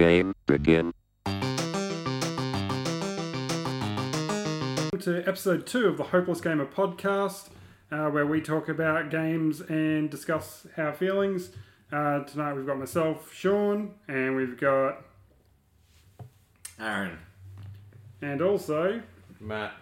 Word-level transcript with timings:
Game 0.00 0.34
begin. 0.46 0.94
to 4.98 5.22
episode 5.26 5.66
two 5.66 5.88
of 5.88 5.98
the 5.98 6.04
Hopeless 6.04 6.40
Gamer 6.40 6.64
podcast, 6.64 7.50
uh, 7.92 8.08
where 8.08 8.24
we 8.24 8.40
talk 8.40 8.70
about 8.70 9.10
games 9.10 9.60
and 9.60 10.08
discuss 10.08 10.66
our 10.78 10.94
feelings. 10.94 11.50
Uh, 11.92 12.20
tonight 12.20 12.54
we've 12.54 12.66
got 12.66 12.78
myself, 12.78 13.30
Sean, 13.34 13.94
and 14.08 14.36
we've 14.36 14.58
got, 14.58 15.04
Aaron. 16.80 17.18
and 18.22 18.40
also, 18.40 19.02
Matt. 19.38 19.74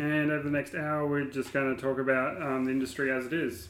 and 0.00 0.32
over 0.32 0.42
the 0.42 0.50
next 0.50 0.74
hour 0.74 1.06
we're 1.06 1.26
just 1.26 1.52
going 1.52 1.76
to 1.76 1.80
talk 1.80 2.00
about 2.00 2.42
um, 2.42 2.64
the 2.64 2.72
industry 2.72 3.12
as 3.12 3.26
it 3.26 3.32
is. 3.32 3.68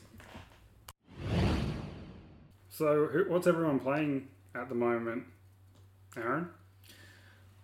So, 2.71 3.09
who, 3.13 3.27
what's 3.29 3.47
everyone 3.47 3.79
playing 3.79 4.29
at 4.55 4.69
the 4.69 4.75
moment? 4.75 5.25
Aaron? 6.17 6.49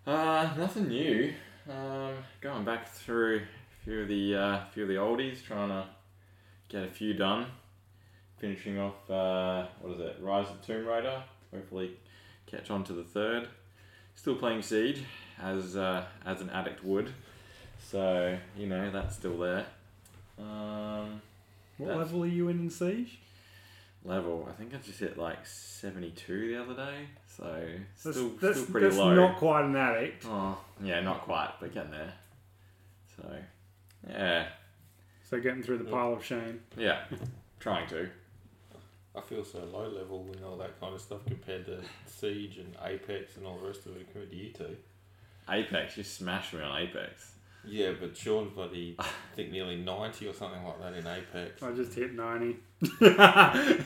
Uh, 0.07 0.51
nothing 0.57 0.89
new. 0.89 1.33
Um, 1.69 2.15
going 2.41 2.65
back 2.65 2.89
through 2.89 3.37
a 3.39 3.85
few 3.85 4.01
of 4.03 4.09
the 4.09 4.35
uh, 4.35 4.61
few 4.73 4.85
of 4.85 4.89
the 4.89 4.95
oldies, 4.95 5.43
trying 5.45 5.69
to 5.69 5.87
get 6.69 6.85
a 6.85 6.89
few 6.89 7.15
done. 7.15 7.47
Finishing 8.39 8.79
off, 8.79 9.11
uh, 9.11 9.67
what 9.81 9.95
is 9.95 10.01
it? 10.01 10.17
Rise 10.21 10.49
of 10.49 10.61
the 10.61 10.67
Tomb 10.67 10.87
Raider. 10.87 11.23
Hopefully, 11.53 11.97
catch 12.47 12.71
on 12.71 12.85
to 12.85 12.93
the 12.93 13.03
third. 13.03 13.49
Still 14.15 14.37
playing 14.37 14.63
Siege, 14.63 15.03
as 15.43 15.77
uh, 15.77 16.05
as 16.25 16.41
an 16.41 16.49
addict 16.51 16.85
would. 16.85 17.13
So 17.91 18.39
you 18.57 18.67
know 18.67 18.91
that's 18.91 19.17
still 19.17 19.39
there. 19.39 19.67
Um, 20.39 21.21
What 21.79 21.97
level 21.97 22.23
are 22.23 22.27
you 22.27 22.49
in 22.49 22.61
in 22.61 22.71
Siege? 22.71 23.19
Level, 24.05 24.47
I 24.49 24.53
think 24.53 24.75
I 24.75 24.79
just 24.79 25.01
hit 25.01 25.19
like 25.19 25.45
seventy 25.47 26.11
two 26.11 26.49
the 26.55 26.63
other 26.63 26.75
day. 26.75 27.07
So 27.37 27.45
That's, 28.05 28.17
still 28.17 28.31
that's, 28.41 28.59
still 28.61 28.71
pretty 28.73 28.87
that's 28.89 28.99
low. 28.99 29.15
not 29.15 29.37
quite 29.37 29.65
an 29.65 29.77
addict. 29.77 30.25
Oh, 30.29 30.59
yeah, 30.83 31.01
not 31.01 31.23
quite, 31.23 31.53
but 31.61 31.73
getting 31.73 31.93
there. 31.93 32.13
So, 33.17 33.37
yeah, 34.09 34.47
So, 35.29 35.41
getting 35.41 35.63
through 35.63 35.79
the 35.79 35.85
pile 35.85 36.13
of 36.15 36.25
shame. 36.25 36.61
yeah, 36.77 37.05
trying 37.61 37.89
to. 37.89 38.09
I 39.17 39.21
feel 39.23 39.45
so 39.45 39.59
low 39.73 39.89
level 39.89 40.29
and 40.33 40.45
all 40.45 40.57
that 40.59 40.79
kind 40.81 40.95
of 40.95 41.01
stuff 41.01 41.25
compared 41.27 41.67
to 41.67 41.81
Siege 42.07 42.59
and 42.59 42.77
Apex 42.85 43.37
and 43.37 43.45
all 43.47 43.59
the 43.59 43.67
rest 43.67 43.85
of 43.87 43.97
it 43.97 44.05
compared 44.13 44.31
to 44.31 44.37
you 44.37 44.53
two. 44.53 44.77
Apex, 45.51 45.97
you 45.97 46.05
smashed 46.05 46.55
me 46.55 46.61
on 46.61 46.81
Apex. 46.83 47.33
Yeah, 47.69 47.93
but 48.01 48.17
Sean's 48.17 48.53
bloody, 48.55 48.97
I 48.99 49.07
think 49.37 49.51
nearly 49.51 49.77
90 49.77 50.27
or 50.29 50.33
something 50.33 50.63
like 50.65 50.81
that 50.81 50.95
in 50.95 51.07
Apex. 51.07 51.63
I 51.63 51.73
just 51.73 51.95
hit 51.95 52.15
90. 52.15 52.57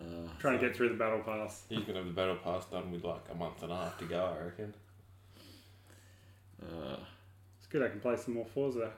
Uh, 0.00 0.26
Trying 0.40 0.58
to 0.58 0.66
get 0.66 0.74
through 0.76 0.88
the 0.88 0.96
battle 0.96 1.20
pass. 1.20 1.62
He's 1.68 1.78
going 1.80 1.92
to 1.92 1.98
have 2.00 2.06
the 2.06 2.12
Battle 2.12 2.34
Pass 2.34 2.64
done 2.66 2.90
with 2.90 3.04
like 3.04 3.20
a 3.30 3.34
month 3.36 3.62
and 3.62 3.70
a 3.70 3.76
half 3.76 3.98
to 3.98 4.04
go, 4.04 4.34
I 4.36 4.44
reckon. 4.46 4.74
uh, 6.60 6.96
It's 7.58 7.68
good 7.68 7.82
I 7.84 7.88
can 7.88 8.00
play 8.00 8.16
some 8.16 8.34
more 8.34 8.46
Forza. 8.46 8.90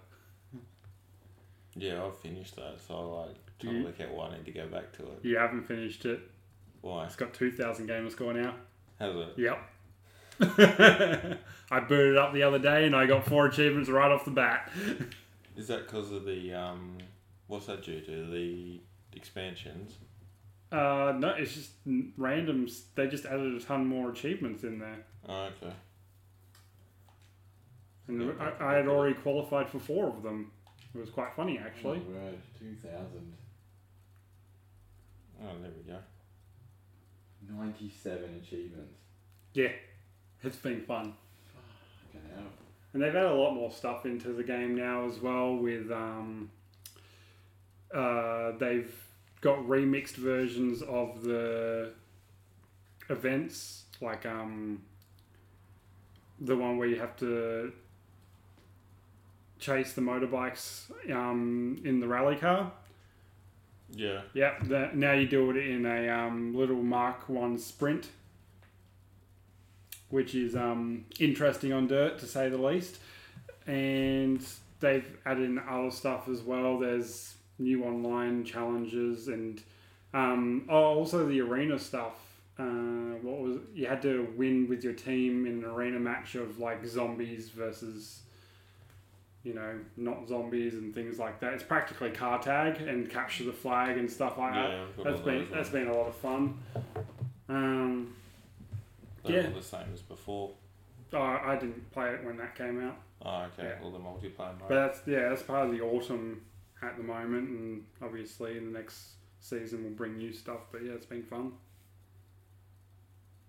Yeah, 1.77 2.05
I've 2.07 2.17
finished 2.21 2.57
that, 2.57 2.77
so 2.87 2.95
I 2.97 3.27
like 3.27 3.37
Do 3.59 3.67
trying 3.67 3.77
you- 3.77 3.83
to 3.83 3.89
work 3.89 4.01
out 4.01 4.15
why 4.15 4.29
I 4.29 4.37
need 4.39 4.47
to 4.47 4.53
go 4.53 4.67
back 4.69 4.93
to 4.97 5.03
it. 5.03 5.19
You 5.25 5.37
haven't 5.37 5.65
finished 5.65 6.07
it. 6.07 6.21
Why? 6.81 7.05
It's 7.05 7.17
got 7.17 7.35
2,000 7.35 7.87
gamer 7.87 8.09
score 8.09 8.33
now. 8.33 8.55
Has 8.99 9.15
it? 9.15 9.35
Yep. 9.37 9.59
I 11.71 11.81
booted 11.81 12.17
up 12.17 12.33
the 12.33 12.43
other 12.43 12.59
day 12.59 12.87
and 12.87 12.95
I 12.95 13.07
got 13.07 13.27
four 13.27 13.47
achievements 13.47 13.89
right 13.89 14.11
off 14.11 14.25
the 14.25 14.31
bat. 14.31 14.71
Is 15.57 15.69
that 15.69 15.87
because 15.87 16.11
of 16.11 16.25
the, 16.25 16.53
um, 16.53 16.99
what's 17.47 17.67
that 17.67 17.83
due 17.85 18.01
to? 18.01 18.27
The 18.31 18.81
expansions? 19.15 19.95
Uh, 20.73 21.15
no, 21.17 21.29
it's 21.31 21.55
just 21.55 21.71
n- 21.87 22.13
random. 22.17 22.67
They 22.97 23.07
just 23.07 23.25
added 23.25 23.55
a 23.55 23.61
ton 23.61 23.87
more 23.87 24.11
achievements 24.11 24.65
in 24.65 24.81
there. 24.81 24.99
Oh, 25.29 25.49
okay. 25.63 25.73
And 28.09 28.33
I, 28.41 28.53
I 28.61 28.75
had 28.75 28.89
already 28.89 29.15
qualified 29.15 29.69
for 29.71 29.79
four 29.79 30.09
of 30.09 30.23
them. 30.23 30.51
It 30.95 30.99
was 30.99 31.11
quite 31.11 31.33
funny, 31.35 31.59
actually. 31.59 31.99
right, 32.09 32.39
2,000. 32.59 33.33
Oh, 35.43 35.47
there 35.61 35.71
we 35.77 35.93
go. 35.93 35.99
97 37.49 38.41
achievements. 38.43 38.95
Yeah, 39.55 39.69
it's 40.47 40.57
been 40.57 40.83
fun. 40.83 41.15
Fucking 42.13 42.29
hell. 42.35 42.47
And 42.93 43.03
they've 43.03 43.15
added 43.15 43.31
a 43.31 43.35
lot 43.35 43.55
more 43.55 43.71
stuff 43.71 44.07
into 44.07 44.33
the 44.33 44.43
game 44.43 44.75
now 44.77 45.07
as 45.07 45.21
well. 45.21 45.57
With 45.57 45.91
um, 45.91 46.51
uh, 47.93 48.53
they've 48.59 48.95
got 49.41 49.59
remixed 49.59 50.17
versions 50.17 50.83
of 50.83 51.23
the 51.23 51.93
events, 53.11 53.85
like 54.01 54.27
um, 54.27 54.83
the 56.41 56.57
one 56.57 56.79
where 56.79 56.89
you 56.89 56.99
have 56.99 57.17
to 57.19 57.73
chase 59.59 59.93
the 59.93 60.01
motorbikes 60.01 60.91
um, 61.11 61.81
in 61.85 62.01
the 62.01 62.09
rally 62.09 62.37
car. 62.37 62.73
Yeah. 63.91 64.23
Yep. 64.35 64.65
That, 64.65 64.97
now 64.97 65.13
you 65.13 65.27
do 65.27 65.51
it 65.51 65.57
in 65.57 65.87
a 65.87 66.09
um, 66.09 66.55
little 66.55 66.83
Mark 66.83 67.29
One 67.29 67.59
Sprint, 67.59 68.09
which 70.11 70.35
is 70.35 70.55
um, 70.55 71.05
interesting 71.19 71.73
on 71.73 71.87
dirt 71.87 72.19
to 72.21 72.27
say 72.27 72.49
the 72.49 72.59
least. 72.59 72.99
And 73.67 74.45
they've 74.81 75.17
added 75.25 75.45
in 75.45 75.59
other 75.59 75.91
stuff 75.91 76.29
as 76.29 76.43
well. 76.43 76.79
There's 76.79 77.35
new 77.59 77.85
online 77.85 78.45
challenges 78.45 79.29
and 79.29 79.63
um, 80.13 80.67
oh, 80.69 80.95
also 80.95 81.27
the 81.27 81.41
arena 81.41 81.79
stuff. 81.79 82.15
Uh, 82.57 83.19
what 83.23 83.41
was 83.41 83.59
you 83.75 83.87
had 83.87 84.01
to 84.03 84.33
win 84.37 84.69
with 84.69 84.85
your 84.85 84.93
team 84.93 85.45
in 85.45 85.65
an 85.65 85.65
arena 85.65 85.99
match 85.99 86.37
of 86.37 86.61
like 86.61 86.87
zombies 86.87 87.49
versus 87.49 88.21
you 89.43 89.55
know 89.55 89.75
not 89.97 90.29
zombies 90.29 90.75
and 90.75 90.95
things 90.95 91.19
like 91.19 91.41
that. 91.41 91.53
It's 91.55 91.65
practically 91.65 92.11
car 92.11 92.41
tag 92.41 92.81
and 92.81 93.11
capture 93.11 93.43
the 93.43 93.53
flag 93.53 93.99
and 93.99 94.09
stuff 94.09 94.39
like 94.39 94.55
that. 94.55 94.71
Yeah, 94.71 94.85
got 94.97 95.05
That's 95.05 95.21
been 95.21 95.49
that's 95.53 95.69
been 95.71 95.89
a 95.89 95.93
lot 95.93 96.07
of 96.07 96.15
fun. 96.17 96.59
Um, 97.49 98.15
They're 99.25 99.43
yeah. 99.43 99.49
all 99.49 99.55
the 99.55 99.63
same 99.63 99.87
as 99.93 100.03
before. 100.03 100.53
oh, 101.13 101.19
I 101.19 101.57
didn't 101.59 101.91
play 101.93 102.11
it 102.11 102.25
when 102.25 102.37
that 102.37 102.55
came 102.55 102.81
out, 102.85 102.97
Oh, 103.23 103.47
okay. 103.59 103.69
Yeah. 103.69 103.85
All 103.85 103.91
the 103.91 103.99
multiplayer 103.99 104.59
mode. 104.59 104.69
but 104.69 104.75
that's 104.75 105.01
yeah, 105.07 105.29
that's 105.31 105.43
part 105.43 105.67
of 105.67 105.73
the 105.73 105.81
autumn 105.81 106.43
at 106.83 106.97
the 106.97 107.03
moment, 107.03 107.49
and 107.49 107.85
obviously 108.03 108.59
in 108.59 108.73
the 108.73 108.79
next 108.79 109.15
season 109.41 109.83
we'll 109.83 109.93
bring 109.93 110.17
new 110.19 110.33
stuff. 110.33 110.61
But 110.71 110.85
yeah, 110.85 110.93
it's 110.93 111.07
been 111.07 111.23
fun. 111.23 111.53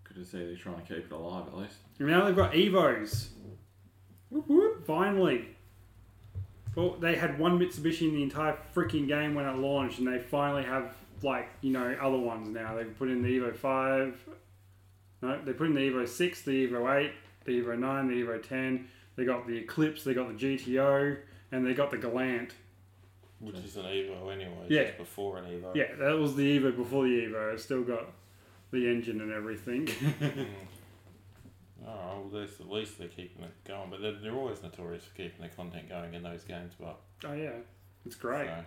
Good 0.05 0.15
to 0.17 0.25
see 0.25 0.45
they're 0.45 0.55
trying 0.55 0.81
to 0.81 0.81
keep 0.81 1.05
it 1.05 1.11
alive 1.11 1.47
at 1.47 1.57
least. 1.57 1.75
And 1.99 2.07
now 2.07 2.25
they've 2.25 2.35
got 2.35 2.53
Evos. 2.53 3.27
Whoop, 4.29 4.47
whoop, 4.47 4.85
finally. 4.85 5.47
Well, 6.75 6.97
they 6.99 7.15
had 7.15 7.39
one 7.39 7.57
Mitsubishi 7.57 8.09
in 8.09 8.15
the 8.15 8.23
entire 8.23 8.57
freaking 8.73 9.07
game 9.07 9.33
when 9.33 9.45
it 9.45 9.57
launched, 9.57 9.99
and 9.99 10.07
they 10.07 10.19
finally 10.19 10.63
have 10.63 10.93
like 11.21 11.49
you 11.61 11.71
know 11.71 11.95
other 12.01 12.17
ones 12.17 12.49
now. 12.49 12.75
They've 12.75 12.97
put 12.97 13.09
in 13.09 13.21
the 13.21 13.29
Evo 13.29 13.55
Five. 13.55 14.17
No, 15.21 15.39
they 15.43 15.53
put 15.53 15.67
in 15.67 15.73
the 15.73 15.81
Evo 15.81 16.07
Six, 16.07 16.41
the 16.41 16.67
Evo 16.67 16.93
Eight, 16.95 17.11
the 17.45 17.61
Evo 17.61 17.77
Nine, 17.77 18.07
the 18.07 18.15
Evo 18.15 18.41
Ten. 18.41 18.87
They 19.15 19.25
got 19.25 19.47
the 19.47 19.57
Eclipse, 19.57 20.03
they 20.03 20.13
got 20.13 20.27
the 20.27 20.33
GTO, 20.33 21.17
and 21.51 21.65
they 21.65 21.73
got 21.73 21.91
the 21.91 21.97
Galant. 21.97 22.51
Which 23.39 23.55
is 23.55 23.77
an 23.77 23.85
Evo 23.85 24.31
anyway. 24.31 24.67
Yeah. 24.69 24.83
Just 24.85 24.97
before 24.97 25.37
an 25.37 25.45
Evo. 25.45 25.75
Yeah, 25.75 25.95
that 25.99 26.17
was 26.17 26.35
the 26.35 26.59
Evo 26.59 26.75
before 26.75 27.03
the 27.03 27.25
Evo. 27.25 27.53
It's 27.53 27.63
still 27.63 27.83
got 27.83 28.11
the 28.71 28.87
engine 28.89 29.21
and 29.21 29.31
everything. 29.31 29.87
Mm. 29.87 30.47
Oh, 31.87 32.27
well, 32.31 32.43
at 32.43 32.69
least 32.69 32.97
they're 32.97 33.07
keeping 33.07 33.43
it 33.43 33.53
going. 33.67 33.89
But 33.89 34.01
they're, 34.01 34.13
they're 34.13 34.33
always 34.33 34.63
notorious 34.63 35.03
for 35.03 35.13
keeping 35.15 35.41
the 35.41 35.49
content 35.49 35.89
going 35.89 36.13
in 36.13 36.23
those 36.23 36.43
games. 36.43 36.73
But 36.79 36.99
oh 37.25 37.33
yeah, 37.33 37.57
it's 38.05 38.15
great. 38.15 38.47
So. 38.47 38.63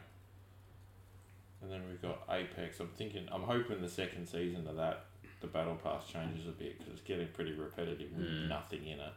And 1.63 1.73
then 1.73 1.83
we've 1.89 2.01
got 2.01 2.23
Apex. 2.31 2.79
I'm 2.79 2.91
thinking, 2.97 3.27
I'm 3.33 3.43
hoping 3.43 3.81
the 3.81 3.89
second 3.89 4.27
season 4.29 4.69
of 4.69 4.77
that, 4.77 5.07
the 5.41 5.47
Battle 5.47 5.77
Pass 5.77 6.07
changes 6.09 6.47
a 6.47 6.51
bit 6.51 6.79
because 6.79 6.93
it's 6.95 7.03
getting 7.03 7.29
pretty 7.29 7.53
repetitive 7.53 8.11
with 8.17 8.27
Mm. 8.27 8.49
nothing 8.49 8.87
in 8.87 8.99
it. 9.01 9.13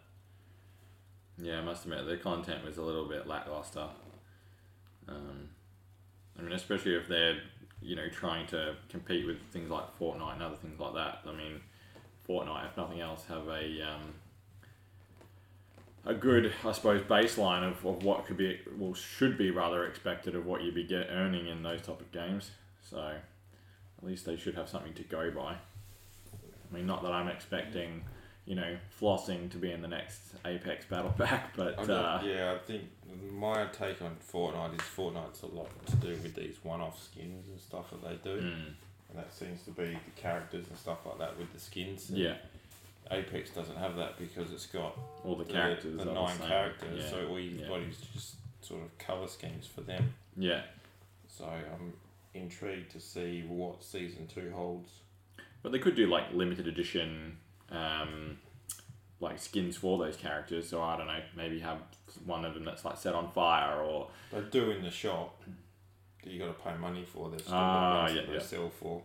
Yeah, 1.37 1.59
I 1.59 1.61
must 1.63 1.85
admit 1.85 2.05
the 2.05 2.17
content 2.17 2.63
was 2.63 2.77
a 2.77 2.81
little 2.83 3.07
bit 3.07 3.25
lackluster. 3.27 3.87
Um, 5.07 5.49
I 6.37 6.41
mean, 6.43 6.51
especially 6.51 6.95
if 6.95 7.07
they're 7.07 7.41
you 7.81 7.95
know 7.95 8.07
trying 8.09 8.45
to 8.47 8.75
compete 8.89 9.25
with 9.25 9.41
things 9.51 9.69
like 9.71 9.97
Fortnite 9.97 10.33
and 10.33 10.43
other 10.43 10.55
things 10.57 10.79
like 10.79 10.93
that. 10.93 11.19
I 11.25 11.31
mean, 11.33 11.61
Fortnite, 12.29 12.67
if 12.69 12.77
nothing 12.77 13.01
else, 13.01 13.25
have 13.25 13.47
a 13.47 13.81
um, 13.81 14.13
a 16.05 16.13
good, 16.13 16.51
I 16.65 16.71
suppose, 16.71 17.01
baseline 17.03 17.63
of, 17.69 17.85
of 17.85 18.03
what 18.03 18.25
could 18.25 18.37
be, 18.37 18.59
well, 18.77 18.93
should 18.95 19.37
be 19.37 19.51
rather 19.51 19.85
expected 19.85 20.33
of 20.35 20.47
what 20.47 20.63
you'd 20.63 20.73
be 20.73 20.83
get, 20.83 21.07
earning 21.11 21.47
in 21.47 21.61
those 21.61 21.81
type 21.83 22.01
of 22.01 22.11
games. 22.11 22.49
So, 22.81 22.97
at 22.99 24.03
least 24.03 24.25
they 24.25 24.35
should 24.35 24.55
have 24.55 24.67
something 24.67 24.93
to 24.95 25.03
go 25.03 25.29
by. 25.29 25.57
I 26.71 26.75
mean, 26.75 26.85
not 26.87 27.03
that 27.03 27.11
I'm 27.11 27.27
expecting, 27.27 28.03
you 28.45 28.55
know, 28.55 28.77
flossing 28.99 29.49
to 29.51 29.57
be 29.57 29.71
in 29.71 29.81
the 29.81 29.87
next 29.87 30.19
Apex 30.45 30.85
Battle 30.85 31.13
Pack, 31.17 31.53
but 31.57 31.77
I 31.79 31.81
uh, 31.93 32.21
yeah, 32.23 32.53
I 32.55 32.57
think 32.65 32.83
my 33.31 33.65
take 33.67 34.01
on 34.01 34.15
Fortnite 34.31 34.75
is 34.75 34.81
Fortnite's 34.81 35.43
a 35.43 35.47
lot 35.47 35.69
to 35.87 35.95
do 35.97 36.09
with 36.09 36.35
these 36.35 36.57
one-off 36.63 37.01
skins 37.03 37.47
and 37.49 37.59
stuff 37.59 37.91
that 37.91 38.01
they 38.03 38.15
do. 38.29 38.41
mm, 38.41 38.53
and 39.09 39.15
that 39.17 39.33
seems 39.33 39.61
to 39.63 39.71
be 39.71 39.83
the 39.93 40.21
characters 40.21 40.65
and 40.69 40.77
stuff 40.77 40.99
like 41.05 41.17
that 41.19 41.37
with 41.37 41.51
the 41.53 41.59
skins. 41.59 42.09
Yeah, 42.09 42.35
Apex 43.11 43.49
doesn't 43.49 43.75
have 43.77 43.97
that 43.97 44.17
because 44.17 44.51
it's 44.53 44.67
got 44.67 44.97
all 45.25 45.35
the 45.35 45.43
characters. 45.43 45.97
the, 45.97 46.09
are 46.09 46.13
nine 46.13 46.37
same. 46.37 46.47
characters, 46.47 47.03
Yeah. 47.03 47.09
so 47.09 47.27
all 47.27 47.39
you've 47.39 47.59
yeah. 47.61 47.67
got 47.67 47.79
is 47.81 47.97
just 48.13 48.35
sort 48.61 48.81
of 48.83 48.97
color 48.97 49.27
schemes 49.27 49.67
for 49.67 49.81
them. 49.81 50.13
yeah, 50.37 50.61
So 51.27 51.43
I'm 51.45 51.93
intrigued 52.33 52.91
to 52.91 52.99
see 53.01 53.43
what 53.47 53.83
season 53.83 54.27
two 54.27 54.51
holds. 54.55 54.89
But 55.63 55.71
they 55.71 55.79
could 55.79 55.95
do 55.95 56.07
like 56.07 56.33
limited 56.33 56.67
edition, 56.67 57.37
um, 57.69 58.37
like 59.19 59.39
skins 59.39 59.77
for 59.77 59.97
those 59.97 60.15
characters. 60.17 60.69
So 60.69 60.81
I 60.81 60.97
don't 60.97 61.07
know, 61.07 61.19
maybe 61.35 61.59
have 61.59 61.77
one 62.25 62.45
of 62.45 62.53
them 62.53 62.65
that's 62.65 62.83
like 62.85 62.97
set 62.97 63.13
on 63.15 63.31
fire 63.31 63.81
or 63.81 64.09
They 64.31 64.41
do 64.51 64.71
in 64.71 64.83
the 64.83 64.91
shop 64.91 65.41
that 66.23 66.31
you 66.31 66.39
got 66.39 66.47
to 66.57 66.63
pay 66.63 66.75
money 66.77 67.05
for. 67.05 67.29
Still 67.39 67.53
Ah, 67.53 68.03
ones 68.03 68.13
yeah, 68.15 68.21
that 68.21 68.27
they 68.27 68.33
yeah. 68.35 68.41
sell 68.41 68.69
for, 68.69 69.01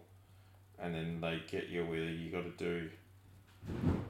and 0.78 0.94
then 0.94 1.20
they 1.20 1.42
get 1.50 1.68
you 1.68 1.84
where 1.84 2.04
you 2.04 2.30
got 2.30 2.44
to 2.44 2.50
do 2.64 2.90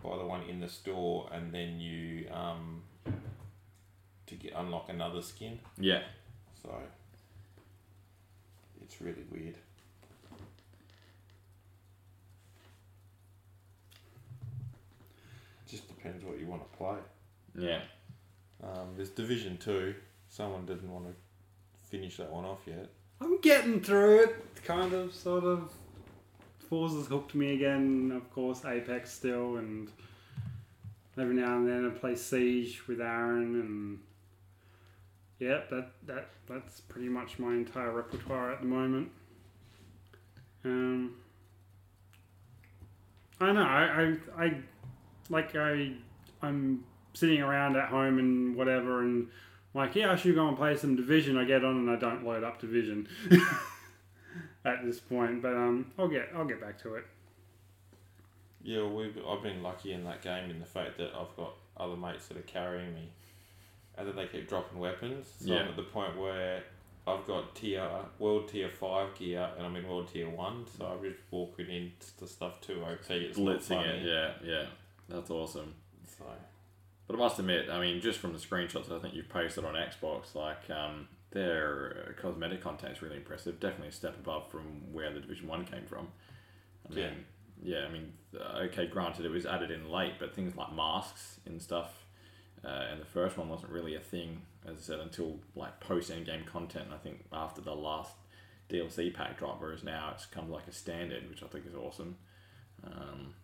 buy 0.03 0.19
the 0.19 0.25
one 0.27 0.43
in 0.43 0.61
the 0.61 0.69
store, 0.69 1.29
and 1.33 1.53
then 1.53 1.81
you 1.81 2.29
um 2.31 2.83
to 4.27 4.35
get 4.35 4.53
unlock 4.57 4.89
another 4.89 5.23
skin. 5.23 5.59
yeah, 5.79 6.03
So 6.63 6.75
it's 8.83 9.01
really 9.01 9.25
weird. 9.31 9.55
Just 15.69 15.96
depends 16.07 16.25
what 16.25 16.39
you 16.39 16.47
want 16.47 16.63
to 16.63 16.79
play. 16.79 16.97
yeah. 17.59 17.81
Um, 18.63 18.95
there's 18.97 19.11
Division 19.11 19.59
Two. 19.59 19.95
Someone 20.29 20.65
didn't 20.65 20.91
want 20.91 21.07
to 21.07 21.15
finish 21.91 22.17
that 22.17 22.31
one 22.31 22.45
off 22.45 22.61
yet. 22.67 22.89
I'm 23.21 23.41
getting 23.41 23.81
through 23.81 24.25
it, 24.25 24.65
kind 24.65 24.93
of, 24.93 25.15
sort 25.15 25.45
of. 25.45 25.71
Forza's 26.71 27.07
hooked 27.07 27.35
me 27.35 27.55
again, 27.55 28.13
of 28.15 28.33
course, 28.33 28.65
Apex 28.65 29.13
still, 29.13 29.57
and 29.57 29.89
every 31.19 31.35
now 31.35 31.57
and 31.57 31.69
then 31.69 31.87
I 31.87 31.91
play 31.91 32.17
Siege 32.17 32.83
with 32.89 33.01
Aaron, 33.01 33.61
and 33.61 33.99
yeah, 35.39 35.61
that, 35.71 35.91
that 36.07 36.29
that's 36.49 36.81
pretty 36.81 37.09
much 37.09 37.39
my 37.39 37.53
entire 37.53 37.93
repertoire 37.93 38.53
at 38.53 38.61
the 38.61 38.67
moment. 38.67 39.11
Um, 40.65 41.15
I 43.41 43.53
know, 43.53 43.63
I, 43.63 44.17
I, 44.39 44.45
I 44.45 44.57
like 45.31 45.55
I, 45.57 45.93
I'm 46.43 46.85
sitting 47.15 47.41
around 47.41 47.77
at 47.77 47.89
home 47.89 48.19
and 48.19 48.57
whatever, 48.57 49.01
and 49.01 49.29
like, 49.75 49.95
yeah, 49.95 50.13
I 50.13 50.17
should 50.17 50.35
go 50.35 50.49
and 50.49 50.57
play 50.57 50.77
some 50.77 50.97
Division. 50.97 51.37
I 51.37 51.45
get 51.45 51.65
on 51.65 51.77
and 51.77 51.91
I 51.91 51.97
don't 51.97 52.25
load 52.25 52.45
up 52.45 52.61
Division 52.61 53.09
at 54.65 54.85
this 54.85 54.99
point, 55.01 55.43
but 55.43 55.55
um, 55.55 55.93
I'll 55.99 56.09
get 56.09 56.29
I'll 56.35 56.45
get 56.45 56.61
back 56.61 56.81
to 56.83 56.95
it. 56.97 57.05
Yeah, 58.63 58.79
well, 58.83 58.95
we've, 58.97 59.17
I've 59.29 59.43
been 59.43 59.63
lucky 59.63 59.93
in 59.93 60.03
that 60.05 60.23
game 60.23 60.51
in 60.51 60.59
the 60.59 60.67
fact 60.67 60.99
that 60.99 61.11
I've 61.15 61.35
got 61.37 61.55
other 61.77 61.97
mates 61.97 62.27
that 62.29 62.37
are 62.37 62.43
carrying 62.43 62.93
me, 62.95 63.09
and 63.97 64.09
that 64.09 64.17
they 64.17 64.27
keep 64.27 64.49
dropping 64.49 64.79
weapons. 64.79 65.27
So 65.41 65.53
Yeah. 65.53 65.61
I'm 65.61 65.69
at 65.69 65.77
the 65.77 65.83
point 65.85 66.19
where 66.19 66.65
I've 67.07 67.25
got 67.27 67.55
tier 67.55 67.89
world 68.19 68.49
tier 68.49 68.69
five 68.69 69.15
gear, 69.15 69.49
and 69.57 69.65
I'm 69.67 69.77
in 69.77 69.87
world 69.89 70.09
tier 70.13 70.29
one. 70.29 70.65
So 70.77 70.85
I'm 70.87 71.03
just 71.09 71.21
walking 71.31 71.69
into 71.71 72.27
stuff 72.27 72.61
too 72.61 72.83
OP. 72.83 73.09
It's 73.11 73.39
not 73.39 73.59
Blitzing 73.61 73.67
funny. 73.69 73.89
it. 73.89 74.03
Yeah, 74.05 74.31
yeah. 74.45 74.67
That's 75.09 75.31
awesome. 75.31 75.75
So 76.19 76.25
But 77.07 77.17
I 77.17 77.19
must 77.19 77.39
admit, 77.39 77.69
I 77.71 77.81
mean, 77.81 78.01
just 78.01 78.19
from 78.19 78.33
the 78.33 78.39
screenshots 78.39 78.91
I 78.91 78.99
think 79.01 79.15
you've 79.15 79.29
posted 79.29 79.65
on 79.65 79.75
Xbox, 79.75 80.35
like 80.35 80.69
um, 80.71 81.09
their 81.31 82.09
uh, 82.09 82.21
cosmetic 82.21 82.63
content 82.63 82.97
is 82.97 83.03
really 83.03 83.17
impressive. 83.17 83.61
Definitely 83.61 83.89
a 83.89 83.93
step 83.93 84.17
above 84.19 84.51
from 84.51 84.93
where 84.93 85.13
the 85.13 85.21
Division 85.21 85.47
One 85.49 85.65
came 85.65 85.85
from. 85.87 86.09
I 86.91 86.95
mean, 86.95 87.05
Yeah. 87.63 87.81
yeah. 87.81 87.87
I 87.87 87.93
mean, 87.93 88.13
uh, 88.39 88.59
okay, 88.65 88.87
granted 88.87 89.25
it 89.25 89.31
was 89.31 89.47
added 89.47 89.71
in 89.71 89.89
late, 89.91 90.15
but 90.19 90.35
things 90.35 90.57
like 90.57 90.73
masks 90.73 91.41
and 91.47 91.61
stuff, 91.63 92.05
uh, 92.65 92.87
and 92.91 93.01
the 93.01 93.07
first 93.07 93.37
one 93.37 93.49
wasn't 93.49 93.71
really 93.71 93.95
a 93.95 94.01
thing, 94.01 94.43
as 94.67 94.79
I 94.79 94.81
said, 94.81 95.01
until 95.01 95.39
like 95.55 95.79
post 95.81 96.11
end 96.11 96.27
game 96.27 96.45
content. 96.45 96.89
I 96.93 96.97
think 96.97 97.25
after 97.33 97.61
the 97.61 97.75
last 97.75 98.15
DLC 98.69 99.15
pack 99.15 99.39
drop, 99.39 99.61
whereas 99.61 99.85
now 99.85 100.11
it's 100.15 100.27
come 100.27 100.51
like 100.51 100.67
a 100.67 100.73
standard, 100.73 101.29
which 101.29 101.43
I 101.45 101.47
think 101.47 101.67
is 101.67 101.75
awesome. 101.77 102.17
Um, 102.85 103.35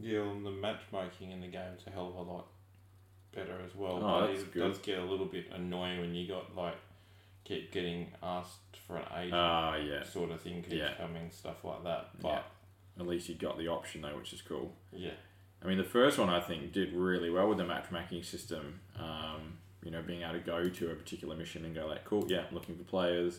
yeah, 0.00 0.20
well, 0.20 0.40
the 0.40 0.50
matchmaking 0.50 1.30
in 1.30 1.40
the 1.40 1.46
game's 1.48 1.82
a 1.86 1.90
hell 1.90 2.08
of 2.08 2.14
a 2.26 2.30
lot 2.30 2.46
better 3.34 3.58
as 3.64 3.74
well. 3.74 3.96
Oh, 3.96 4.20
but 4.20 4.26
that's 4.28 4.42
it 4.42 4.52
good. 4.52 4.60
does 4.68 4.78
get 4.78 4.98
a 4.98 5.04
little 5.04 5.26
bit 5.26 5.46
annoying 5.54 6.00
when 6.00 6.14
you 6.14 6.26
got 6.28 6.54
like 6.56 6.76
keep 7.44 7.72
getting 7.72 8.08
asked 8.22 8.76
for 8.86 8.96
an 8.96 9.04
agent 9.16 9.34
Ah, 9.34 9.76
yeah. 9.76 10.02
sort 10.04 10.30
of 10.30 10.40
thing 10.40 10.62
keeps 10.62 10.74
Yeah. 10.74 10.94
coming, 10.94 11.30
stuff 11.30 11.64
like 11.64 11.84
that. 11.84 12.10
But. 12.20 12.44
At 12.98 13.06
least 13.06 13.28
you 13.30 13.34
got 13.36 13.56
the 13.56 13.68
option 13.68 14.02
though, 14.02 14.16
which 14.16 14.32
is 14.34 14.42
cool. 14.42 14.74
yeah. 14.92 15.12
I 15.62 15.66
mean, 15.66 15.78
the 15.78 15.84
first 15.84 16.18
one 16.18 16.28
I 16.30 16.40
think 16.40 16.72
did 16.72 16.92
really 16.92 17.30
well 17.30 17.48
with 17.48 17.58
the 17.58 17.64
matchmaking 17.64 18.22
system. 18.24 18.80
Um, 18.98 19.58
you 19.82 19.90
know, 19.90 20.02
being 20.02 20.22
able 20.22 20.34
to 20.34 20.38
go 20.40 20.68
to 20.68 20.90
a 20.90 20.94
particular 20.94 21.34
mission 21.36 21.64
and 21.64 21.74
go 21.74 21.86
like, 21.86 22.04
cool, 22.04 22.24
yeah, 22.28 22.44
looking 22.52 22.76
for 22.76 22.84
players, 22.84 23.38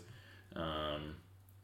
um, 0.55 1.15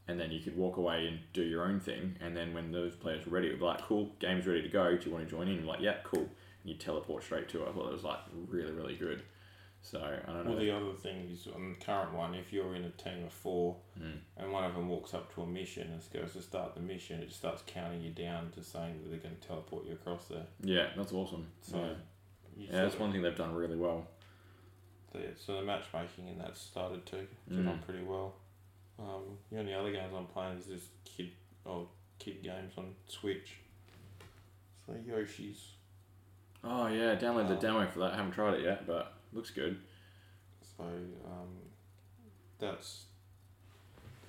and 0.07 0.19
then 0.19 0.31
you 0.31 0.39
could 0.39 0.55
walk 0.55 0.77
away 0.77 1.07
and 1.07 1.19
do 1.33 1.43
your 1.43 1.65
own 1.65 1.79
thing. 1.79 2.15
And 2.21 2.35
then 2.35 2.53
when 2.53 2.71
those 2.71 2.95
players 2.95 3.25
were 3.25 3.31
ready, 3.33 3.47
it'd 3.47 3.59
be 3.59 3.65
like, 3.65 3.81
cool, 3.81 4.11
game's 4.19 4.47
ready 4.47 4.61
to 4.61 4.69
go. 4.69 4.95
Do 4.97 5.05
you 5.09 5.13
want 5.15 5.25
to 5.25 5.29
join 5.31 5.47
in? 5.47 5.65
Like, 5.65 5.81
yeah, 5.81 5.95
cool. 6.03 6.21
And 6.21 6.29
you 6.63 6.75
teleport 6.75 7.23
straight 7.23 7.49
to 7.49 7.63
it. 7.63 7.69
I 7.69 7.71
thought 7.73 7.87
it 7.87 7.93
was 7.93 8.03
like 8.03 8.19
really, 8.47 8.71
really 8.71 8.95
good. 8.95 9.21
So 9.81 9.99
I 9.99 10.31
don't 10.31 10.43
know. 10.45 10.51
Well, 10.51 10.59
the 10.59 10.71
other 10.75 10.93
thing 10.93 11.29
is 11.31 11.47
on 11.53 11.75
the 11.77 11.85
current 11.85 12.13
one, 12.13 12.33
if 12.35 12.51
you're 12.51 12.75
in 12.75 12.83
a 12.83 12.89
team 12.91 13.23
of 13.25 13.31
four 13.31 13.75
Mm. 14.01 14.17
and 14.37 14.51
one 14.51 14.63
of 14.63 14.73
them 14.73 14.89
walks 14.89 15.13
up 15.13 15.33
to 15.35 15.41
a 15.41 15.45
mission 15.47 15.87
and 15.91 16.01
goes 16.21 16.33
to 16.33 16.41
start 16.41 16.73
the 16.75 16.81
mission, 16.81 17.21
it 17.21 17.31
starts 17.31 17.63
counting 17.65 18.01
you 18.01 18.11
down 18.11 18.51
to 18.51 18.63
saying 18.63 18.99
that 19.01 19.09
they're 19.09 19.19
going 19.19 19.35
to 19.39 19.47
teleport 19.47 19.85
you 19.85 19.93
across 19.93 20.25
there. 20.25 20.45
yeah, 20.61 20.87
that's 20.97 21.13
awesome. 21.13 21.47
So 21.61 21.77
yeah, 21.77 22.67
yeah 22.71 22.81
that's 22.83 22.97
one 22.99 23.11
thing 23.11 23.21
they've 23.21 23.35
done 23.35 23.53
really 23.55 23.75
well. 23.77 24.07
the- 25.13 25.33
so 25.37 25.55
the 25.55 25.61
matchmaking 25.63 26.27
in 26.27 26.37
that 26.39 26.57
started 26.57 27.05
to 27.07 27.15
get 27.49 27.57
Mm. 27.59 27.69
on 27.69 27.79
pretty 27.79 28.03
well. 28.03 28.35
Um, 28.99 29.37
the 29.51 29.59
only 29.59 29.73
other 29.73 29.91
games 29.91 30.13
I'm 30.15 30.25
playing 30.25 30.57
is 30.57 30.65
just 30.65 30.87
kid 31.05 31.31
or 31.65 31.87
kid 32.19 32.41
games 32.43 32.73
on 32.77 32.93
Switch. 33.07 33.57
So 34.85 34.93
Yoshi's. 35.05 35.71
Oh 36.63 36.87
yeah, 36.87 37.15
download 37.15 37.47
the 37.47 37.57
Oh. 37.57 37.61
demo 37.61 37.85
for 37.87 37.99
that. 37.99 38.13
I 38.13 38.17
haven't 38.17 38.31
tried 38.31 38.55
it 38.55 38.63
yet, 38.63 38.87
but 38.87 39.13
looks 39.33 39.51
good. 39.51 39.79
So 40.77 40.83
um, 40.83 41.49
that's 42.59 43.05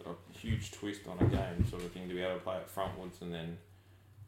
a 0.06 0.10
huge 0.38 0.70
twist 0.72 1.02
on 1.08 1.18
a 1.18 1.28
game, 1.30 1.66
sort 1.68 1.82
of 1.82 1.92
thing, 1.92 2.08
to 2.08 2.14
be 2.14 2.20
able 2.20 2.34
to 2.34 2.40
play 2.40 2.56
it 2.56 2.68
frontwards 2.74 3.20
and 3.22 3.32
then 3.34 3.58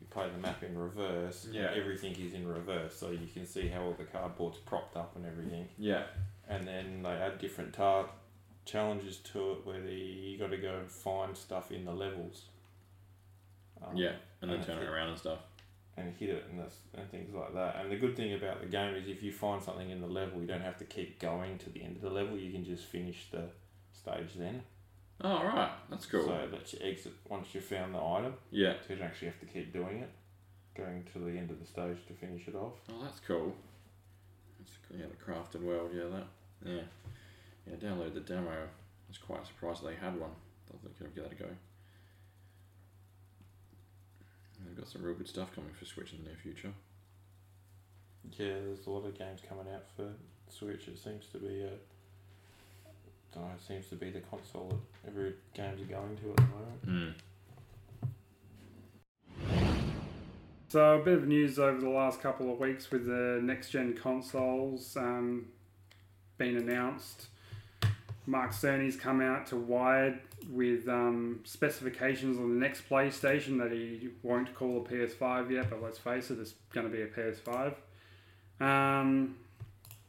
you 0.01 0.07
play 0.11 0.29
the 0.31 0.39
map 0.39 0.63
in 0.63 0.77
reverse. 0.77 1.45
and 1.45 1.55
Yeah. 1.55 1.73
everything 1.75 2.15
is 2.17 2.33
in 2.35 2.47
reverse, 2.49 2.97
so 2.97 3.11
you 3.11 3.27
can 3.33 3.47
see 3.47 3.69
how 3.69 3.83
all 3.83 3.93
the 3.93 4.05
cardboard's 4.05 4.59
propped 4.59 4.97
up 4.97 5.15
and 5.17 5.27
everything. 5.27 5.69
Yeah. 5.79 6.05
And 6.49 6.67
then 6.67 7.03
they 7.03 7.11
add 7.11 7.39
different 7.39 7.73
tar- 7.75 8.11
challenges 8.71 9.19
to 9.33 9.53
it 9.53 9.67
where 9.67 9.81
the, 9.81 9.93
you 9.93 10.39
got 10.39 10.51
to 10.51 10.57
go 10.57 10.77
and 10.79 10.89
find 10.91 11.37
stuff 11.37 11.71
in 11.73 11.85
the 11.85 11.93
levels. 11.93 12.45
Um, 13.85 13.97
Yeah, 13.97 14.13
and 14.41 14.51
then 14.51 14.59
and 14.59 14.67
turn 14.67 14.77
it 14.77 14.81
think- 14.81 14.91
around 14.93 15.09
and 15.11 15.19
stuff. 15.19 15.39
and 15.97 16.15
hit 16.17 16.31
it 16.31 16.45
and 16.51 16.61
and 16.95 17.11
things 17.11 17.35
like 17.35 17.53
that. 17.55 17.77
And 17.77 17.91
the 17.91 17.97
good 17.97 18.17
thing 18.17 18.33
about 18.35 18.61
the 18.61 18.67
game 18.67 18.95
is 18.95 19.09
if 19.09 19.23
you 19.23 19.33
find 19.33 19.63
something 19.63 19.91
in 19.91 20.01
the 20.01 20.07
level, 20.07 20.41
you 20.41 20.47
don't 20.47 20.61
have 20.63 20.79
to 20.79 20.85
keep 20.85 21.19
going 21.19 21.59
to 21.59 21.71
the 21.71 21.83
end 21.83 21.97
of 21.97 22.03
the 22.03 22.11
level. 22.11 22.39
You 22.39 22.53
can 22.53 22.65
just 22.65 22.85
finish 22.87 23.29
the 23.31 23.45
stage 23.93 24.35
then. 24.37 24.63
Oh 25.23 25.43
right, 25.45 25.71
that's 25.91 26.07
cool. 26.07 26.25
So 26.25 26.49
lets 26.51 26.73
you 26.73 26.79
exit 26.83 27.13
once 27.29 27.49
you've 27.53 27.65
found 27.65 27.95
the 27.95 27.99
item. 28.03 28.35
yeah. 28.51 28.75
So 28.87 28.95
you 28.95 28.97
don't 28.99 29.09
actually 29.09 29.29
have 29.29 29.41
to 29.41 29.47
keep 29.47 29.71
doing 29.73 29.99
it, 29.99 30.09
going 30.75 31.05
to 31.13 31.19
the 31.19 31.37
end 31.37 31.51
of 31.51 31.59
the 31.61 31.67
stage 31.67 31.99
to 32.09 32.15
finish 32.15 32.49
it 32.49 32.55
off. 32.55 32.73
Oh, 32.91 33.03
that's 33.03 33.21
cool. 33.21 33.55
That's, 34.59 34.73
yeah, 34.99 35.05
the 35.11 35.33
crafted 35.33 35.63
world. 35.63 35.91
Yeah, 35.95 36.05
that. 36.17 36.27
Yeah. 36.65 36.83
Yeah, 37.71 37.77
download 37.77 38.15
the 38.15 38.21
demo. 38.21 38.51
I 38.51 38.67
was 39.09 39.19
quite 39.19 39.47
surprised 39.47 39.85
they 39.85 39.95
had 39.95 40.19
one. 40.19 40.31
Thought 40.67 40.83
they 40.83 40.91
could 40.99 41.07
have 41.07 41.15
given 41.15 41.31
that 41.31 41.41
a 41.41 41.43
go. 41.43 41.51
They've 44.67 44.77
got 44.77 44.89
some 44.89 45.03
real 45.03 45.15
good 45.15 45.29
stuff 45.29 45.55
coming 45.55 45.71
for 45.79 45.85
Switch 45.85 46.13
in 46.13 46.19
the 46.19 46.25
near 46.31 46.37
future. 46.43 46.73
Yeah, 48.37 48.55
there's 48.67 48.87
a 48.87 48.91
lot 48.91 49.07
of 49.07 49.19
games 49.19 49.41
coming 49.49 49.67
out 49.73 49.85
for 49.97 50.13
Switch. 50.49 50.89
It 50.89 50.99
seems 50.99 51.27
to 51.33 51.39
be 51.39 51.63
a. 51.63 51.71
Don't 53.33 53.45
know, 53.45 53.53
it 53.55 53.63
seems 53.67 53.87
to 53.89 53.97
be 53.97 54.11
the 54.11 54.21
console 54.21 54.69
that 55.05 55.11
every 55.11 55.35
games 55.55 55.81
are 55.81 55.85
going 55.85 56.17
to 56.17 56.31
at 56.31 56.37
the 56.37 56.43
moment. 56.43 56.87
Mm. 56.87 57.15
So 60.69 61.01
a 61.01 61.05
bit 61.05 61.15
of 61.15 61.27
news 61.27 61.59
over 61.59 61.81
the 61.81 61.89
last 61.89 62.21
couple 62.21 62.53
of 62.53 62.59
weeks 62.59 62.91
with 62.91 63.07
the 63.07 63.41
next 63.43 63.71
gen 63.71 63.95
consoles 63.95 64.97
um, 64.97 65.47
being 66.39 66.57
announced. 66.57 67.29
Mark 68.27 68.53
Cerny's 68.53 68.97
come 68.97 69.21
out 69.21 69.47
to 69.49 69.57
Wired 69.57 70.21
with 70.49 70.89
um, 70.89 71.41
specifications 71.45 72.39
on 72.39 72.51
the 72.51 72.61
next 72.61 72.89
PlayStation 72.89 73.59
that 73.59 73.73
he 73.73 74.11
won't 74.23 74.55
call 74.55 74.79
a 74.79 74.89
PS5 74.89 75.51
yet, 75.51 75.71
but 75.71 75.83
let's 75.83 75.99
face 75.99 76.31
it, 76.31 76.39
it's 76.39 76.55
going 76.73 76.89
to 76.91 76.93
be 76.95 77.03
a 77.03 77.07
PS5. 77.07 77.75
Um, 78.61 79.37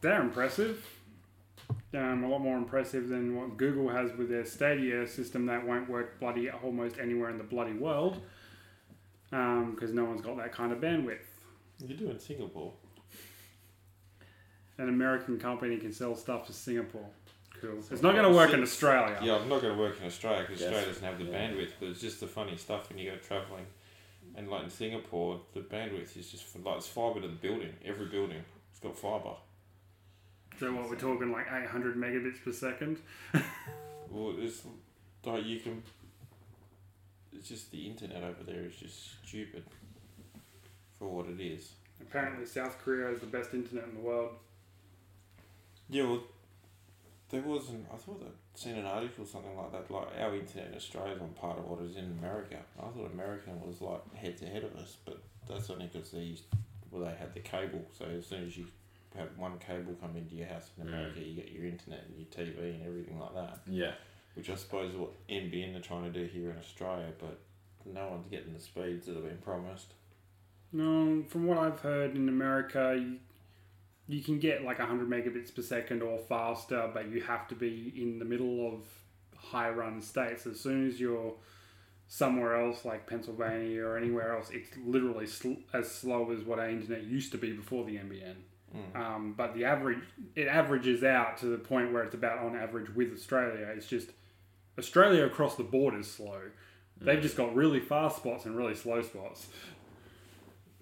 they're 0.01 0.21
impressive. 0.21 0.85
um, 1.93 2.23
a 2.23 2.27
lot 2.27 2.39
more 2.39 2.57
impressive 2.57 3.07
than 3.09 3.35
what 3.35 3.57
Google 3.57 3.89
has 3.89 4.11
with 4.17 4.29
their 4.29 4.45
Stadia 4.45 5.07
system 5.07 5.45
that 5.47 5.65
won't 5.65 5.89
work 5.89 6.19
bloody 6.19 6.49
almost 6.49 6.97
anywhere 6.99 7.29
in 7.29 7.37
the 7.37 7.43
bloody 7.43 7.73
world 7.73 8.21
because 9.29 9.93
no 9.93 10.03
one's 10.05 10.21
got 10.21 10.37
that 10.37 10.51
kind 10.51 10.71
of 10.71 10.79
bandwidth. 10.79 11.19
You 11.79 11.95
do 11.95 12.09
in 12.09 12.19
Singapore. 12.19 12.73
An 14.77 14.89
American 14.89 15.39
company 15.39 15.77
can 15.77 15.93
sell 15.93 16.15
stuff 16.15 16.47
to 16.47 16.53
Singapore. 16.53 17.07
Cool. 17.61 17.77
It's 17.91 18.01
not 18.01 18.13
going 18.15 18.27
to 18.27 18.33
work 18.35 18.53
in 18.53 18.61
Australia. 18.63 19.19
Yeah, 19.21 19.35
I'm 19.35 19.47
not 19.47 19.61
going 19.61 19.73
to 19.75 19.79
work 19.79 19.99
in 20.01 20.07
Australia 20.07 20.41
because 20.41 20.59
Yes. 20.61 20.67
Australia 20.69 20.87
doesn't 20.87 21.03
have 21.03 21.17
the 21.19 21.25
Yeah. 21.25 21.37
bandwidth. 21.51 21.71
But 21.79 21.89
it's 21.89 22.01
just 22.01 22.19
the 22.19 22.27
funny 22.27 22.57
stuff 22.57 22.89
when 22.89 22.97
you 22.97 23.11
go 23.11 23.17
travelling, 23.17 23.67
and 24.35 24.49
like 24.49 24.63
in 24.63 24.69
Singapore, 24.69 25.41
the 25.53 25.59
bandwidth 25.61 26.17
is 26.17 26.31
just 26.31 26.43
for, 26.45 26.59
like 26.59 26.77
it's 26.77 26.87
fibre 26.87 27.21
to 27.21 27.27
the 27.27 27.35
building. 27.35 27.73
Every 27.85 28.07
building, 28.07 28.43
it's 28.71 28.79
got 28.79 28.97
fibre. 28.97 29.35
So 30.59 30.73
what 30.73 30.89
we're 30.89 30.95
talking 30.95 31.31
like 31.31 31.47
800 31.51 31.95
megabits 31.95 32.43
per 32.43 32.51
second. 32.51 32.97
Well, 34.13 34.35
it's 34.39 34.63
like 35.23 35.45
you 35.45 35.61
can. 35.61 35.81
It's 37.31 37.47
just 37.47 37.71
the 37.71 37.87
internet 37.87 38.21
over 38.23 38.43
there 38.43 38.65
is 38.65 38.75
just 38.75 39.25
stupid. 39.25 39.63
For 40.99 41.07
what 41.07 41.27
it 41.27 41.39
is. 41.39 41.71
Apparently, 42.01 42.45
South 42.45 42.77
Korea 42.83 43.07
has 43.07 43.19
the 43.21 43.27
best 43.27 43.53
internet 43.53 43.85
in 43.85 43.93
the 43.93 44.01
world. 44.01 44.31
Yeah, 45.89 46.03
well, 46.03 46.23
there 47.31 47.41
wasn't. 47.41 47.85
I 47.93 47.97
thought 47.97 48.21
I'd 48.25 48.59
seen 48.59 48.75
an 48.75 48.85
article 48.85 49.23
or 49.23 49.27
something 49.27 49.55
like 49.55 49.71
that. 49.71 49.89
Like 49.91 50.07
our 50.19 50.35
internet 50.35 50.69
in 50.69 50.75
Australia 50.75 51.13
is 51.15 51.21
on 51.21 51.29
part 51.29 51.57
of 51.57 51.65
what 51.65 51.81
is 51.81 51.95
in 51.95 52.05
America. 52.19 52.57
I 52.77 52.81
thought 52.89 53.11
American 53.13 53.59
was 53.61 53.81
like 53.81 54.15
head 54.15 54.37
to 54.39 54.45
head 54.45 54.63
of 54.63 54.75
us, 54.75 54.97
but 55.05 55.21
that's 55.47 55.69
only 55.69 55.87
because 55.91 56.11
they 56.11 56.19
used, 56.19 56.43
well 56.91 57.03
they 57.03 57.15
had 57.15 57.33
the 57.33 57.39
cable. 57.39 57.83
So 57.97 58.05
as 58.05 58.25
soon 58.27 58.45
as 58.45 58.57
you 58.57 58.67
have 59.17 59.29
one 59.37 59.57
cable 59.59 59.95
come 59.99 60.15
into 60.15 60.35
your 60.35 60.47
house 60.47 60.69
in 60.77 60.85
Mm. 60.85 60.89
America, 60.89 61.19
you 61.21 61.35
get 61.35 61.51
your 61.51 61.65
internet 61.65 62.05
and 62.07 62.17
your 62.17 62.27
TV 62.27 62.75
and 62.75 62.85
everything 62.85 63.19
like 63.19 63.33
that. 63.33 63.59
Yeah. 63.67 63.93
Which 64.35 64.49
I 64.49 64.55
suppose 64.55 64.91
is 64.91 64.97
what 64.97 65.11
NBN 65.27 65.75
are 65.75 65.81
trying 65.81 66.03
to 66.03 66.19
do 66.19 66.25
here 66.25 66.51
in 66.51 66.57
Australia, 66.57 67.11
but 67.19 67.39
no 67.85 68.07
one's 68.09 68.27
getting 68.27 68.53
the 68.53 68.59
speeds 68.59 69.07
that 69.07 69.15
have 69.15 69.25
been 69.25 69.37
promised. 69.39 69.93
No, 70.71 71.23
from 71.27 71.47
what 71.47 71.57
I've 71.57 71.81
heard 71.81 72.15
in 72.15 72.29
America, 72.29 72.95
you, 72.97 73.17
you 74.11 74.21
can 74.21 74.39
get 74.39 74.63
like 74.63 74.79
100 74.79 75.09
megabits 75.09 75.53
per 75.53 75.61
second 75.61 76.01
or 76.01 76.19
faster, 76.19 76.89
but 76.93 77.09
you 77.09 77.21
have 77.21 77.47
to 77.47 77.55
be 77.55 77.93
in 77.95 78.19
the 78.19 78.25
middle 78.25 78.73
of 78.73 78.83
high 79.37 79.69
run 79.69 80.01
states. 80.01 80.45
As 80.45 80.59
soon 80.59 80.87
as 80.87 80.99
you're 80.99 81.33
somewhere 82.07 82.59
else, 82.59 82.83
like 82.83 83.07
Pennsylvania 83.07 83.83
or 83.85 83.97
anywhere 83.97 84.35
else, 84.35 84.49
it's 84.51 84.69
literally 84.85 85.27
sl- 85.27 85.61
as 85.73 85.89
slow 85.89 86.31
as 86.31 86.43
what 86.43 86.59
our 86.59 86.69
internet 86.69 87.03
used 87.03 87.31
to 87.31 87.37
be 87.37 87.53
before 87.53 87.85
the 87.85 87.95
NBN. 87.95 88.35
Mm. 88.75 88.99
Um, 88.99 89.33
but 89.37 89.53
the 89.55 89.65
average, 89.65 90.03
it 90.35 90.47
averages 90.47 91.03
out 91.03 91.37
to 91.37 91.45
the 91.45 91.57
point 91.57 91.93
where 91.93 92.03
it's 92.03 92.15
about 92.15 92.39
on 92.39 92.55
average 92.55 92.93
with 92.93 93.13
Australia. 93.13 93.67
It's 93.75 93.87
just 93.87 94.09
Australia 94.77 95.25
across 95.25 95.55
the 95.55 95.63
board 95.63 95.93
is 95.95 96.11
slow. 96.11 96.41
They've 97.03 97.21
just 97.21 97.35
got 97.35 97.55
really 97.55 97.79
fast 97.79 98.17
spots 98.17 98.45
and 98.45 98.55
really 98.55 98.75
slow 98.75 99.01
spots. 99.01 99.47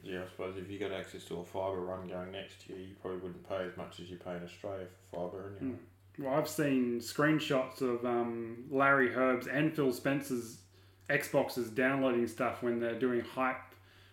Yeah, 0.03 0.21
I 0.23 0.25
suppose 0.29 0.57
if 0.57 0.69
you 0.69 0.79
got 0.79 0.91
access 0.91 1.23
to 1.25 1.39
a 1.39 1.43
fibre 1.45 1.81
run 1.81 2.07
going 2.07 2.31
next 2.31 2.65
to 2.65 2.73
you, 2.73 2.79
you 2.79 2.95
probably 3.01 3.19
wouldn't 3.19 3.47
pay 3.47 3.63
as 3.63 3.75
much 3.77 3.99
as 3.99 4.09
you 4.09 4.17
pay 4.17 4.35
in 4.37 4.43
Australia 4.43 4.85
for 5.11 5.29
fibre 5.29 5.53
anyway. 5.61 5.77
Well, 6.17 6.33
I've 6.33 6.49
seen 6.49 6.99
screenshots 6.99 7.81
of 7.81 8.05
um, 8.05 8.65
Larry 8.69 9.09
Hryb's 9.09 9.47
and 9.47 9.73
Phil 9.73 9.91
Spencer's 9.93 10.57
Xboxes 11.09 11.73
downloading 11.73 12.27
stuff 12.27 12.61
when 12.61 12.79
they're 12.79 12.99
doing 12.99 13.21
hype 13.21 13.55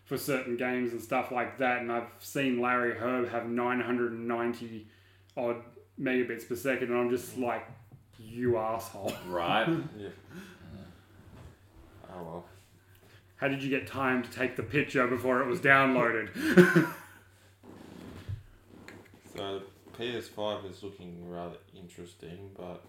for 0.05 0.17
certain 0.17 0.57
games 0.57 0.93
and 0.93 1.01
stuff 1.01 1.33
like 1.33 1.59
that. 1.59 1.81
And 1.81 1.91
I've 1.91 2.09
seen 2.21 2.61
Larry 2.61 2.95
Hryb 2.95 3.29
have 3.31 3.49
990 3.49 4.87
odd 5.37 5.57
megabits 6.01 6.49
per 6.49 6.55
second, 6.55 6.91
and 6.91 6.99
I'm 6.99 7.11
just 7.11 7.37
like, 7.37 7.67
you 8.19 8.57
asshole. 8.57 9.13
Right. 9.29 9.67
Yeah. 9.99 10.09
Oh 12.15 12.23
well. 12.23 12.45
How 13.37 13.49
did 13.49 13.63
you 13.63 13.71
get 13.71 13.87
time 13.87 14.23
to 14.23 14.31
take 14.31 14.57
the 14.57 14.63
picture 14.63 15.07
before 15.07 15.43
it 15.43 15.47
was 15.47 15.61
downloaded? 15.61 16.89
So 19.37 19.61
the 19.99 20.03
PS5 20.03 20.71
is 20.71 20.83
looking 20.83 21.29
rather 21.29 21.57
interesting, 21.75 22.51
but 22.57 22.83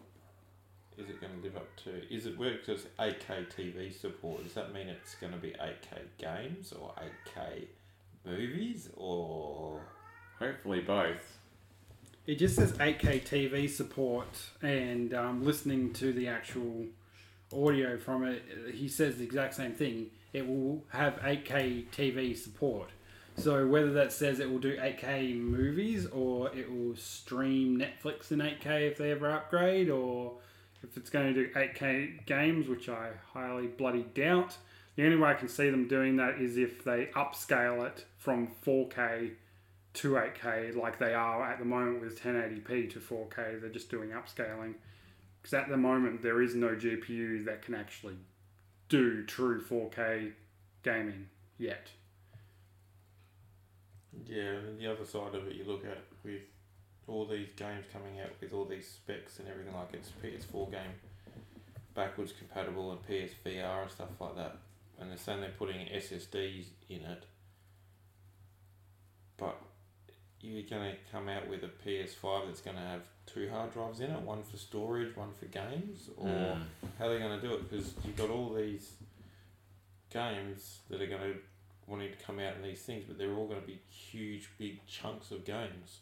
is 0.98 1.10
it 1.10 1.20
going 1.20 1.34
to 1.34 1.44
live 1.44 1.58
up 1.58 1.68
to? 1.84 2.14
Is 2.14 2.26
it 2.26 2.38
where 2.38 2.54
it 2.54 2.66
says 2.66 2.86
8K 3.00 3.52
TV 3.54 3.94
support? 3.94 4.44
Does 4.44 4.54
that 4.54 4.74
mean 4.74 4.88
it's 4.88 5.16
going 5.16 5.34
to 5.34 5.40
be 5.40 5.50
8K 5.50 6.00
games 6.18 6.72
or 6.72 6.94
8K 7.36 7.66
movies 8.26 8.90
or? 8.96 9.82
Hopefully 10.40 10.82
both. 10.82 11.38
It 12.26 12.36
just 12.36 12.56
says 12.56 12.74
8K 12.74 13.24
TV 13.24 13.70
support, 13.70 14.38
and 14.62 15.14
um, 15.14 15.44
listening 15.44 15.94
to 15.94 16.12
the 16.14 16.28
actual 16.28 16.86
audio 17.54 17.98
from 17.98 18.24
it, 18.26 18.44
he 18.74 18.88
says 18.88 19.18
the 19.18 19.24
exact 19.24 19.56
same 19.56 19.74
thing. 19.74 20.08
It 20.38 20.48
will 20.48 20.84
have 20.90 21.16
8K 21.16 21.88
TV 21.90 22.38
support. 22.38 22.92
So 23.38 23.66
whether 23.66 23.92
that 23.94 24.12
says 24.12 24.40
it 24.40 24.52
will 24.52 24.60
do 24.60 24.78
8K 24.78 25.40
movies 25.40 26.06
or 26.06 26.56
it 26.56 26.72
will 26.72 26.96
stream 26.96 27.80
Netflix 27.80 28.32
in 28.32 28.40
8K 28.40 28.92
if 28.92 28.98
they 28.98 29.12
ever 29.12 29.32
upgrade, 29.32 29.90
or 29.90 30.38
if 30.84 30.96
it's 30.96 31.10
going 31.10 31.34
to 31.34 31.46
do 31.46 31.54
8K 31.54 32.26
games, 32.26 32.68
which 32.68 32.88
I 32.88 33.10
highly 33.34 33.68
bloody 33.68 34.04
doubt. 34.14 34.58
The 34.96 35.06
only 35.06 35.18
way 35.18 35.30
I 35.30 35.34
can 35.34 35.48
see 35.48 35.70
them 35.70 35.88
doing 35.88 36.18
that 36.18 36.40
is 36.40 36.58
if 36.58 36.84
they 36.84 37.10
upscale 37.16 37.86
it 37.88 38.06
from 38.18 38.50
4K 38.64 39.32
to 39.94 40.12
8K 40.12 40.76
like 40.76 41.00
they 41.00 41.16
are 41.16 41.44
at 41.44 41.58
the 41.58 41.66
moment 41.66 42.02
with 42.02 42.22
1080p 42.22 42.92
to 42.94 43.00
4K. 43.00 43.60
They're 43.60 43.70
just 43.70 43.90
doing 43.90 44.10
upscaling. 44.10 44.76
Because 45.42 45.54
at 45.54 45.70
the 45.70 45.78
moment, 45.78 46.22
there 46.22 46.42
is 46.42 46.54
no 46.54 46.70
GPU 46.70 47.46
that 47.46 47.64
can 47.64 47.74
actually 47.74 48.18
do 48.90 49.24
true 49.24 49.62
4K 49.62 50.32
gaming 50.84 51.28
yet. 51.58 51.88
Yeah, 54.26 54.54
and 54.68 54.80
the 54.80 54.92
other 54.92 55.06
side 55.06 55.36
of 55.36 55.48
it, 55.48 55.56
you 55.56 55.64
look 55.66 55.86
at 55.86 56.00
with 56.24 56.42
all 57.08 57.26
these 57.26 57.50
games 57.56 57.86
coming 57.94 58.20
out 58.20 58.32
with 58.42 58.54
all 58.54 58.66
these 58.66 58.88
specs 58.88 59.40
and 59.40 59.48
everything 59.48 59.74
like 59.74 59.94
it's 59.94 60.12
PS4 60.24 60.72
game 60.72 60.82
backwards 61.98 62.34
compatible 62.38 62.92
and 62.92 63.00
PSVR 63.08 63.82
and 63.82 63.92
stuff 63.92 64.10
like 64.20 64.36
that, 64.36 64.58
and 65.00 65.10
they're 65.10 65.18
saying 65.18 65.42
they're 65.42 65.50
putting 65.58 65.88
SSDs 65.88 66.66
in 66.90 67.02
it, 67.02 67.26
but 69.38 69.60
you're 70.42 70.64
gonna 70.70 70.96
come 71.12 71.28
out 71.30 71.48
with 71.48 71.64
a 71.64 71.68
PS5 71.86 72.48
that's 72.48 72.62
gonna 72.62 72.80
have 72.80 73.02
two 73.26 73.50
hard 73.50 73.74
drives 73.74 74.00
in 74.00 74.10
it, 74.12 74.22
one 74.22 74.42
for 74.44 74.58
storage, 74.58 75.16
one 75.16 75.34
for 75.34 75.46
games, 75.46 76.10
or 76.18 76.28
Mm. 76.28 76.64
how 76.98 77.08
are 77.08 77.14
they 77.14 77.20
going 77.20 77.40
to 77.42 77.46
do 77.46 77.54
it? 77.56 77.70
Because 77.70 77.94
you've 78.06 78.16
got 78.16 78.30
all 78.30 78.54
these 78.54 78.94
games 80.10 80.80
that 80.90 81.02
are 81.02 81.08
going 81.08 81.22
to 81.22 81.40
wanting 81.88 82.10
to 82.12 82.18
come 82.24 82.40
out 82.40 82.56
in 82.56 82.62
these 82.62 82.82
things, 82.82 83.04
but 83.08 83.18
they're 83.18 83.34
all 83.34 83.48
going 83.48 83.60
to 83.62 83.68
be 83.68 83.80
huge, 83.90 84.50
big 84.58 84.86
chunks 84.88 85.32
of 85.32 85.44
games. 85.46 86.00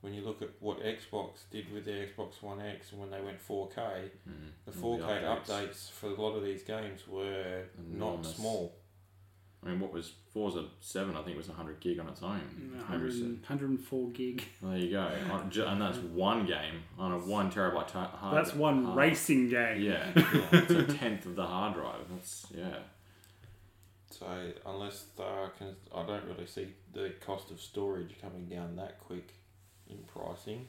When 0.00 0.14
you 0.14 0.22
look 0.22 0.40
at 0.40 0.48
what 0.60 0.80
Xbox 0.82 1.40
did 1.50 1.70
with 1.72 1.84
their 1.84 2.06
Xbox 2.06 2.40
One 2.42 2.60
X 2.60 2.90
and 2.92 3.00
when 3.00 3.10
they 3.10 3.20
went 3.20 3.38
4K, 3.40 4.10
Mm. 4.28 4.50
the 4.64 4.72
4K 4.72 5.02
updates. 5.22 5.46
updates. 5.46 5.90
for 5.90 6.06
a 6.08 6.14
lot 6.20 6.34
of 6.34 6.42
these 6.42 6.62
games 6.62 7.06
were 7.06 7.64
not 7.78 8.24
small. 8.24 8.74
I 9.64 9.68
mean, 9.68 9.80
what 9.80 9.92
was 9.92 10.12
Forza 10.32 10.64
7? 10.80 11.14
I 11.16 11.22
think 11.22 11.36
was 11.36 11.48
100 11.48 11.80
gig 11.80 11.98
on 12.00 12.08
its 12.08 12.22
own. 12.22 12.40
Mm, 12.58 12.76
100, 12.78 13.12
104 13.40 14.08
gig. 14.10 14.42
There 14.62 14.78
you 14.78 14.90
go. 14.90 15.10
And 15.66 15.80
that's 15.82 15.98
one 15.98 16.46
game 16.46 16.82
on 16.98 17.12
a 17.12 17.18
one 17.18 17.50
terabyte 17.52 17.88
ta- 17.88 18.08
hard 18.08 18.36
That's 18.36 18.54
one 18.54 18.84
hard- 18.84 18.96
racing 18.96 19.50
game. 19.50 19.82
Yeah. 19.82 20.10
Yeah. 20.16 20.48
it's 20.52 20.70
a 20.70 20.84
tenth 20.84 21.26
of 21.26 21.36
the 21.36 21.44
hard 21.46 21.74
drive. 21.74 22.06
That's, 22.10 22.46
yeah. 22.56 22.76
so 24.10 24.26
unless 24.66 25.04
uh, 25.18 25.22
they 25.22 25.58
can, 25.66 25.76
I 25.94 26.06
don't 26.06 26.24
really 26.24 26.46
see 26.46 26.68
the 26.94 27.12
cost 27.24 27.50
of 27.50 27.60
storage 27.60 28.14
coming 28.20 28.46
down 28.46 28.76
that 28.76 28.98
quick 29.00 29.34
in 29.88 29.98
pricing. 30.06 30.68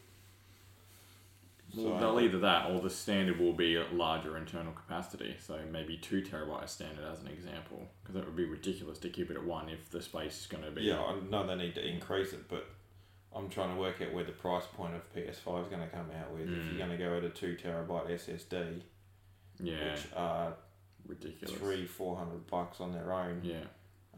Well, 1.76 1.98
they'll 2.00 2.20
either 2.20 2.40
that 2.40 2.70
or 2.70 2.82
the 2.82 2.90
standard 2.90 3.40
will 3.40 3.54
be 3.54 3.76
a 3.78 3.86
larger 3.94 4.38
internal 4.38 4.74
capacity. 4.74 5.36
So 5.40 5.58
maybe 5.72 5.98
two 5.98 6.22
terabyte 6.22 6.68
standard 6.70 7.06
as 7.06 7.22
an 7.22 7.28
example, 7.28 7.88
because 8.04 8.16
it 8.16 8.26
would 8.26 8.36
be 8.36 8.46
ridiculous 8.46 8.98
to 9.00 9.10
keep 9.10 9.30
it 9.32 9.38
at 9.38 9.44
one 9.46 9.70
if 9.70 9.90
the 9.90 10.02
space 10.02 10.42
is 10.42 10.48
going 10.48 10.64
to 10.64 10.72
be. 10.72 10.82
Yeah, 10.84 11.02
I 11.02 11.16
know 11.30 11.46
they 11.48 11.56
need 11.56 11.76
to 11.76 11.88
increase 11.88 12.34
it, 12.34 12.48
but 12.50 12.68
I'm 13.36 13.48
trying 13.50 13.74
to 13.74 13.80
work 13.80 14.02
out 14.02 14.14
where 14.14 14.26
the 14.26 14.34
price 14.34 14.66
point 14.76 14.94
of 14.96 15.02
PS5 15.16 15.64
is 15.64 15.68
going 15.70 15.82
to 15.82 15.88
come 15.88 16.08
out 16.20 16.32
with. 16.34 16.42
If 16.42 16.50
Mm. 16.50 16.70
you're 16.78 16.86
going 16.88 16.98
to 16.98 17.04
go 17.04 17.16
at 17.18 17.24
a 17.24 17.30
two 17.30 17.56
terabyte 17.56 18.10
SSD, 18.12 18.82
Yeah, 19.62 19.92
which 19.94 20.02
are 20.16 20.54
ridiculous. 21.08 21.58
three, 21.58 21.86
four 21.86 22.18
hundred 22.18 22.46
bucks 22.48 22.82
on 22.82 22.92
their 22.92 23.14
own, 23.14 23.42
Yeah. 23.44 23.64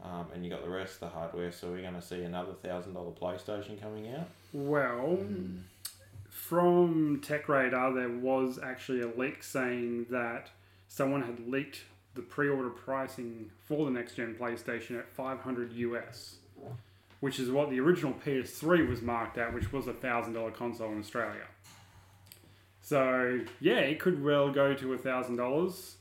um, 0.02 0.26
and 0.34 0.44
you 0.44 0.50
got 0.50 0.62
the 0.64 0.70
rest 0.70 0.94
of 0.94 1.00
the 1.00 1.08
hardware, 1.10 1.52
so 1.52 1.70
we're 1.70 1.82
going 1.82 1.94
to 1.94 2.02
see 2.02 2.22
another 2.24 2.54
thousand 2.54 2.94
dollar 2.94 3.12
PlayStation 3.12 3.80
coming 3.80 4.12
out. 4.12 4.26
Well, 4.52 5.18
Mm. 5.20 5.60
From 6.48 7.20
Tech 7.22 7.48
Radar, 7.48 7.92
there 7.94 8.10
was 8.10 8.58
actually 8.62 9.00
a 9.00 9.06
leak 9.06 9.42
saying 9.42 10.06
that 10.10 10.50
someone 10.88 11.22
had 11.22 11.48
leaked 11.48 11.84
the 12.14 12.20
pre-order 12.22 12.68
pricing 12.70 13.50
for 13.64 13.86
the 13.86 13.90
next 13.90 14.14
gen 14.16 14.34
PlayStation 14.38 14.98
at 14.98 15.08
500 15.08 15.72
US, 15.72 16.36
which 17.20 17.40
is 17.40 17.50
what 17.50 17.70
the 17.70 17.80
original 17.80 18.12
PS3 18.12 18.86
was 18.88 19.00
marked 19.00 19.38
at, 19.38 19.54
which 19.54 19.72
was 19.72 19.86
a 19.86 19.94
thousand 19.94 20.34
dollar 20.34 20.50
console 20.50 20.92
in 20.92 20.98
Australia. 21.00 21.46
So 22.82 23.40
yeah, 23.60 23.78
it 23.78 23.98
could 23.98 24.22
well 24.22 24.52
go 24.52 24.74
to 24.74 24.92
a 24.92 24.98
thousand 24.98 25.36
dollars. 25.36 25.96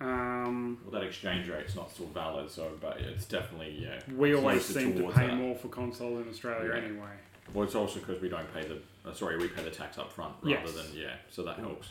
Um, 0.00 0.78
Well, 0.84 1.00
that 1.00 1.06
exchange 1.06 1.48
rate's 1.48 1.74
not 1.74 1.90
still 1.90 2.06
valid, 2.06 2.50
so 2.50 2.70
but 2.80 3.00
it's 3.00 3.24
definitely 3.24 3.78
yeah. 3.82 4.00
we 4.16 4.34
always 4.34 4.64
seem 4.64 4.94
to 4.96 5.08
pay 5.10 5.26
that. 5.26 5.36
more 5.36 5.56
for 5.56 5.68
console 5.68 6.18
in 6.18 6.28
Australia 6.28 6.70
Yeah. 6.74 6.84
anyway. 6.84 7.14
Well, 7.52 7.64
it's 7.64 7.74
also 7.74 7.98
because 7.98 8.22
we 8.22 8.28
don't 8.28 8.52
pay 8.54 8.62
the 8.62 8.78
uh, 9.04 9.12
sorry 9.12 9.36
we 9.38 9.48
pay 9.48 9.62
the 9.64 9.70
tax 9.70 9.98
up 9.98 10.12
front 10.12 10.34
rather 10.42 10.50
Yes. 10.66 10.72
than 10.72 10.86
yeah, 10.94 11.14
so 11.30 11.42
that 11.42 11.58
helps. 11.58 11.88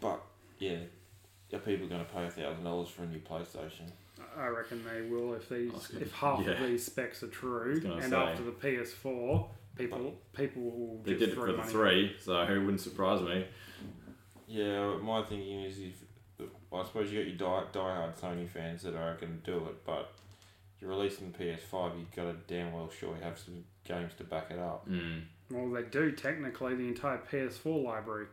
But 0.00 0.20
yeah, 0.58 0.78
are 1.52 1.58
people 1.58 1.86
going 1.88 2.04
to 2.04 2.10
pay 2.12 2.24
a 2.26 2.30
thousand 2.30 2.64
dollars 2.64 2.88
for 2.88 3.02
a 3.02 3.06
new 3.06 3.20
PlayStation? 3.20 3.90
I 4.36 4.46
reckon 4.48 4.82
they 4.84 5.02
will 5.10 5.34
if 5.34 5.48
these 5.48 5.70
gonna- 5.70 6.04
if 6.04 6.12
half 6.12 6.46
of 6.46 6.58
these 6.60 6.84
specs 6.86 7.22
are 7.22 7.28
true, 7.28 7.80
and 7.84 8.02
say. 8.10 8.16
after 8.16 8.42
the 8.44 8.52
PS4, 8.52 9.48
people 9.76 10.14
people 10.34 10.62
will 10.62 11.02
They 11.04 11.14
did 11.14 11.30
it 11.30 11.34
throw 11.34 11.46
for 11.56 11.62
the 11.62 11.68
three, 11.70 12.16
so 12.18 12.40
it 12.42 12.58
wouldn't 12.58 12.80
surprise 12.80 13.20
me. 13.20 13.46
Yeah, 14.46 14.96
my 14.98 15.22
thinking 15.22 15.62
is 15.62 15.78
if 15.80 16.02
I 16.72 16.84
suppose 16.84 17.12
you 17.12 17.18
got 17.20 17.28
your 17.28 17.36
die 17.36 17.64
diehard 17.72 18.18
Sony 18.18 18.48
fans 18.48 18.82
that 18.82 18.94
are 18.94 19.16
going 19.16 19.40
to 19.44 19.50
do 19.50 19.58
it, 19.68 19.84
but 19.84 20.12
you're 20.80 20.90
releasing 20.90 21.30
the 21.30 21.38
PS5, 21.38 21.98
you've 21.98 22.10
got 22.14 22.24
to 22.24 22.34
damn 22.46 22.72
well 22.72 22.90
sure 22.90 23.14
you 23.16 23.22
have 23.22 23.38
some 23.38 23.64
games 23.84 24.12
to 24.18 24.24
back 24.24 24.50
it 24.50 24.58
up. 24.58 24.88
Mm. 24.88 25.22
Well, 25.52 25.70
they 25.70 25.82
do 25.88 26.12
technically 26.12 26.74
the 26.76 26.88
entire 26.88 27.18
PS4 27.18 27.84
library. 27.84 28.26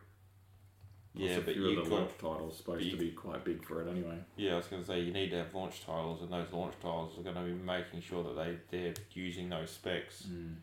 Yeah, 1.14 1.30
Also, 1.30 1.42
but 1.42 1.54
few 1.54 1.64
of 1.66 1.70
you 1.72 1.76
the 1.84 1.90
got 1.90 1.98
launch 1.98 2.10
titles 2.18 2.56
supposed 2.56 2.84
you- 2.84 2.92
to 2.92 2.96
be 2.96 3.10
quite 3.10 3.44
big 3.44 3.64
for 3.64 3.82
it 3.82 3.90
anyway. 3.90 4.16
yeah. 4.36 4.52
I 4.54 4.56
was 4.56 4.66
going 4.66 4.80
to 4.82 4.86
say 4.86 5.00
you 5.00 5.12
need 5.12 5.30
to 5.30 5.38
have 5.38 5.52
launch 5.54 5.84
titles, 5.84 6.22
and 6.22 6.32
those 6.32 6.52
launch 6.52 6.74
titles 6.80 7.18
are 7.18 7.22
going 7.22 7.34
to 7.34 7.42
be 7.42 7.52
making 7.52 8.00
sure 8.00 8.22
that 8.22 8.36
they 8.36 8.58
they're 8.70 8.94
using 9.12 9.48
those 9.48 9.70
specs. 9.70 10.22
Mm. 10.30 10.54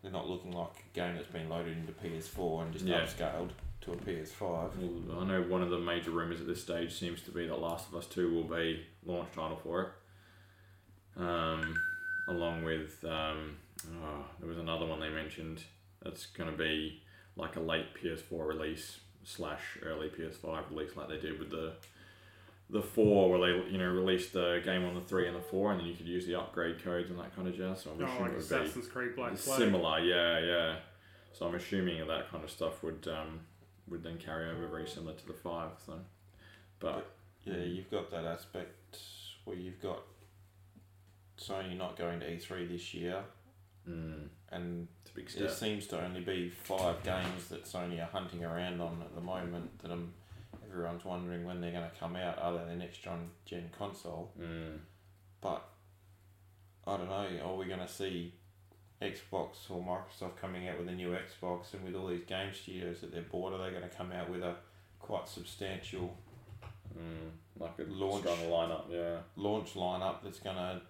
They're 0.00 0.12
not 0.12 0.28
looking 0.28 0.52
like 0.52 0.70
a 0.92 0.94
game 0.96 1.14
that's 1.16 1.28
been 1.28 1.48
loaded 1.48 1.76
into 1.76 1.92
PS4 1.92 2.62
and 2.62 2.72
just 2.72 2.84
Yeah. 2.84 3.04
upscaled 3.04 3.50
to 3.82 3.92
a 3.92 3.96
PS5. 3.96 4.76
Well, 5.08 5.20
I 5.20 5.24
know 5.26 5.42
one 5.42 5.62
of 5.62 5.70
the 5.70 5.78
major 5.78 6.10
rumours 6.12 6.40
at 6.40 6.46
this 6.46 6.62
stage 6.62 6.92
seems 6.92 7.20
to 7.22 7.30
be 7.32 7.46
that 7.48 7.58
Last 7.60 7.88
of 7.88 7.96
Us 7.96 8.06
Two 8.06 8.32
will 8.32 8.44
be 8.44 8.84
launch 9.04 9.32
title 9.32 9.56
for 9.56 9.82
it. 9.82 11.20
Um, 11.20 11.74
along 12.28 12.62
with 12.64 13.04
um, 13.04 13.56
oh, 14.02 14.24
there 14.38 14.48
was 14.48 14.58
another 14.58 14.86
one 14.86 15.00
they 15.00 15.10
mentioned 15.10 15.62
that's 16.04 16.26
going 16.26 16.50
to 16.50 16.56
be 16.56 17.02
like 17.36 17.56
a 17.56 17.60
late 17.60 17.86
PS4 18.02 18.46
release 18.46 19.00
slash 19.24 19.60
early 19.82 20.08
PS5 20.08 20.70
release, 20.70 20.96
like 20.96 21.08
they 21.08 21.18
did 21.20 21.38
with 21.38 21.50
the 21.50 21.72
the 22.70 22.82
four, 22.82 23.30
where 23.30 23.38
they 23.40 23.70
you 23.70 23.76
know 23.78 23.88
released 23.90 24.32
the 24.32 24.60
game 24.64 24.84
on 24.84 24.94
the 24.94 25.00
three 25.00 25.26
and 25.26 25.36
the 25.36 25.40
four, 25.42 25.72
and 25.72 25.80
then 25.80 25.86
you 25.86 25.94
could 25.94 26.06
use 26.06 26.26
the 26.26 26.34
upgrade 26.38 26.82
codes 26.82 27.10
and 27.10 27.18
that 27.18 27.34
kind 27.36 27.46
of 27.46 27.54
jazz. 27.56 27.82
So 27.82 27.90
I'm 27.90 28.02
Oh, 28.02 28.06
assuming 28.06 28.22
like 28.22 28.30
it 28.32 28.36
would 28.36 28.48
be 28.48 28.54
Assassin's 28.54 28.88
Creed 28.88 29.14
Black 29.16 29.36
Flag. 29.36 29.58
similar, 29.58 29.98
yeah, 30.00 30.38
yeah. 30.38 30.76
So 31.34 31.46
I'm 31.46 31.54
assuming 31.54 31.98
that, 31.98 32.08
that 32.08 32.30
kind 32.30 32.42
of 32.44 32.50
stuff 32.50 32.82
would 32.82 33.06
um, 33.08 33.40
would 33.88 34.02
then 34.02 34.16
carry 34.18 34.50
over 34.50 34.66
very 34.68 34.86
similar 34.88 35.14
to 35.14 35.26
the 35.26 35.32
five. 35.34 35.70
So, 35.86 35.98
but 36.78 37.10
Yeah, 37.44 37.56
you've 37.58 37.90
got 37.90 38.10
that 38.10 38.24
aspect 38.24 38.98
where 39.44 39.56
you've 39.56 39.80
got 39.82 40.02
Sony 41.38 41.76
not 41.76 41.96
going 41.98 42.20
to 42.20 42.26
E3 42.26 42.68
this 42.68 42.94
year, 42.94 43.22
mm, 43.88 44.28
and 44.50 44.88
big 45.14 45.28
there 45.28 45.48
seems 45.50 45.86
to 45.88 46.02
only 46.04 46.20
be 46.20 46.48
five 46.50 47.02
games 47.02 47.48
that 47.48 47.64
Sony 47.64 48.00
are 48.02 48.10
hunting 48.10 48.44
around 48.44 48.80
on 48.80 49.02
at 49.02 49.14
the 49.14 49.20
moment 49.20 49.78
that 49.82 49.90
I'm, 49.90 50.12
everyone's 50.70 51.04
wondering 51.04 51.44
when 51.44 51.60
they're 51.60 51.72
going 51.72 51.88
to 51.88 51.96
come 51.98 52.16
out, 52.16 52.38
other 52.38 52.58
than 52.58 52.68
the 52.68 52.76
next 52.76 53.02
gen, 53.02 53.30
gen 53.44 53.70
console. 53.76 54.32
Mm, 54.40 54.78
But 55.40 55.62
I 56.86 56.96
don't 56.96 57.08
know, 57.08 57.28
are 57.44 57.56
we 57.56 57.66
going 57.66 57.80
to 57.80 57.88
see 57.88 58.34
Xbox 59.00 59.70
or 59.70 59.82
Microsoft 59.82 60.36
coming 60.40 60.68
out 60.68 60.78
with 60.78 60.88
a 60.88 60.92
new 60.92 61.10
Xbox 61.10 61.74
and 61.74 61.84
with 61.84 61.94
all 61.94 62.06
these 62.08 62.24
game 62.24 62.52
studios 62.54 63.00
that 63.00 63.12
they're 63.12 63.22
bought, 63.22 63.52
are 63.52 63.58
they 63.64 63.70
going 63.76 63.88
to 63.88 63.94
come 63.96 64.12
out 64.12 64.30
with 64.30 64.42
a 64.42 64.54
quite 64.98 65.28
substantial 65.28 66.16
mm, 66.96 67.30
like 67.58 67.72
a 67.78 67.82
Launch. 67.92 68.24
lineup, 68.24 68.84
yeah. 68.90 69.16
launch 69.36 69.74
lineup 69.74 70.16
that's 70.22 70.38
going 70.38 70.56
to 70.56 70.80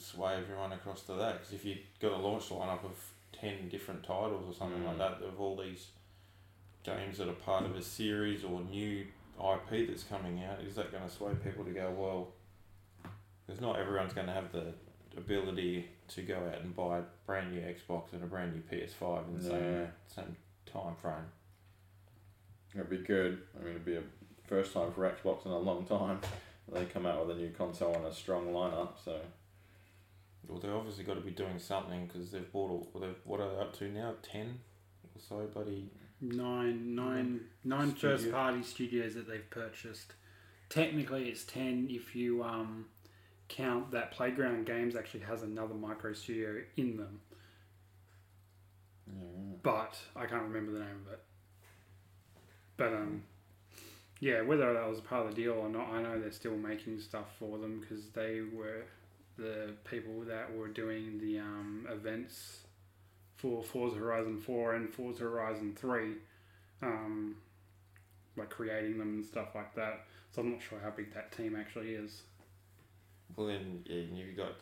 sway 0.00 0.36
everyone 0.36 0.72
across 0.72 1.02
to 1.02 1.14
that. 1.14 1.38
Because 1.40 1.52
if 1.52 1.64
you've 1.64 1.78
got 2.00 2.12
a 2.12 2.16
launch 2.16 2.48
lineup 2.48 2.84
of 2.84 2.96
10 3.32 3.68
different 3.68 4.02
titles 4.02 4.44
or 4.48 4.54
something 4.58 4.84
like 4.84 4.96
Mm. 4.96 4.98
that, 5.20 5.22
of 5.26 5.40
all 5.40 5.56
these 5.56 5.88
games 6.82 7.18
that 7.18 7.28
are 7.28 7.32
part 7.32 7.64
of 7.64 7.76
a 7.76 7.82
series 7.82 8.44
or 8.44 8.60
new 8.60 9.06
IP 9.38 9.86
that's 9.86 10.04
coming 10.04 10.42
out, 10.44 10.60
is 10.60 10.74
that 10.76 10.90
going 10.90 11.04
to 11.04 11.10
sway 11.10 11.32
people 11.42 11.64
to 11.64 11.70
go, 11.70 11.90
well, 11.90 12.28
because 13.46 13.60
not 13.60 13.78
everyone's 13.78 14.12
going 14.12 14.26
to 14.26 14.32
have 14.32 14.52
the 14.52 14.72
ability 15.16 15.88
to 16.08 16.22
go 16.22 16.36
out 16.36 16.60
and 16.60 16.74
buy 16.76 16.98
a 16.98 17.02
brand 17.26 17.52
new 17.52 17.60
Xbox 17.60 18.12
and 18.12 18.22
a 18.22 18.26
brand 18.26 18.52
new 18.54 18.60
PS5 18.62 19.28
in 19.28 19.36
the 19.38 19.42
same, 19.44 19.88
same 20.06 20.36
time 20.66 20.94
frame. 21.00 21.26
It'd 22.74 22.88
be 22.90 22.98
good. 22.98 23.42
I 23.56 23.62
mean, 23.64 23.70
it'd 23.72 23.84
be 23.84 23.96
a 23.96 24.02
first 24.46 24.72
time 24.72 24.92
for 24.92 25.10
Xbox 25.10 25.44
in 25.46 25.50
a 25.52 25.58
long 25.58 25.84
time. 25.84 26.20
They 26.72 26.84
come 26.84 27.04
out 27.06 27.26
with 27.26 27.36
a 27.36 27.40
new 27.40 27.50
console 27.50 27.94
and 27.96 28.06
a 28.06 28.14
strong 28.14 28.46
lineup, 28.52 28.90
so 29.04 29.20
Well, 30.50 30.58
they've 30.60 30.72
obviously 30.72 31.04
got 31.04 31.14
to 31.14 31.20
be 31.20 31.30
doing 31.30 31.58
something 31.58 32.06
because 32.06 32.30
they've 32.30 32.50
bought 32.52 32.70
all. 32.70 32.90
Well, 32.92 33.02
they've, 33.04 33.16
what 33.24 33.40
are 33.40 33.54
they 33.54 33.60
up 33.60 33.76
to 33.78 33.88
now? 33.88 34.14
Ten 34.22 34.58
or 35.04 35.20
so, 35.20 35.46
buddy. 35.54 35.90
Nine, 36.20 36.94
nine, 36.94 37.40
nine 37.64 37.96
Studio. 37.96 38.16
first 38.16 38.32
party 38.32 38.62
studios 38.62 39.14
that 39.14 39.28
they've 39.28 39.48
purchased. 39.48 40.14
Technically, 40.68 41.28
it's 41.28 41.44
ten 41.44 41.86
if 41.88 42.16
you 42.16 42.42
um, 42.42 42.86
count 43.48 43.92
that 43.92 44.10
Playground 44.10 44.66
Games 44.66 44.96
actually 44.96 45.20
has 45.20 45.42
another 45.42 45.74
micro 45.74 46.12
studio 46.12 46.62
in 46.76 46.96
them, 46.96 47.20
yeah. 49.06 49.56
but 49.62 49.98
I 50.16 50.26
can't 50.26 50.42
remember 50.42 50.72
the 50.72 50.80
name 50.80 51.06
of 51.06 51.12
it. 51.12 51.20
But 52.76 52.92
um, 52.92 53.22
yeah, 54.20 54.42
whether 54.42 54.72
that 54.72 54.88
was 54.88 55.00
part 55.00 55.26
of 55.26 55.34
the 55.34 55.42
deal 55.42 55.54
or 55.54 55.68
not, 55.68 55.88
I 55.90 56.02
know 56.02 56.20
they're 56.20 56.32
still 56.32 56.56
making 56.56 57.00
stuff 57.00 57.26
for 57.38 57.58
them 57.58 57.80
because 57.80 58.10
they 58.10 58.40
were 58.54 58.84
the 59.40 59.72
people 59.88 60.20
that 60.26 60.54
were 60.54 60.68
doing 60.68 61.18
the 61.18 61.38
um, 61.38 61.86
events 61.90 62.60
for 63.36 63.62
Forza 63.62 63.96
Horizon 63.96 64.38
4 64.38 64.74
and 64.74 64.92
Forza 64.92 65.24
Horizon 65.24 65.74
3, 65.74 66.12
um, 66.82 67.36
like 68.36 68.50
creating 68.50 68.98
them 68.98 69.08
and 69.08 69.24
stuff 69.24 69.54
like 69.54 69.74
that. 69.74 70.04
So 70.32 70.42
I'm 70.42 70.52
not 70.52 70.60
sure 70.62 70.78
how 70.82 70.90
big 70.90 71.14
that 71.14 71.32
team 71.32 71.56
actually 71.56 71.94
is. 71.94 72.22
Well, 73.34 73.46
then 73.46 73.82
yeah, 73.86 74.02
you've 74.12 74.36
got. 74.36 74.52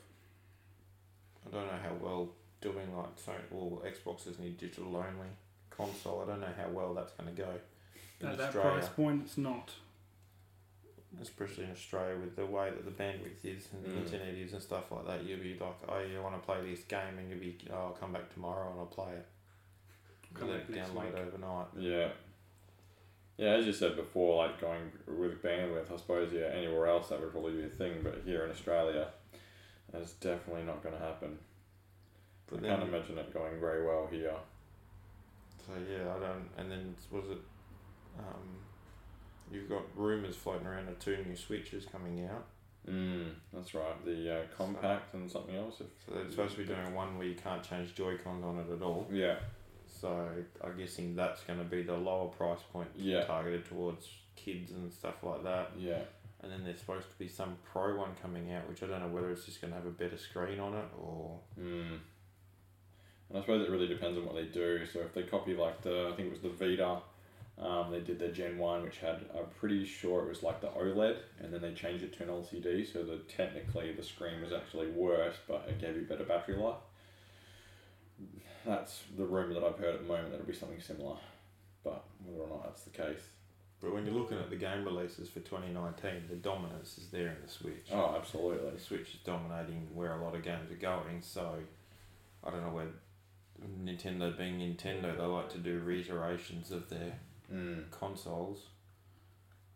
I 1.46 1.50
don't 1.50 1.66
know 1.66 1.78
how 1.82 1.94
well 2.00 2.28
doing 2.60 2.96
like 2.96 3.16
Sony 3.16 3.40
well 3.50 3.82
Xbox's 3.84 4.38
new 4.38 4.50
digital 4.50 4.96
only 4.96 5.28
console. 5.70 6.22
I 6.22 6.30
don't 6.30 6.40
know 6.40 6.54
how 6.56 6.68
well 6.70 6.94
that's 6.94 7.12
going 7.12 7.34
to 7.34 7.42
go 7.42 7.48
in 8.20 8.28
At 8.28 8.38
that 8.38 8.52
price 8.52 8.88
point, 8.88 9.22
it's 9.24 9.38
not. 9.38 9.70
Especially 11.22 11.64
in 11.64 11.70
Australia 11.72 12.16
with 12.18 12.36
the 12.36 12.44
way 12.46 12.70
that 12.70 12.84
the 12.84 12.90
bandwidth 12.90 13.44
is 13.44 13.68
and 13.72 13.84
the 13.84 13.88
Mm. 13.88 14.04
internet 14.04 14.34
is 14.34 14.52
and 14.52 14.62
stuff 14.62 14.90
like 14.92 15.06
that. 15.06 15.24
You'll 15.24 15.40
be 15.40 15.58
like, 15.58 15.76
oh, 15.88 16.00
you 16.00 16.20
want 16.22 16.34
to 16.34 16.44
play 16.46 16.60
this 16.70 16.84
game, 16.84 17.18
and 17.18 17.28
you'll 17.30 17.40
be, 17.40 17.58
oh, 17.70 17.74
I'll 17.74 17.92
come 17.92 18.12
back 18.12 18.32
tomorrow 18.32 18.70
and 18.70 18.80
I'll 18.80 18.86
play 18.86 19.12
it. 19.12 19.26
Come 20.34 20.50
Let 20.50 20.68
back 20.68 20.76
it 20.76 20.82
download 20.82 21.04
week. 21.14 21.14
overnight. 21.26 21.66
Yeah. 21.78 22.08
Yeah, 23.38 23.50
as 23.54 23.66
you 23.66 23.72
said 23.72 23.94
before, 23.96 24.44
like 24.46 24.60
going 24.60 24.90
with 25.06 25.40
bandwidth, 25.42 25.92
I 25.92 25.96
suppose, 25.96 26.32
yeah, 26.32 26.46
anywhere 26.52 26.88
else 26.88 27.08
that 27.08 27.20
would 27.20 27.30
probably 27.30 27.52
be 27.52 27.64
a 27.64 27.68
thing, 27.68 28.00
but 28.02 28.22
here 28.24 28.44
in 28.44 28.50
Australia, 28.50 29.08
that's 29.92 30.12
definitely 30.14 30.64
not 30.64 30.82
going 30.82 30.94
to 30.96 31.00
happen. 31.00 31.38
But 32.48 32.58
I 32.58 32.62
then, 32.62 32.78
can't 32.78 32.88
imagine 32.88 33.18
it 33.18 33.32
going 33.32 33.60
very 33.60 33.86
well 33.86 34.08
here. 34.10 34.34
so 35.64 35.72
yeah, 35.90 36.14
I 36.14 36.18
don't. 36.18 36.48
And 36.58 36.70
then 36.70 36.94
was 37.10 37.30
it? 37.30 37.38
Um, 38.18 38.58
you've 39.52 39.68
got 39.68 39.82
rumors 39.96 40.36
floating 40.36 40.66
around 40.66 40.88
of 40.88 40.98
two 40.98 41.16
new 41.26 41.36
switches 41.36 41.84
coming 41.86 42.26
out. 42.26 42.44
Mm, 42.88 43.32
that's 43.52 43.74
right. 43.74 44.04
The 44.04 44.34
uh, 44.34 44.42
compact 44.56 45.12
and 45.14 45.30
something 45.30 45.54
else. 45.54 45.80
If 45.80 45.86
So 46.06 46.14
they're 46.14 46.30
supposed 46.30 46.52
to 46.52 46.58
be 46.58 46.64
doing 46.64 46.94
one 46.94 47.18
where 47.18 47.26
you 47.26 47.34
can't 47.34 47.62
change 47.62 47.94
Joy 47.94 48.16
Cons 48.24 48.42
on 48.44 48.58
it 48.58 48.72
at 48.72 48.80
all. 48.82 49.06
yeah, 49.12 49.36
So 49.86 50.28
I'm 50.64 50.76
guessing 50.78 51.14
that's 51.14 51.42
going 51.42 51.58
to 51.58 51.64
be 51.66 51.82
the 51.82 51.96
lower 51.96 52.28
price 52.28 52.60
point 52.72 52.88
Yeah. 52.96 53.24
targeted 53.24 53.66
towards 53.66 54.08
kids 54.36 54.70
and 54.72 54.90
stuff 54.92 55.22
like 55.22 55.42
that. 55.44 55.72
yeah, 55.76 56.00
And 56.40 56.50
then 56.50 56.64
there's 56.64 56.78
supposed 56.78 57.10
to 57.10 57.18
be 57.18 57.28
some 57.28 57.56
pro 57.70 57.96
one 57.98 58.14
coming 58.22 58.52
out, 58.52 58.66
which 58.68 58.82
I 58.82 58.86
don't 58.86 59.00
know 59.00 59.08
whether 59.08 59.30
it's 59.32 59.44
just 59.44 59.60
going 59.60 59.72
to 59.72 59.76
have 59.78 59.86
a 59.86 59.90
better 59.90 60.16
screen 60.16 60.58
on 60.58 60.72
it 60.74 60.86
or. 60.98 61.40
mm. 61.60 61.98
And 63.28 63.36
I 63.36 63.40
suppose 63.42 63.66
it 63.68 63.70
really 63.70 63.88
depends 63.88 64.16
on 64.16 64.24
what 64.24 64.34
they 64.36 64.44
do. 64.46 64.86
So 64.86 65.00
if 65.00 65.12
they 65.12 65.24
copy 65.24 65.54
like 65.54 65.82
the, 65.82 66.08
I 66.10 66.16
think 66.16 66.28
it 66.28 66.30
was 66.30 66.40
the 66.40 66.48
Vita, 66.48 67.00
um, 67.60 67.90
they 67.90 68.00
did 68.00 68.18
their 68.18 68.30
Gen 68.30 68.56
One, 68.58 68.82
which 68.82 68.98
had, 68.98 69.24
I'm 69.36 69.46
pretty 69.58 69.84
sure 69.84 70.22
it 70.22 70.28
was 70.28 70.42
like 70.42 70.60
the 70.60 70.68
OLED, 70.68 71.16
and 71.40 71.52
then 71.52 71.60
they 71.60 71.72
changed 71.72 72.04
it 72.04 72.16
to 72.16 72.22
an 72.22 72.28
LCD, 72.28 72.90
so 72.90 73.02
that 73.02 73.28
technically 73.28 73.92
the 73.92 74.02
screen 74.02 74.40
was 74.40 74.52
actually 74.52 74.90
worse, 74.90 75.34
but 75.48 75.66
it 75.68 75.80
gave 75.80 75.96
you 75.96 76.02
better 76.02 76.24
battery 76.24 76.56
life. 76.56 76.76
That's 78.64 79.02
the 79.16 79.24
rumor 79.24 79.54
that 79.54 79.64
I've 79.64 79.78
heard 79.78 79.94
at 79.94 80.02
the 80.02 80.06
moment. 80.06 80.30
That'll 80.30 80.46
be 80.46 80.52
something 80.52 80.80
similar, 80.80 81.16
but 81.82 82.04
whether 82.24 82.42
or 82.42 82.48
not 82.48 82.64
that's 82.64 82.82
the 82.82 82.90
case. 82.90 83.22
But 83.80 83.92
when 83.92 84.04
you're 84.04 84.14
looking 84.14 84.38
at 84.38 84.50
the 84.50 84.56
game 84.56 84.84
releases 84.84 85.28
for 85.28 85.40
2019, 85.40 86.24
the 86.28 86.36
dominance 86.36 86.98
is 86.98 87.08
there 87.08 87.28
in 87.28 87.36
the 87.44 87.50
Switch. 87.50 87.86
Oh, 87.92 88.14
absolutely. 88.16 88.70
The 88.70 88.80
Switch 88.80 89.14
is 89.14 89.20
dominating 89.24 89.88
where 89.94 90.12
a 90.12 90.22
lot 90.22 90.34
of 90.34 90.42
games 90.42 90.70
are 90.70 90.76
going, 90.76 91.22
so 91.22 91.54
I 92.44 92.50
don't 92.50 92.62
know 92.62 92.72
where 92.72 92.88
Nintendo 93.84 94.36
being 94.36 94.58
Nintendo, 94.58 95.16
they 95.16 95.24
like 95.24 95.50
to 95.52 95.58
do 95.58 95.80
reiterations 95.80 96.70
of 96.70 96.88
their 96.88 97.18
Mm. 97.52 97.90
consoles. 97.90 98.66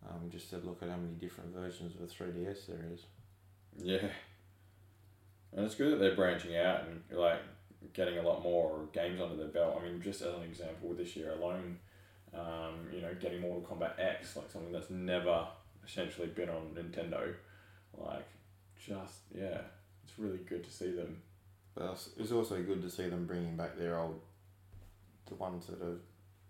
Um, 0.09 0.29
just 0.31 0.51
to 0.51 0.57
look 0.59 0.83
at 0.83 0.89
how 0.91 0.97
many 0.97 1.15
different 1.15 1.55
versions 1.55 1.95
of 1.95 2.03
a 2.03 2.07
3DS 2.07 2.67
there 2.67 2.85
is. 2.93 3.07
Yeah. 3.79 4.09
And 5.55 5.65
it's 5.65 5.75
good 5.75 5.93
that 5.93 5.97
they're 5.99 6.17
branching 6.17 6.57
out 6.57 6.81
and 6.87 7.03
like 7.19 7.41
getting 7.93 8.19
a 8.19 8.23
lot 8.23 8.43
more 8.43 8.89
games 8.93 9.21
under 9.21 9.37
their 9.37 9.49
belt. 9.49 9.81
I 9.81 9.85
mean, 9.87 10.01
just 10.01 10.23
as 10.23 10.35
an 10.35 10.43
example, 10.43 10.93
this 10.95 11.15
year 11.15 11.33
alone, 11.33 11.79
um, 12.35 12.89
you 12.93 13.01
know, 13.01 13.15
getting 13.21 13.41
Mortal 13.41 13.63
Kombat 13.63 13.99
X, 13.99 14.37
like 14.37 14.51
something 14.51 14.73
that's 14.73 14.91
never 14.91 15.47
essentially 15.87 16.29
been 16.29 16.49
on 16.49 16.71
Nintendo, 16.75 17.35
like 17.97 18.27
just 18.77 19.21
yeah, 19.35 19.61
it's 20.05 20.19
really 20.19 20.39
good 20.39 20.65
to 20.65 20.71
see 20.71 20.91
them. 20.91 21.23
But 21.75 21.85
it's- 22.19 22.33
also 22.33 22.63
good 22.63 22.83
to 22.83 22.91
see 22.91 23.09
them 23.09 23.27
bringing 23.27 23.57
back 23.57 23.77
their 23.79 23.99
old, 23.99 24.21
the 25.27 25.35
ones 25.35 25.67
that 25.67 25.81
are 25.83 25.99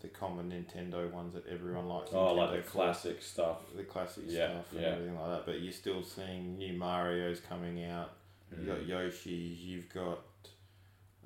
the 0.03 0.09
common 0.09 0.51
Nintendo 0.51 1.11
ones 1.11 1.33
that 1.35 1.47
everyone 1.49 1.87
likes. 1.89 2.11
Oh, 2.13 2.35
like 2.35 2.51
the 2.57 2.63
for. 2.63 2.71
classic 2.71 3.23
stuff. 3.23 3.59
the 3.77 3.85
classic 3.85 4.25
Yeah, 4.27 4.49
stuff 4.51 4.73
and 4.73 4.81
yeah. 4.83 4.89
everything 4.89 5.19
like 5.19 5.29
that. 5.31 5.47
But 5.47 5.61
you're 5.61 5.73
still 5.73 6.03
seeing 6.03 6.59
new 6.59 6.73
Mario's 6.75 7.41
coming 7.41 7.85
out. 7.85 8.11
You've 8.51 8.67
got 8.67 8.79
Mm. 8.81 8.89
Yoshi's. 8.89 9.59
You've 9.61 9.89
got, 9.89 10.19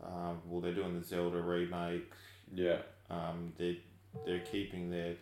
um, 0.05 0.41
well, 0.47 0.61
they're 0.61 0.75
doing 0.75 0.99
the 0.99 1.05
Zelda 1.05 1.41
remake. 1.41 2.12
Yeah, 2.55 2.79
Um, 3.11 3.53
they 3.57 3.81
they're 4.25 4.41
keeping 4.41 4.91
their 4.91 5.15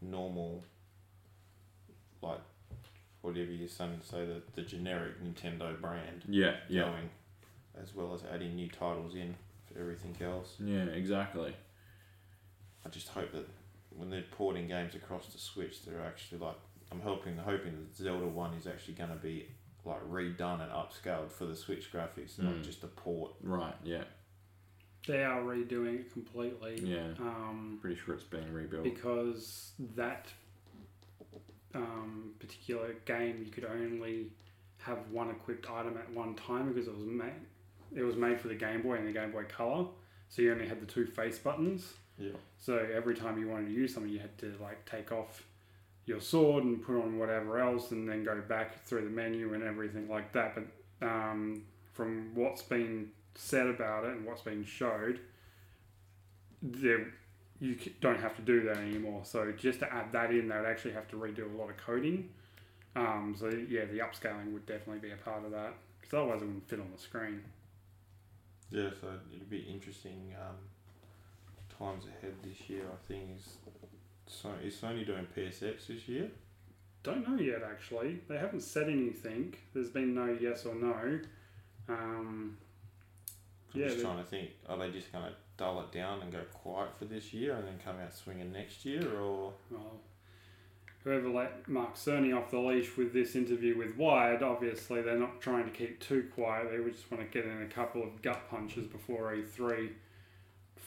normal, 0.00 0.62
like, 2.22 2.40
whatever 3.20 3.50
you're 3.52 3.68
saying, 3.68 4.00
say 4.02 4.24
the 4.24 4.42
the 4.54 4.62
generic 4.62 5.22
Nintendo 5.22 5.78
brand 5.80 6.22
yeah, 6.28 6.56
yeah, 6.68 6.82
going, 6.84 7.10
as 7.82 7.94
well 7.94 8.14
as 8.14 8.22
adding 8.32 8.54
new 8.56 8.68
titles 8.68 9.14
in 9.14 9.34
for 9.66 9.78
everything 9.80 10.16
else. 10.20 10.54
yeah, 10.60 10.84
exactly. 10.86 11.54
I 12.86 12.88
just 12.88 13.08
hope 13.08 13.32
that 13.32 13.48
when 13.90 14.10
they're 14.10 14.22
porting 14.30 14.68
games 14.68 14.94
across 14.94 15.26
the 15.26 15.38
Switch, 15.38 15.82
they're 15.84 16.04
actually 16.04 16.38
like 16.38 16.56
I'm 16.92 17.00
hoping 17.00 17.36
hoping 17.36 17.72
that 17.72 17.96
Zelda 17.96 18.26
One 18.26 18.54
is 18.54 18.66
actually 18.66 18.94
going 18.94 19.10
to 19.10 19.16
be 19.16 19.46
like 19.84 20.00
redone 20.08 20.60
and 20.62 20.70
upscaled 20.72 21.30
for 21.32 21.46
the 21.46 21.56
Switch 21.56 21.92
graphics, 21.92 22.38
not 22.38 22.54
Mm. 22.54 22.64
just 22.64 22.82
a 22.84 22.86
port. 22.88 23.32
Right, 23.42 23.74
yeah, 23.84 24.04
They 25.06 25.24
are 25.24 25.40
redoing 25.42 26.00
it 26.00 26.12
completely. 26.12 26.80
yeah. 26.82 27.12
Um, 27.20 27.78
Pretty 27.80 27.96
sure 27.96 28.14
it's 28.14 28.24
being 28.24 28.52
rebuilt. 28.52 28.84
because 28.84 29.72
that 29.96 30.26
um, 31.74 32.32
particular 32.38 32.94
game 33.04 33.42
you 33.44 33.50
could 33.50 33.64
only 33.64 34.30
have 34.78 34.98
one 35.10 35.30
equipped 35.30 35.68
item 35.70 35.96
at 35.96 36.10
one 36.12 36.34
time 36.34 36.72
because 36.72 36.88
it 36.88 36.94
was 36.94 37.04
made 37.04 37.32
it 37.94 38.02
was 38.02 38.16
made 38.16 38.40
for 38.40 38.48
the 38.48 38.54
Game 38.54 38.82
Boy 38.82 38.94
and 38.94 39.06
the 39.06 39.12
Game 39.12 39.30
Boy 39.32 39.44
Color, 39.44 39.86
so 40.28 40.42
you 40.42 40.52
only 40.52 40.66
had 40.66 40.80
the 40.80 40.86
two 40.86 41.06
face 41.06 41.38
buttons. 41.38 41.94
Yeah. 42.18 42.32
So 42.58 42.86
every 42.94 43.14
time 43.14 43.38
you 43.38 43.48
wanted 43.48 43.66
to 43.66 43.72
use 43.72 43.94
something, 43.94 44.10
you 44.10 44.18
had 44.18 44.36
to 44.38 44.54
like 44.60 44.84
take 44.90 45.12
off 45.12 45.44
your 46.06 46.20
sword 46.20 46.64
and 46.64 46.82
put 46.82 46.96
on 46.96 47.18
whatever 47.18 47.58
else, 47.58 47.90
and 47.90 48.08
then 48.08 48.24
go 48.24 48.40
back 48.40 48.84
through 48.86 49.04
the 49.04 49.10
menu 49.10 49.54
and 49.54 49.62
everything 49.62 50.08
like 50.08 50.32
that. 50.32 50.54
But 50.54 51.06
um, 51.06 51.62
from 51.92 52.34
what's 52.34 52.62
been 52.62 53.10
said 53.34 53.66
about 53.66 54.04
it 54.04 54.12
and 54.12 54.24
what's 54.24 54.42
been 54.42 54.64
showed, 54.64 55.20
there 56.62 57.12
you 57.60 57.76
don't 58.00 58.20
have 58.20 58.36
to 58.36 58.42
do 58.42 58.62
that 58.64 58.76
anymore. 58.78 59.22
So 59.24 59.52
just 59.56 59.80
to 59.80 59.92
add 59.92 60.12
that 60.12 60.30
in, 60.30 60.48
they 60.48 60.56
would 60.56 60.66
actually 60.66 60.92
have 60.92 61.08
to 61.08 61.16
redo 61.16 61.52
a 61.52 61.56
lot 61.56 61.70
of 61.70 61.76
coding. 61.76 62.30
Um, 62.94 63.34
so 63.38 63.48
yeah, 63.48 63.84
the 63.84 63.98
upscaling 63.98 64.52
would 64.52 64.66
definitely 64.66 65.00
be 65.00 65.12
a 65.12 65.16
part 65.16 65.44
of 65.44 65.50
that 65.52 65.74
because 66.00 66.14
otherwise 66.14 66.42
it 66.42 66.46
wouldn't 66.46 66.68
fit 66.68 66.80
on 66.80 66.90
the 66.94 67.00
screen. 67.00 67.42
Yeah, 68.70 68.90
so 69.00 69.08
it'd 69.34 69.50
be 69.50 69.60
interesting 69.60 70.34
um, 70.40 70.56
times 71.78 72.04
ahead 72.06 72.34
this 72.42 72.68
year. 72.68 72.84
I 72.92 73.06
think 73.06 73.36
is 73.36 73.56
so 74.26 74.50
is 74.64 74.74
Sony 74.74 75.06
doing 75.06 75.26
PSX 75.36 75.86
this 75.86 76.08
year? 76.08 76.28
Don't 77.02 77.28
know 77.28 77.40
yet 77.40 77.62
actually. 77.62 78.20
They 78.28 78.38
haven't 78.38 78.62
said 78.62 78.88
anything. 78.88 79.54
There's 79.72 79.90
been 79.90 80.14
no 80.14 80.36
yes 80.40 80.66
or 80.66 80.74
no. 80.74 81.20
Um, 81.88 82.56
I'm 83.74 83.80
Yeah, 83.80 83.88
just 83.88 84.00
trying 84.00 84.18
to 84.18 84.24
think. 84.24 84.50
Are 84.68 84.76
they 84.76 84.90
just 84.90 85.12
going 85.12 85.24
to 85.24 85.32
dull 85.56 85.80
it 85.80 85.92
down 85.92 86.22
and 86.22 86.32
go 86.32 86.40
quiet 86.52 86.90
for 86.98 87.04
this 87.04 87.32
year 87.32 87.54
and 87.54 87.66
then 87.66 87.78
come 87.84 87.96
out 88.04 88.14
swinging 88.14 88.52
next 88.52 88.84
year, 88.84 89.18
or 89.20 89.52
well, 89.70 90.00
whoever 91.04 91.28
let 91.28 91.68
Mark 91.68 91.94
Cerny 91.94 92.36
off 92.36 92.50
the 92.50 92.58
leash 92.58 92.96
with 92.96 93.12
this 93.12 93.36
interview 93.36 93.78
with 93.78 93.96
Wired, 93.96 94.42
obviously 94.42 95.00
they're 95.02 95.18
not 95.18 95.40
trying 95.40 95.64
to 95.64 95.70
keep 95.70 96.00
too 96.00 96.28
quiet. 96.34 96.70
They 96.70 96.80
would 96.80 96.94
just 96.94 97.10
want 97.10 97.22
to 97.22 97.38
get 97.38 97.48
in 97.48 97.62
a 97.62 97.66
couple 97.68 98.02
of 98.02 98.20
gut 98.22 98.50
punches 98.50 98.86
before 98.86 99.32
E3, 99.34 99.90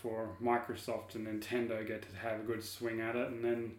before 0.01 0.29
Microsoft 0.41 1.15
and 1.15 1.27
Nintendo 1.27 1.85
get 1.85 2.01
to 2.03 2.15
have 2.17 2.39
a 2.39 2.43
good 2.43 2.63
swing 2.63 3.01
at 3.01 3.15
it, 3.15 3.29
and 3.29 3.43
then 3.43 3.71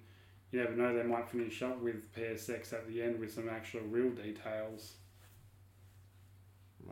you 0.53 0.61
never 0.61 0.75
know, 0.75 0.95
they 0.95 1.03
might 1.03 1.31
finish 1.31 1.63
up 1.63 1.81
with 1.81 2.15
PSX 2.15 2.73
at 2.73 2.87
the 2.89 3.03
end 3.03 3.19
with 3.21 3.33
some 3.33 3.49
actual 3.49 3.81
real 3.83 4.11
details. 4.11 4.95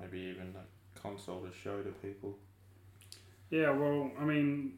maybe 0.01 0.19
even 0.21 0.55
a 0.57 0.99
console 0.99 1.41
to 1.41 1.53
show 1.53 1.83
to 1.83 1.91
people? 1.91 2.39
Yeah, 3.51 3.71
well, 3.71 4.11
I 4.19 4.25
mean, 4.25 4.75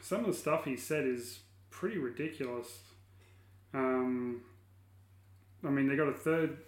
some 0.00 0.20
of 0.20 0.26
the 0.26 0.34
stuff 0.34 0.64
he 0.64 0.76
said 0.76 1.04
is 1.04 1.40
pretty 1.70 1.98
ridiculous. 1.98 2.78
Um, 3.74 4.42
I 5.66 5.70
mean, 5.70 5.88
they 5.88 5.96
got 5.96 6.08
a 6.08 6.12
third 6.12 6.58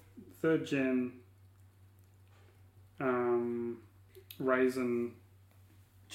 third 0.40 0.66
gen 0.66 1.12
um, 3.00 3.79
Ryzen 4.40 5.12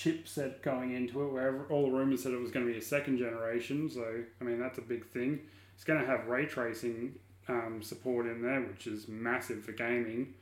chipset 0.01 0.61
going 0.61 0.93
into 0.93 1.23
it, 1.23 1.31
where 1.31 1.65
all 1.69 1.83
the 1.83 1.91
rumors 1.91 2.23
said 2.23 2.31
it 2.31 2.39
was 2.39 2.51
going 2.51 2.65
to 2.65 2.71
be 2.71 2.77
a 2.77 2.81
second 2.81 3.17
generation. 3.17 3.89
So, 3.89 4.23
I 4.39 4.43
mean, 4.43 4.59
that's 4.59 4.77
a 4.77 4.81
big 4.81 5.05
thing. 5.07 5.41
It's 5.75 5.83
going 5.83 5.99
to 5.99 6.05
have 6.05 6.27
ray 6.27 6.45
tracing 6.45 7.15
um, 7.47 7.81
support 7.83 8.25
in 8.25 8.41
there, 8.41 8.61
which 8.61 8.87
is 8.87 9.07
massive 9.07 9.63
for 9.63 9.71
gaming, 9.71 10.33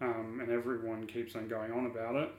um, 0.00 0.40
and 0.40 0.50
everyone 0.50 1.06
keeps 1.06 1.36
on 1.36 1.48
going 1.48 1.72
on 1.72 1.86
about 1.86 2.16
it. 2.16 2.30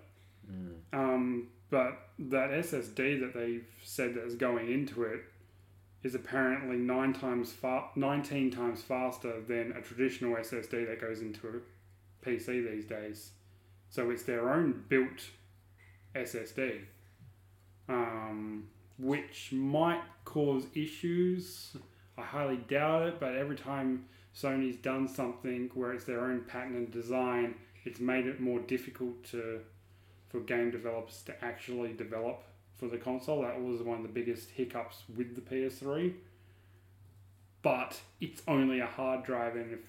Mm. 0.52 0.76
Um, 0.94 1.48
but 1.70 2.10
that 2.20 2.52
SSD 2.52 3.20
that 3.22 3.34
they've 3.34 3.68
said 3.84 4.14
that 4.16 4.26
is 4.26 4.36
going 4.36 4.72
into 4.72 5.04
it 5.04 5.22
is 6.04 6.14
apparently 6.14 6.78
nine 6.78 7.14
times 7.14 7.52
fa- 7.52 7.86
19 7.96 8.52
times 8.52 8.82
faster 8.82 9.42
than 9.42 9.74
a 9.76 9.82
traditional 9.82 10.36
SSD 10.36 10.88
that 10.88 11.02
goes 11.02 11.22
into 11.22 11.48
a 11.48 12.26
PC 12.26 12.70
these 12.70 12.86
days. 12.86 13.32
So 13.90 14.12
it's 14.12 14.24
their 14.24 14.54
own 14.54 14.84
built 14.88 15.30
SSD, 16.16 16.82
um, 17.90 18.68
which 18.98 19.52
might 19.52 20.02
cause 20.24 20.66
issues. 20.74 21.76
I 22.18 22.22
highly 22.22 22.58
doubt 22.58 23.08
it, 23.08 23.20
but 23.20 23.36
every 23.36 23.56
time 23.56 24.06
Sony's 24.36 24.78
done 24.78 25.08
something 25.08 25.70
where 25.74 25.94
it's 25.94 26.06
their 26.06 26.22
own 26.22 26.42
pattern 26.42 26.76
and 26.76 26.92
design, 26.92 27.56
it's 27.84 28.00
made 28.00 28.26
it 28.26 28.40
more 28.40 28.60
difficult 28.60 29.24
to 29.26 29.62
for 30.30 30.40
game 30.40 30.72
developers 30.72 31.22
to 31.24 31.46
actually 31.46 31.94
develop 31.94 32.44
for 32.78 32.88
the 32.88 32.98
console. 32.98 33.42
That 33.44 33.62
was 33.62 33.82
one 33.82 33.98
of 33.98 34.04
the 34.04 34.10
biggest 34.10 34.50
hiccups 34.52 35.04
with 35.16 35.36
the 35.36 35.42
PS3. 35.42 36.14
But 37.62 38.00
it's 38.22 38.42
only 38.48 38.80
a 38.80 38.86
hard 38.86 39.24
drive, 39.24 39.56
and 39.56 39.74
if 39.74 39.80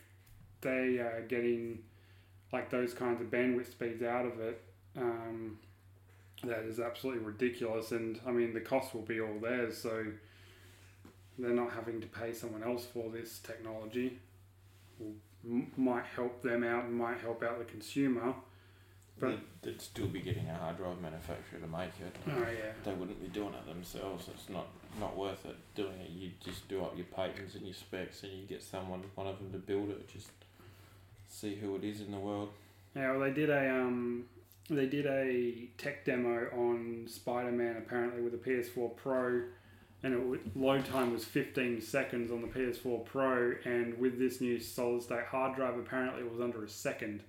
they 0.61 0.99
are 0.99 1.25
getting 1.29 1.81
like 2.53 2.71
those 2.71 2.95
kinds 2.95 3.21
of 3.21 3.27
bandwidth 3.27 3.73
speeds 3.73 4.03
out 4.03 4.25
of 4.25 4.41
it, 4.41 4.63
um, 4.97 5.59
that 6.45 6.61
is 6.61 6.79
absolutely 6.81 7.25
ridiculous. 7.25 7.93
And 7.93 8.21
I 8.27 8.31
mean, 8.31 8.53
the 8.55 8.61
cost 8.61 8.95
will 8.95 9.03
be 9.03 9.21
all 9.21 9.39
theirs, 9.41 9.77
so 9.79 10.05
they're 11.39 11.51
not 11.51 11.73
having 11.73 12.01
to 12.01 12.07
pay 12.07 12.33
someone 12.33 12.63
else 12.63 12.85
for 12.87 13.11
this 13.11 13.39
technology. 13.39 14.19
Will, 14.99 15.13
m- 15.45 15.71
might 15.77 16.05
help 16.15 16.43
them 16.43 16.65
out 16.65 16.85
and 16.85 16.95
might 16.95 17.19
help 17.21 17.43
out 17.43 17.59
the 17.59 17.65
consumer. 17.65 18.35
But- 19.19 19.29
they'd, 19.31 19.41
they'd 19.63 19.81
still 19.81 20.07
be 20.09 20.21
getting 20.21 20.47
a 20.49 20.55
hard 20.55 20.77
drive 20.77 21.01
manufacturer 21.01 21.59
to 21.61 21.67
make 21.67 21.89
it. 22.01 22.17
Oh 22.29 22.39
yeah. 22.41 22.73
They 22.85 22.93
wouldn't 22.93 23.21
be 23.21 23.29
doing 23.29 23.55
it 23.55 23.67
themselves. 23.67 24.29
It's 24.33 24.49
not 24.51 24.67
not 25.01 25.17
worth 25.17 25.45
it 25.47 25.57
doing 25.75 25.99
it. 26.01 26.11
You 26.11 26.31
just 26.43 26.69
do 26.69 26.83
up 26.83 26.97
your 26.97 27.05
patents 27.07 27.55
and 27.55 27.65
your 27.67 27.75
specs, 27.75 28.23
and 28.23 28.33
you 28.33 28.47
get 28.47 28.63
someone, 28.63 29.03
one 29.15 29.27
of 29.27 29.39
them, 29.39 29.53
to 29.53 29.59
build 29.59 29.91
it. 29.91 30.09
Just 30.09 30.29
see 31.29 31.55
who 31.55 31.77
it 31.77 31.85
is 31.85 32.01
in 32.01 32.11
the 32.13 32.19
world. 32.19 32.51
Yeah, 32.95 33.11
well, 33.11 33.21
they 33.21 33.33
did 33.33 33.51
a 33.51 33.71
um, 33.75 34.25
they 34.69 34.87
did 34.87 35.07
a 35.07 35.69
tech 35.79 36.05
demo 36.05 36.49
on 36.53 37.07
Spider 37.09 37.53
Man 37.53 37.77
apparently 37.77 38.23
with 38.23 38.35
a 38.35 38.39
PS4 38.39 38.97
Pro, 38.97 39.43
and 40.03 40.35
it 40.35 40.57
load 40.57 40.85
time 40.87 41.13
was 41.13 41.25
15 41.25 41.81
seconds 41.81 42.31
on 42.31 42.43
the 42.43 42.49
PS4 42.49 43.05
Pro, 43.05 43.55
and 43.65 43.99
with 43.99 44.19
this 44.19 44.41
new 44.41 44.59
solid 44.59 45.03
state 45.03 45.27
hard 45.27 45.57
drive, 45.57 45.79
apparently 45.79 46.23
it 46.23 46.31
was 46.31 46.41
under 46.41 46.65
a 46.65 46.69
second. 46.69 47.23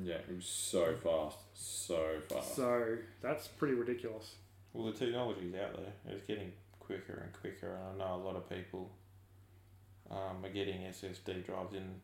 Yeah, 0.00 0.16
it 0.16 0.34
was 0.34 0.46
so 0.46 0.94
fast, 1.02 1.38
so 1.54 2.20
fast. 2.28 2.54
So 2.54 2.98
that's 3.22 3.48
pretty 3.48 3.74
ridiculous. 3.74 4.34
Well, 4.72 4.92
the 4.92 4.92
technology's 4.92 5.54
out 5.54 5.74
there. 5.74 5.92
It's 6.14 6.22
getting 6.24 6.52
quicker 6.78 7.22
and 7.24 7.32
quicker, 7.32 7.74
and 7.74 8.02
I 8.02 8.04
know 8.04 8.14
a 8.14 8.22
lot 8.22 8.36
of 8.36 8.48
people 8.48 8.90
um, 10.10 10.44
are 10.44 10.50
getting 10.50 10.82
SSD 10.82 11.46
drives 11.46 11.74
in 11.74 12.00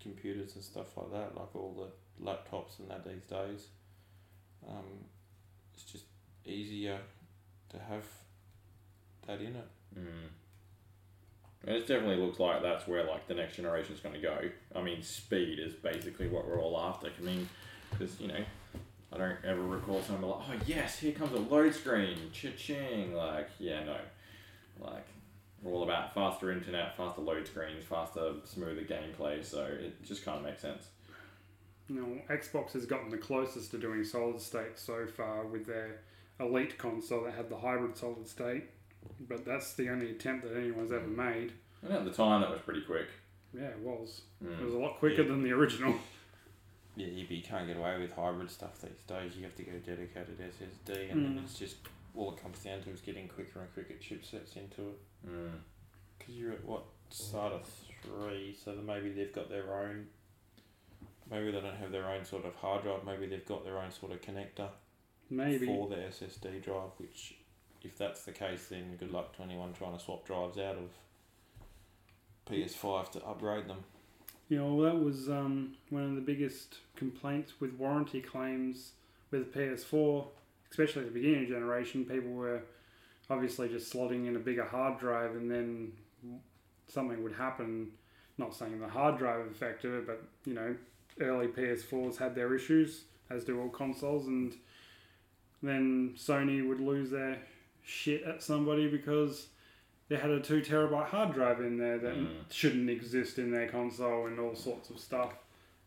computers 0.00 0.54
and 0.54 0.64
stuff 0.64 0.96
like 0.96 1.12
that, 1.12 1.36
like 1.36 1.54
all 1.54 1.74
the 1.76 2.24
laptops 2.24 2.78
and 2.78 2.90
that 2.90 3.04
these 3.04 3.24
days. 3.24 3.66
Um, 4.68 5.06
it's 5.74 5.84
just 5.84 6.04
easier 6.44 6.98
to 7.70 7.78
have 7.78 8.04
that 9.26 9.40
in 9.40 9.56
it. 9.56 9.68
Mm. 9.98 10.28
And 11.64 11.76
it 11.76 11.86
definitely 11.86 12.16
looks 12.16 12.40
like 12.40 12.62
that's 12.62 12.88
where 12.88 13.04
like 13.04 13.28
the 13.28 13.34
next 13.34 13.56
generation 13.56 13.94
is 13.94 14.00
going 14.00 14.14
to 14.14 14.20
go. 14.20 14.38
I 14.74 14.82
mean, 14.82 15.02
speed 15.02 15.58
is 15.60 15.74
basically 15.74 16.28
what 16.28 16.46
we're 16.46 16.60
all 16.60 16.78
after. 16.78 17.06
I 17.06 17.22
mean, 17.22 17.48
because 17.90 18.20
you 18.20 18.28
know, 18.28 18.44
I 19.12 19.18
don't 19.18 19.36
ever 19.44 19.62
recall 19.62 20.02
someone 20.02 20.30
like, 20.30 20.40
"Oh 20.48 20.64
yes, 20.66 20.98
here 20.98 21.12
comes 21.12 21.32
a 21.32 21.38
load 21.38 21.74
screen, 21.74 22.16
cha-ching!" 22.32 23.14
Like, 23.14 23.48
yeah, 23.60 23.84
no, 23.84 23.96
like 24.80 25.06
we're 25.62 25.72
all 25.72 25.84
about 25.84 26.14
faster 26.14 26.50
internet, 26.50 26.96
faster 26.96 27.20
load 27.20 27.46
screens, 27.46 27.84
faster, 27.84 28.32
smoother 28.44 28.82
gameplay. 28.82 29.44
So 29.44 29.64
it 29.64 30.04
just 30.04 30.24
kind 30.24 30.38
of 30.38 30.44
makes 30.44 30.62
sense. 30.62 30.88
You 31.92 32.00
know, 32.00 32.34
Xbox 32.34 32.72
has 32.72 32.86
gotten 32.86 33.10
the 33.10 33.18
closest 33.18 33.70
to 33.72 33.78
doing 33.78 34.02
solid 34.04 34.40
state 34.40 34.78
so 34.78 35.06
far 35.06 35.44
with 35.46 35.66
their 35.66 36.00
Elite 36.40 36.78
console 36.78 37.24
that 37.24 37.34
had 37.34 37.48
the 37.50 37.56
hybrid 37.58 37.96
solid 37.96 38.26
state, 38.26 38.64
but 39.28 39.44
that's 39.44 39.74
the 39.74 39.88
only 39.90 40.10
attempt 40.10 40.44
that 40.48 40.56
anyone's 40.56 40.90
ever 40.92 41.06
made. 41.06 41.52
And 41.82 41.92
at 41.92 42.04
the 42.04 42.10
time, 42.12 42.40
that 42.40 42.50
was 42.50 42.60
pretty 42.62 42.80
quick. 42.82 43.08
Yeah, 43.54 43.64
it 43.68 43.78
was. 43.80 44.22
It 44.40 44.46
Mm. 44.48 44.64
was 44.64 44.74
a 44.74 44.78
lot 44.78 44.98
quicker 44.98 45.22
Yeah. 45.22 45.28
than 45.28 45.42
the 45.42 45.52
original. 45.52 45.94
Yeah, 46.94 47.06
you, 47.06 47.24
you 47.26 47.42
can't 47.42 47.66
get 47.66 47.78
away 47.78 47.98
with 47.98 48.12
hybrid 48.12 48.50
stuff 48.50 48.78
these 48.82 48.90
days. 49.06 49.34
You 49.34 49.44
have 49.44 49.54
to 49.56 49.62
go 49.62 49.72
dedicated 49.78 50.38
SSD, 50.38 51.10
and 51.10 51.24
then 51.24 51.38
Mm. 51.38 51.42
it's 51.44 51.58
just 51.58 51.76
all 52.14 52.34
it 52.34 52.42
comes 52.42 52.62
down 52.62 52.82
to 52.82 52.90
is 52.90 53.00
getting 53.00 53.28
quicker 53.28 53.60
and 53.62 53.72
quicker 53.72 53.94
chipsets 53.94 54.58
into 54.58 54.90
it. 54.90 54.98
Mm. 55.26 55.52
Because 56.18 56.34
you're 56.34 56.52
at 56.52 56.62
what 56.66 56.84
SATA 57.10 57.62
three, 58.02 58.54
so 58.62 58.74
then 58.74 58.84
maybe 58.84 59.10
they've 59.10 59.32
got 59.32 59.48
their 59.48 59.72
own. 59.74 60.08
Maybe 61.30 61.50
they 61.50 61.60
don't 61.60 61.76
have 61.76 61.92
their 61.92 62.08
own 62.08 62.24
sort 62.24 62.44
of 62.44 62.54
hard 62.56 62.82
drive. 62.82 63.04
Maybe 63.04 63.26
they've 63.26 63.46
got 63.46 63.64
their 63.64 63.78
own 63.78 63.90
sort 63.90 64.12
of 64.12 64.20
connector 64.20 64.68
Maybe. 65.30 65.66
for 65.66 65.88
the 65.88 65.96
SSD 65.96 66.62
drive. 66.62 66.90
Which, 66.98 67.34
if 67.82 67.96
that's 67.96 68.24
the 68.24 68.32
case, 68.32 68.66
then 68.68 68.96
good 68.96 69.10
luck 69.10 69.36
to 69.36 69.42
anyone 69.42 69.72
trying 69.72 69.96
to 69.96 70.02
swap 70.02 70.26
drives 70.26 70.58
out 70.58 70.76
of 70.76 70.90
PS5 72.50 73.12
to 73.12 73.24
upgrade 73.24 73.68
them. 73.68 73.84
Yeah, 74.48 74.62
well, 74.62 74.78
that 74.78 75.02
was 75.02 75.30
um, 75.30 75.76
one 75.88 76.04
of 76.04 76.14
the 76.14 76.20
biggest 76.20 76.78
complaints 76.96 77.54
with 77.60 77.72
warranty 77.74 78.20
claims 78.20 78.92
with 79.30 79.54
PS4, 79.54 80.26
especially 80.70 81.02
at 81.02 81.08
the 81.08 81.14
beginning 81.14 81.44
of 81.44 81.48
the 81.48 81.54
generation. 81.54 82.04
People 82.04 82.32
were 82.32 82.62
obviously 83.30 83.68
just 83.68 83.92
slotting 83.92 84.26
in 84.26 84.36
a 84.36 84.38
bigger 84.38 84.64
hard 84.64 84.98
drive 84.98 85.30
and 85.30 85.50
then 85.50 85.92
something 86.86 87.22
would 87.22 87.32
happen. 87.32 87.88
Not 88.38 88.54
saying 88.54 88.80
the 88.80 88.88
hard 88.88 89.18
drive 89.18 89.46
affected 89.46 89.92
it, 89.94 90.06
but 90.06 90.22
you 90.44 90.54
know, 90.54 90.74
early 91.20 91.48
PS4s 91.48 92.16
had 92.16 92.34
their 92.34 92.54
issues, 92.54 93.04
as 93.30 93.44
do 93.44 93.60
all 93.60 93.68
consoles, 93.68 94.26
and 94.26 94.54
then 95.62 96.14
Sony 96.16 96.66
would 96.66 96.80
lose 96.80 97.10
their 97.10 97.38
shit 97.84 98.22
at 98.24 98.42
somebody 98.42 98.88
because 98.88 99.48
they 100.08 100.16
had 100.16 100.30
a 100.30 100.40
two 100.40 100.60
terabyte 100.60 101.06
hard 101.06 101.32
drive 101.32 101.60
in 101.60 101.78
there 101.78 101.98
that 101.98 102.14
Mm. 102.16 102.28
shouldn't 102.50 102.90
exist 102.90 103.38
in 103.38 103.50
their 103.50 103.68
console 103.68 104.26
and 104.26 104.38
all 104.38 104.54
sorts 104.54 104.90
of 104.90 104.98
stuff. 104.98 105.34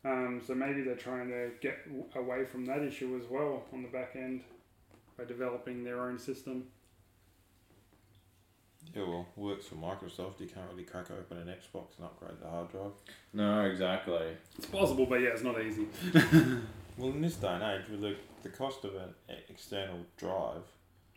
Um, 0.04 0.42
so 0.46 0.54
maybe 0.54 0.82
they're 0.84 0.96
trying 0.96 1.30
to 1.30 1.52
get 1.62 1.80
away 2.16 2.46
from 2.46 2.66
that 2.66 2.82
issue 2.84 3.20
as 3.22 3.28
well 3.30 3.66
on 3.74 3.82
the 3.82 3.90
back 3.90 4.16
end 4.16 4.44
by 5.18 5.26
developing 5.26 5.84
their 5.84 6.02
own 6.02 6.20
system. 6.20 6.68
Yeah, 8.94 9.04
well, 9.04 9.26
works 9.36 9.66
for 9.68 9.76
Microsoft. 9.76 10.40
You 10.40 10.48
can't 10.48 10.70
really 10.72 10.84
crack 10.84 11.12
open 11.12 11.38
an 11.38 11.48
Xbox 11.48 11.98
and 11.98 12.06
upgrade 12.06 12.40
the 12.42 12.48
hard 12.50 12.70
drive. 12.72 12.92
No, 13.34 13.62
exactly. 13.66 14.36
It's 14.58 14.68
possible, 14.68 15.06
but 15.06 15.22
yeah, 15.22 15.30
it's 15.30 15.44
not 15.44 15.60
easy. 15.62 15.88
Well, 16.98 17.10
in 17.10 17.20
this 17.22 17.36
day 17.36 17.50
and 17.50 17.62
age, 17.62 17.90
with 17.92 18.00
the, 18.00 18.16
the 18.44 18.48
cost 18.48 18.86
of 18.86 18.96
an 18.96 19.10
e- 19.30 19.34
external 19.50 19.98
drive, 20.16 20.62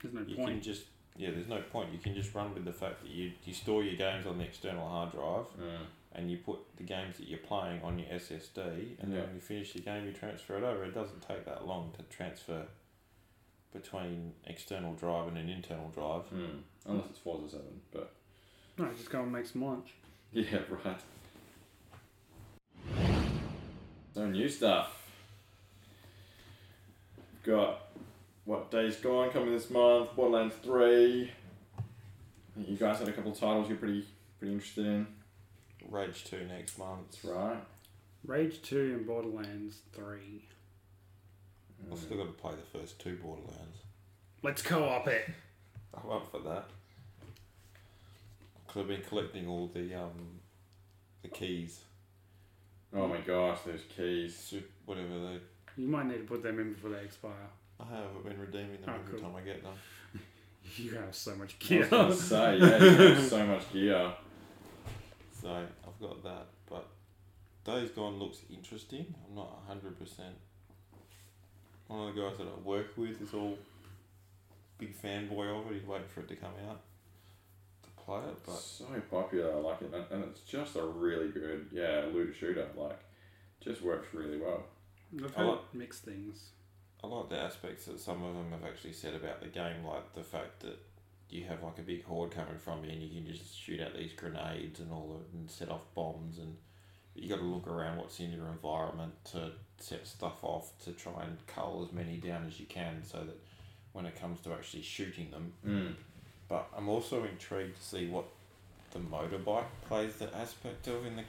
There's 0.02 0.12
no 0.12 0.22
you 0.26 0.34
can 0.34 0.60
just 0.60 0.86
yeah, 1.16 1.30
there's 1.30 1.46
no 1.46 1.60
point. 1.70 1.92
You 1.92 2.00
can 2.00 2.14
just 2.16 2.34
run 2.34 2.52
with 2.52 2.64
the 2.64 2.72
fact 2.72 3.00
that 3.02 3.10
you, 3.10 3.30
you 3.44 3.54
store 3.54 3.84
your 3.84 3.94
games 3.94 4.26
on 4.26 4.38
the 4.38 4.44
external 4.44 4.88
hard 4.88 5.12
drive 5.12 5.44
Mm. 5.56 5.86
and 6.14 6.30
you 6.32 6.38
put 6.38 6.58
the 6.78 6.82
games 6.82 7.18
that 7.18 7.28
you're 7.28 7.38
playing 7.38 7.80
on 7.84 7.96
your 7.96 8.08
SSD, 8.08 8.98
and 9.00 9.12
then 9.12 9.22
when 9.26 9.34
you 9.36 9.40
finish 9.40 9.72
the 9.72 9.78
game, 9.78 10.04
you 10.04 10.12
transfer 10.12 10.56
it 10.58 10.64
over. 10.64 10.82
It 10.84 10.94
doesn't 10.94 11.22
take 11.22 11.44
that 11.44 11.64
long 11.64 11.92
to 11.96 12.02
transfer 12.16 12.64
between 13.72 14.32
external 14.46 14.94
drive 14.94 15.28
and 15.28 15.38
an 15.38 15.48
internal 15.48 15.88
drive. 15.90 16.22
Mm. 16.34 16.60
Unless 16.88 17.10
it's 17.10 17.18
four 17.18 17.38
Forza 17.38 17.56
7, 17.56 17.66
but 17.92 18.12
No, 18.78 18.88
just 18.96 19.10
go 19.10 19.22
and 19.22 19.32
make 19.32 19.46
some 19.46 19.64
lunch. 19.64 19.92
yeah, 20.32 20.60
right. 20.84 21.00
So, 24.14 24.26
new 24.26 24.48
stuff. 24.48 25.06
We've 27.16 27.54
got 27.54 27.82
what 28.44 28.70
Days 28.70 28.96
Gone 28.96 29.30
coming 29.30 29.52
this 29.52 29.70
month, 29.70 30.16
Borderlands 30.16 30.54
3. 30.64 31.30
You 32.56 32.76
guys 32.76 32.98
had 32.98 33.08
a 33.08 33.12
couple 33.12 33.32
of 33.32 33.38
titles 33.38 33.68
you're 33.68 33.76
pretty 33.78 34.04
pretty 34.38 34.54
interested 34.54 34.86
in. 34.86 35.06
Rage 35.90 36.24
two 36.24 36.44
next 36.46 36.78
month. 36.78 37.12
That's 37.12 37.24
right. 37.24 37.58
Rage 38.26 38.60
2 38.62 38.94
and 38.96 39.06
Borderlands 39.06 39.78
3. 39.92 40.44
I've 41.90 41.98
still 41.98 42.16
got 42.18 42.26
to 42.26 42.32
play 42.32 42.52
the 42.52 42.78
first 42.78 42.98
two 42.98 43.16
Borderlands. 43.16 43.78
Let's 44.42 44.60
co 44.60 44.84
op 44.84 45.06
it. 45.06 45.30
I'm 45.94 46.10
up 46.10 46.30
for 46.30 46.40
that. 46.40 46.66
Cause 48.68 48.82
I've 48.82 48.88
been 48.88 49.02
collecting 49.02 49.48
all 49.48 49.66
the 49.72 49.94
um, 49.94 50.40
the 51.22 51.28
keys, 51.28 51.80
Oh 52.94 53.06
my 53.08 53.18
gosh, 53.18 53.58
those 53.66 53.80
keys. 53.96 54.36
soup, 54.36 54.70
whatever 54.84 55.08
they. 55.08 55.38
You 55.82 55.88
might 55.88 56.06
need 56.06 56.18
to 56.18 56.24
put 56.24 56.42
them 56.42 56.58
in 56.58 56.72
before 56.74 56.90
they 56.90 57.00
expire. 57.00 57.32
I 57.80 57.84
have. 57.84 58.04
I've 58.16 58.24
been 58.24 58.38
redeeming 58.38 58.80
them 58.80 58.88
Oh, 58.90 58.94
every 58.94 59.18
cool. 59.20 59.28
time 59.28 59.36
I 59.36 59.40
get 59.42 59.62
them. 59.62 59.72
You 60.76 60.90
have 60.96 61.14
so 61.14 61.34
much 61.34 61.56
I 61.62 61.64
gear. 61.64 61.80
was 61.80 61.88
gonna 61.88 62.14
say, 62.14 62.58
yeah, 62.58 62.76
you 62.78 62.90
have 63.14 63.24
so 63.24 63.46
much 63.46 63.72
gear. 63.72 64.12
So 65.40 65.48
I've 65.50 66.00
got 66.00 66.22
that, 66.24 66.46
but 66.68 66.88
Days 67.64 67.90
Gone 67.90 68.18
looks 68.18 68.38
interesting. 68.50 69.06
I'm 69.28 69.36
not 69.36 69.62
hundred 69.68 69.96
percent. 69.98 70.34
One 71.86 72.08
of 72.08 72.14
the 72.14 72.20
guys 72.20 72.36
that 72.38 72.48
I 72.48 72.60
work 72.68 72.88
with 72.96 73.22
is 73.22 73.32
all 73.32 73.56
big 74.78 75.00
fanboy 75.00 75.46
of 75.60 75.70
it. 75.70 75.74
He's 75.78 75.86
waiting 75.86 76.08
for 76.12 76.20
it 76.22 76.28
to 76.28 76.36
come 76.36 76.50
out 76.68 76.80
to 76.80 76.97
play 78.08 78.20
it, 78.20 78.36
but 78.46 78.56
so 78.56 78.86
popular, 79.10 79.52
I 79.52 79.56
like 79.56 79.82
it, 79.82 79.92
and, 79.92 80.04
and 80.10 80.24
it's 80.30 80.40
just 80.40 80.76
a 80.76 80.82
really 80.82 81.28
good, 81.28 81.68
yeah, 81.72 82.04
looter 82.12 82.32
shooter. 82.32 82.66
Like, 82.76 82.98
just 83.60 83.82
works 83.82 84.08
really 84.14 84.38
well. 84.38 84.64
I've 85.22 85.36
I 85.36 85.40
heard 85.40 85.48
like- 85.48 85.74
mixed 85.74 86.04
things. 86.04 86.50
I 87.02 87.06
like 87.06 87.28
the 87.28 87.38
aspects 87.38 87.84
that 87.86 88.00
some 88.00 88.24
of 88.24 88.34
them 88.34 88.50
have 88.50 88.64
actually 88.64 88.92
said 88.92 89.14
about 89.14 89.40
the 89.40 89.46
game, 89.46 89.84
like 89.84 90.14
the 90.14 90.24
fact 90.24 90.60
that 90.60 90.78
you 91.30 91.44
have 91.44 91.62
like 91.62 91.78
a 91.78 91.82
big 91.82 92.04
horde 92.04 92.32
coming 92.32 92.58
from 92.58 92.84
you 92.84 92.90
and 92.90 93.02
you 93.02 93.22
can 93.22 93.32
just 93.32 93.56
shoot 93.56 93.80
out 93.80 93.94
these 93.94 94.12
grenades 94.14 94.80
and 94.80 94.90
all 94.90 95.14
of 95.14 95.32
and 95.38 95.48
set 95.48 95.70
off 95.70 95.82
bombs 95.94 96.38
and 96.38 96.56
you 97.14 97.28
got 97.28 97.38
to 97.38 97.44
look 97.44 97.68
around 97.68 97.98
what's 97.98 98.18
in 98.18 98.32
your 98.32 98.48
environment 98.48 99.12
to 99.24 99.52
set 99.78 100.06
stuff 100.08 100.42
off 100.42 100.72
to 100.84 100.92
try 100.92 101.22
and 101.22 101.36
cull 101.46 101.84
as 101.86 101.92
many 101.94 102.16
down 102.16 102.44
as 102.46 102.58
you 102.58 102.66
can 102.66 103.04
so 103.04 103.18
that 103.18 103.36
when 103.92 104.06
it 104.06 104.20
comes 104.20 104.40
to 104.40 104.52
actually 104.52 104.82
shooting 104.82 105.30
them. 105.30 105.52
Mm. 105.66 105.94
But 106.48 106.66
I'm 106.76 106.88
also 106.88 107.24
intrigued 107.24 107.76
to 107.76 107.82
see 107.82 108.06
what 108.08 108.24
the 108.92 108.98
motorbike 109.00 109.66
plays 109.86 110.14
the 110.16 110.34
aspect 110.34 110.86
of 110.88 111.04
in 111.04 111.16
the 111.16 111.24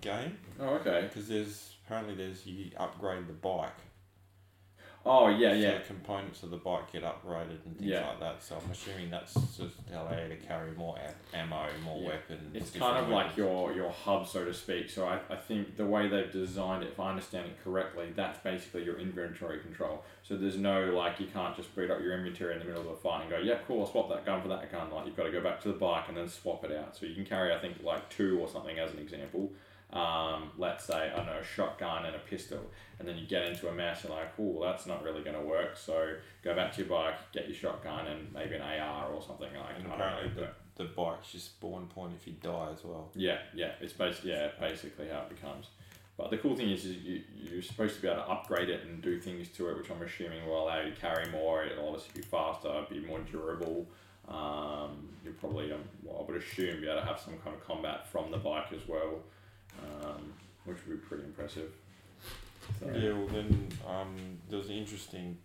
game 0.00 0.36
Oh, 0.60 0.74
okay. 0.76 1.02
because 1.02 1.28
there's 1.28 1.74
apparently 1.86 2.14
there's 2.14 2.44
you 2.46 2.70
upgrade 2.76 3.26
the 3.28 3.32
bike 3.34 3.70
Oh, 5.10 5.28
yeah, 5.28 5.52
so 5.52 5.56
yeah. 5.56 5.78
components 5.86 6.42
of 6.42 6.50
the 6.50 6.58
bike 6.58 6.92
get 6.92 7.02
upgraded 7.02 7.64
and 7.64 7.78
things 7.78 7.90
Yeah. 7.90 8.06
like 8.08 8.20
that. 8.20 8.42
So 8.42 8.56
I'm 8.62 8.70
assuming 8.70 9.08
that's 9.10 9.32
just 9.56 9.76
allow 9.90 10.10
you 10.20 10.28
to 10.28 10.36
carry 10.36 10.70
more 10.72 10.98
ammo, 11.32 11.66
more 11.82 11.98
Yeah. 12.02 12.08
weapons. 12.08 12.54
It's 12.54 12.70
kind 12.72 12.98
of 12.98 13.08
like 13.08 13.34
your, 13.34 13.72
your 13.72 13.90
hub, 13.90 14.26
so 14.26 14.44
to 14.44 14.52
speak. 14.52 14.90
So 14.90 15.06
I, 15.08 15.18
I 15.30 15.36
think 15.36 15.76
the 15.78 15.86
way 15.86 16.08
they've 16.08 16.30
designed 16.30 16.82
it, 16.82 16.90
if 16.90 17.00
I 17.00 17.08
understand 17.08 17.46
it 17.46 17.56
correctly, 17.64 18.12
that's 18.14 18.38
basically 18.40 18.84
your 18.84 18.98
inventory 18.98 19.60
control. 19.60 20.04
So 20.22 20.36
there's 20.36 20.58
no, 20.58 20.92
like, 20.92 21.18
you 21.18 21.26
can't 21.26 21.56
just 21.56 21.74
boot 21.74 21.90
up 21.90 22.02
your 22.02 22.12
inventory 22.12 22.52
in 22.52 22.58
the 22.58 22.66
middle 22.66 22.82
of 22.82 22.88
a 22.88 22.96
fight 22.96 23.22
and 23.22 23.30
go, 23.30 23.38
yeah, 23.38 23.56
cool, 23.66 23.80
I'll 23.80 23.90
swap 23.90 24.10
that 24.10 24.26
gun 24.26 24.42
for 24.42 24.48
that 24.48 24.70
gun. 24.70 24.90
Like, 24.92 25.06
you've 25.06 25.16
got 25.16 25.24
to 25.24 25.32
go 25.32 25.40
back 25.40 25.62
to 25.62 25.68
the 25.68 25.78
bike 25.78 26.04
and 26.08 26.16
then 26.18 26.28
swap 26.28 26.64
it 26.64 26.72
out. 26.72 26.94
So 26.94 27.06
you 27.06 27.14
can 27.14 27.24
carry, 27.24 27.54
I 27.54 27.58
think, 27.58 27.82
like 27.82 28.10
two 28.10 28.38
or 28.38 28.46
something 28.46 28.78
as 28.78 28.92
an 28.92 28.98
example. 28.98 29.50
Um, 29.92 30.50
let's 30.58 30.84
say, 30.84 31.10
I 31.10 31.16
don't 31.16 31.26
know, 31.26 31.38
a 31.40 31.44
shotgun 31.44 32.04
and 32.04 32.14
a 32.14 32.18
pistol. 32.18 32.60
And 32.98 33.08
then 33.08 33.16
you 33.16 33.26
get 33.26 33.44
into 33.46 33.68
a 33.68 33.72
mess, 33.72 34.04
you're 34.04 34.12
like, 34.14 34.32
oh, 34.38 34.60
that's 34.62 34.86
not 34.86 35.02
really 35.02 35.22
going 35.22 35.36
to 35.36 35.42
work. 35.42 35.76
So 35.76 36.14
go 36.44 36.54
back 36.54 36.72
to 36.74 36.80
your 36.82 36.88
bike, 36.90 37.14
get 37.32 37.46
your 37.46 37.56
shotgun 37.56 38.06
and 38.06 38.32
maybe 38.34 38.56
an 38.56 38.60
AR 38.62 39.10
or 39.12 39.22
something 39.22 39.48
like 39.54 39.76
And 39.78 39.86
I 39.86 39.90
don't 39.90 39.98
know, 39.98 40.04
apparently 40.04 40.32
but- 40.34 40.54
the, 40.76 40.84
the 40.84 40.90
bike's 40.90 41.32
just 41.32 41.46
spawn 41.46 41.86
point 41.86 42.12
if 42.20 42.26
you 42.26 42.34
die 42.40 42.68
as 42.72 42.84
well. 42.84 43.10
yeah, 43.16 43.38
yeah, 43.54 43.72
it's 43.80 43.92
basically 43.94 44.30
yeah, 44.32 44.48
basically 44.60 45.08
how 45.08 45.20
it 45.22 45.28
becomes. 45.30 45.66
But 46.16 46.30
the 46.30 46.38
cool 46.38 46.54
thing 46.56 46.70
is, 46.70 46.84
is 46.84 46.96
you 46.98 47.22
you're 47.36 47.62
supposed 47.62 47.96
to 47.96 48.02
be 48.02 48.08
able 48.08 48.22
to 48.22 48.28
upgrade 48.28 48.68
it 48.68 48.84
and 48.84 49.00
do 49.02 49.18
things 49.20 49.48
to 49.56 49.68
it, 49.70 49.76
which 49.76 49.90
I'm 49.90 50.02
assuming 50.02 50.44
will 50.46 50.64
allow 50.64 50.80
you 50.82 50.90
to 50.92 51.00
carry 51.00 51.28
more. 51.30 51.64
It'll 51.64 51.88
obviously 51.88 52.20
be 52.20 52.26
faster, 52.26 52.84
be 52.90 53.00
more 53.00 53.20
durable. 53.20 53.86
Um, 54.28 55.08
you'll 55.24 55.34
probably, 55.34 55.72
um, 55.72 55.80
well, 56.02 56.24
I 56.28 56.30
would 56.32 56.42
assume, 56.42 56.80
be 56.80 56.88
able 56.88 57.00
to 57.00 57.06
have 57.06 57.18
some 57.20 57.34
kind 57.38 57.56
of 57.56 57.64
combat 57.66 58.06
from 58.08 58.30
the 58.30 58.36
bike 58.36 58.72
as 58.72 58.86
well, 58.86 59.20
um, 59.82 60.32
which 60.64 60.78
would 60.86 61.00
be 61.00 61.06
pretty 61.06 61.24
impressive. 61.24 61.70
So, 62.80 62.86
Yeah, 62.90 63.12
well 63.12 63.26
then 63.28 63.68
um, 63.86 64.16
there 64.48 64.58
was 64.58 64.68
an 64.68 64.76
interesting 64.76 65.38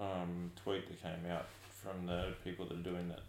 um, 0.00 0.50
tweet 0.62 0.86
that 0.88 1.02
came 1.02 1.30
out 1.30 1.46
from 1.70 2.06
the 2.06 2.34
people 2.42 2.66
that 2.66 2.74
are 2.78 2.82
doing 2.82 3.08
that 3.08 3.20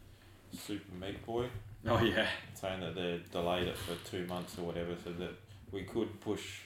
Super 0.58 0.96
Meat 0.96 1.24
Boy, 1.26 1.48
Oh 1.88 2.02
yeah. 2.02 2.28
saying 2.54 2.80
that 2.82 2.96
they 2.96 3.22
delayed 3.32 3.68
it 3.68 3.78
for 3.78 3.96
two 4.10 4.26
months 4.28 4.58
or 4.58 4.64
whatever, 4.64 4.96
so 5.04 5.12
that 5.14 5.32
we 5.72 5.84
could 5.84 6.20
push 6.22 6.62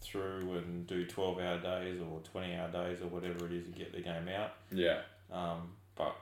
through 0.00 0.52
and 0.58 0.86
do 0.86 1.06
twelve 1.06 1.38
hour 1.38 1.58
days 1.60 2.00
or 2.00 2.20
twenty 2.20 2.54
hour 2.54 2.70
days 2.70 3.00
or 3.00 3.06
whatever 3.06 3.46
it 3.46 3.52
is 3.52 3.64
to 3.66 3.70
get 3.72 3.92
the 3.92 4.00
game 4.00 4.28
out. 4.28 4.52
Yeah. 4.72 5.00
Um, 5.32 5.70
but 5.94 6.16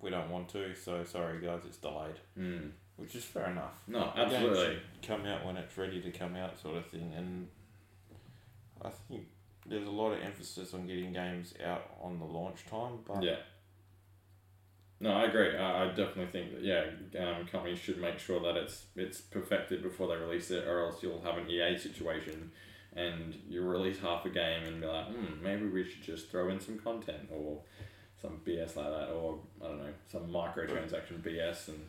we 0.00 0.10
don't 0.10 0.30
want 0.30 0.48
to, 0.50 0.74
so 0.74 1.04
sorry 1.04 1.40
guys, 1.40 1.60
it's 1.66 1.76
delayed, 1.78 2.16
Mm. 2.38 2.70
Which 2.96 3.14
is 3.14 3.24
fair 3.24 3.50
enough. 3.50 3.74
No, 3.88 4.12
absolutely. 4.16 4.78
come 5.02 5.24
out 5.26 5.44
when 5.44 5.56
it's 5.56 5.76
ready 5.76 6.00
to 6.00 6.10
come 6.10 6.36
out, 6.36 6.60
sort 6.60 6.76
of 6.76 6.86
thing. 6.86 7.12
And 7.16 7.48
I 8.82 8.90
think 9.08 9.24
there's 9.66 9.86
a 9.86 9.90
lot 9.90 10.12
of 10.12 10.22
emphasis 10.22 10.74
on 10.74 10.86
getting 10.86 11.12
games 11.12 11.54
out 11.64 11.90
on 12.02 12.18
the 12.18 12.24
launch 12.24 12.66
time, 12.66 12.98
but 13.06 13.22
Yeah. 13.22 13.36
No, 15.00 15.12
I 15.12 15.24
agree. 15.24 15.56
I, 15.56 15.84
I 15.84 15.88
definitely 15.88 16.26
think 16.26 16.52
that 16.54 16.62
yeah, 16.62 16.84
um, 17.22 17.46
companies 17.46 17.78
should 17.78 18.00
make 18.00 18.18
sure 18.18 18.40
that 18.40 18.56
it's 18.56 18.86
it's 18.96 19.20
perfected 19.20 19.82
before 19.82 20.08
they 20.08 20.16
release 20.16 20.50
it, 20.50 20.66
or 20.66 20.84
else 20.84 21.02
you'll 21.02 21.20
have 21.20 21.36
an 21.36 21.50
EA 21.50 21.76
situation, 21.76 22.52
and 22.94 23.34
you 23.48 23.62
release 23.62 23.98
half 23.98 24.24
a 24.24 24.30
game 24.30 24.62
and 24.64 24.80
be 24.80 24.86
like, 24.86 25.06
hmm, 25.08 25.42
maybe 25.42 25.66
we 25.66 25.84
should 25.84 26.02
just 26.02 26.30
throw 26.30 26.48
in 26.48 26.60
some 26.60 26.78
content 26.78 27.28
or 27.30 27.58
some 28.22 28.40
BS 28.46 28.76
like 28.76 28.86
that, 28.86 29.10
or 29.10 29.40
I 29.62 29.66
don't 29.66 29.78
know, 29.78 29.92
some 30.10 30.28
microtransaction 30.28 31.20
BS, 31.22 31.68
and 31.68 31.84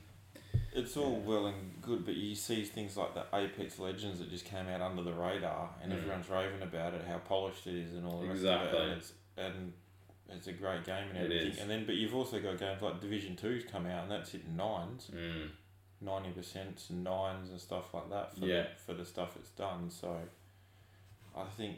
it's 0.76 0.96
all 0.98 1.16
well 1.26 1.48
and 1.48 1.82
good. 1.82 2.06
But 2.06 2.16
you 2.16 2.36
see 2.36 2.64
things 2.64 2.96
like 2.98 3.14
the 3.16 3.26
Apex 3.34 3.80
Legends 3.80 4.20
that 4.20 4.30
just 4.30 4.46
came 4.46 4.68
out 4.68 4.82
under 4.82 5.02
the 5.04 5.14
radar, 5.14 5.70
and 5.82 5.92
Mm. 5.92 5.98
everyone's 5.98 6.30
raving 6.30 6.62
about 6.62 6.94
it, 6.94 7.04
how 7.08 7.18
polished 7.20 7.66
it 7.68 7.76
is, 7.76 7.94
and 7.94 8.06
all 8.06 8.20
the 8.22 8.28
rest 8.28 8.44
of 8.44 8.74
it. 8.74 8.76
And 8.76 8.92
it's, 8.94 9.14
and 9.38 9.74
it's 10.30 10.48
a 10.48 10.54
great 10.54 10.84
game 10.86 11.10
and 11.10 11.18
everything. 11.18 11.52
is. 11.52 11.60
And 11.60 11.70
then, 11.70 11.86
but 11.86 11.96
you've 11.96 12.16
also 12.16 12.40
got 12.42 12.58
games 12.60 12.82
like 12.82 13.00
Division 13.02 13.36
2's 13.36 13.64
come 13.66 13.86
out, 13.86 14.04
and 14.04 14.12
that's 14.12 14.32
hitting 14.32 14.56
nines. 14.56 15.10
mm, 15.14 15.50
ninety 16.02 16.32
percent 16.32 16.86
nines 16.92 17.50
and 17.50 17.60
stuff 17.60 17.94
like 17.94 18.10
that 18.10 18.36
for 18.38 18.46
Yeah. 18.46 18.64
the, 18.64 18.70
for 18.86 18.94
the 18.94 19.06
stuff 19.06 19.36
it's 19.38 19.50
done. 19.52 19.90
So 19.90 20.20
I 21.36 21.46
think 21.58 21.78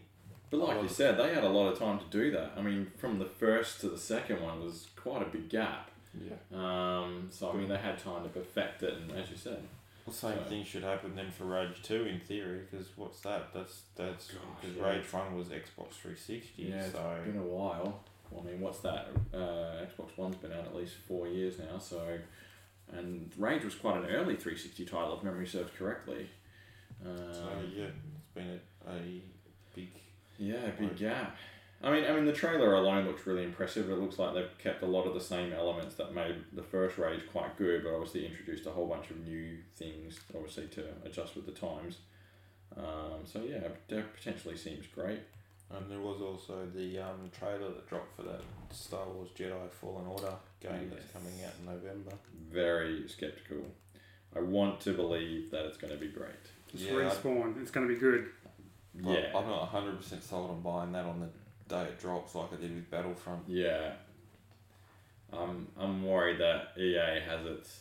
But 0.49 0.57
like 0.57 0.81
you 0.81 0.87
said, 0.89 1.17
they 1.17 1.33
had 1.33 1.43
a 1.43 1.49
lot 1.49 1.71
of 1.71 1.77
time 1.77 1.99
to 1.99 2.05
do 2.05 2.31
that. 2.31 2.53
I 2.57 2.61
mean, 2.61 2.91
from 2.97 3.19
the 3.19 3.25
first 3.25 3.79
to 3.81 3.89
the 3.89 3.97
second 3.97 4.41
one 4.41 4.61
was 4.63 4.87
quite 4.95 5.21
a 5.21 5.25
big 5.25 5.49
gap. 5.49 5.91
Yeah. 6.21 6.57
Um, 6.57 7.27
so 7.31 7.51
I 7.51 7.55
mean, 7.55 7.67
they 7.69 7.77
had 7.77 7.97
time 7.97 8.23
to 8.23 8.29
perfect 8.29 8.83
it, 8.83 8.93
and 8.93 9.11
as 9.11 9.29
you 9.29 9.37
said, 9.37 9.61
Well, 10.05 10.13
same 10.13 10.37
So- 10.37 10.43
thing 10.49 10.63
should 10.63 10.83
happen 10.83 11.15
then 11.15 11.31
for 11.31 11.45
Rage 11.45 11.81
Two 11.83 12.05
in 12.05 12.19
theory, 12.19 12.61
because 12.69 12.87
what's 12.95 13.19
that? 13.21 13.53
That's 13.53 13.83
that's 13.95 14.27
Gosh, 14.31 14.41
because 14.61 14.77
yeah. 14.77 14.83
Rage 14.89 15.13
One 15.13 15.37
was 15.37 15.47
Xbox 15.49 15.93
Three 15.93 16.15
Sixty. 16.15 16.63
Yeah, 16.63 16.83
it's 16.83 16.93
so 16.93 17.17
been 17.25 17.37
a 17.37 17.41
while. 17.41 18.03
Well, 18.31 18.43
I 18.45 18.51
mean, 18.51 18.59
what's 18.61 18.79
that? 18.79 19.07
Uh, 19.33 19.85
Xbox 19.85 20.17
One's 20.17 20.35
been 20.35 20.51
out 20.51 20.65
at 20.65 20.75
least 20.75 20.95
four 21.07 21.27
years 21.27 21.59
now, 21.59 21.77
so. 21.79 22.17
And 22.89 23.29
Rage 23.37 23.65
was 23.65 23.75
quite 23.75 23.97
an 23.97 24.05
early 24.05 24.35
360 24.37 24.85
title, 24.85 25.17
if 25.17 25.23
memory 25.23 25.45
serves 25.45 25.71
correctly. 25.77 26.29
Um, 27.05 27.33
so 27.33 27.49
yeah, 27.75 27.85
it's 27.87 28.33
been 28.33 28.59
a, 28.87 28.91
a 28.91 29.21
big 29.75 29.89
yeah, 30.39 30.55
a 30.67 30.71
big 30.71 30.95
gap. 30.97 31.35
I 31.83 31.91
mean, 31.91 32.05
I 32.05 32.11
mean, 32.13 32.25
the 32.25 32.33
trailer 32.33 32.73
alone 32.73 33.05
looks 33.05 33.27
really 33.27 33.43
impressive. 33.43 33.89
It 33.89 33.99
looks 33.99 34.17
like 34.17 34.33
they've 34.33 34.57
kept 34.57 34.81
a 34.81 34.87
lot 34.87 35.05
of 35.05 35.13
the 35.13 35.21
same 35.21 35.53
elements 35.53 35.93
that 35.95 36.13
made 36.13 36.35
the 36.53 36.63
first 36.63 36.97
Rage 36.97 37.21
quite 37.31 37.55
good, 37.57 37.83
but 37.83 37.93
obviously 37.93 38.25
introduced 38.25 38.65
a 38.65 38.71
whole 38.71 38.87
bunch 38.87 39.11
of 39.11 39.17
new 39.25 39.57
things, 39.75 40.19
obviously 40.35 40.67
to 40.69 40.85
adjust 41.05 41.35
with 41.35 41.45
the 41.45 41.51
times. 41.51 41.97
Um, 42.75 43.21
so 43.25 43.41
yeah, 43.43 43.67
it 43.89 44.13
potentially 44.15 44.57
seems 44.57 44.87
great. 44.87 45.19
And 45.69 45.91
there 45.91 45.99
was 45.99 46.21
also 46.21 46.65
the 46.73 46.97
um, 46.99 47.29
trailer 47.37 47.67
that 47.69 47.87
dropped 47.89 48.15
for 48.15 48.23
that 48.23 48.41
Star 48.71 49.05
Wars 49.07 49.29
Jedi 49.37 49.69
Fallen 49.69 50.07
Order 50.07 50.33
game 50.61 50.89
that's 50.89 51.11
coming 51.11 51.33
out 51.45 51.53
in 51.59 51.65
November. 51.65 52.11
very 52.51 53.07
skeptical. 53.07 53.57
I 54.35 54.39
want 54.39 54.79
to 54.81 54.93
believe 54.93 55.51
that 55.51 55.65
it's 55.65 55.77
going 55.77 55.93
to 55.93 55.99
be 55.99 56.07
great. 56.07 56.31
It's 56.73 56.83
Yeah, 56.83 56.93
I- 56.93 56.95
respawn. 57.01 57.61
It's 57.61 57.71
going 57.71 57.87
to 57.87 57.93
be 57.93 57.99
good. 57.99 58.29
But 58.95 59.11
yeah, 59.11 59.37
I'm 59.37 59.45
not 59.47 59.71
100% 59.71 60.23
sold 60.23 60.49
on 60.49 60.61
buying 60.61 60.91
that 60.93 61.05
on 61.05 61.19
the 61.19 61.27
day 61.67 61.83
it 61.83 61.99
drops 61.99 62.35
like 62.35 62.53
I 62.53 62.57
did 62.57 62.75
with 62.75 62.89
Battlefront. 62.89 63.43
yeah. 63.47 63.93
I'm 65.31 65.67
I'm 65.77 66.05
worried 66.05 66.39
that 66.39 66.79
EA 66.79 67.19
has 67.27 67.45
its 67.45 67.79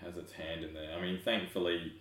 has 0.00 0.16
its 0.16 0.32
hand 0.32 0.64
in 0.64 0.72
there. 0.72 0.96
I 0.96 1.00
mean, 1.00 1.18
thankfully, 1.22 1.92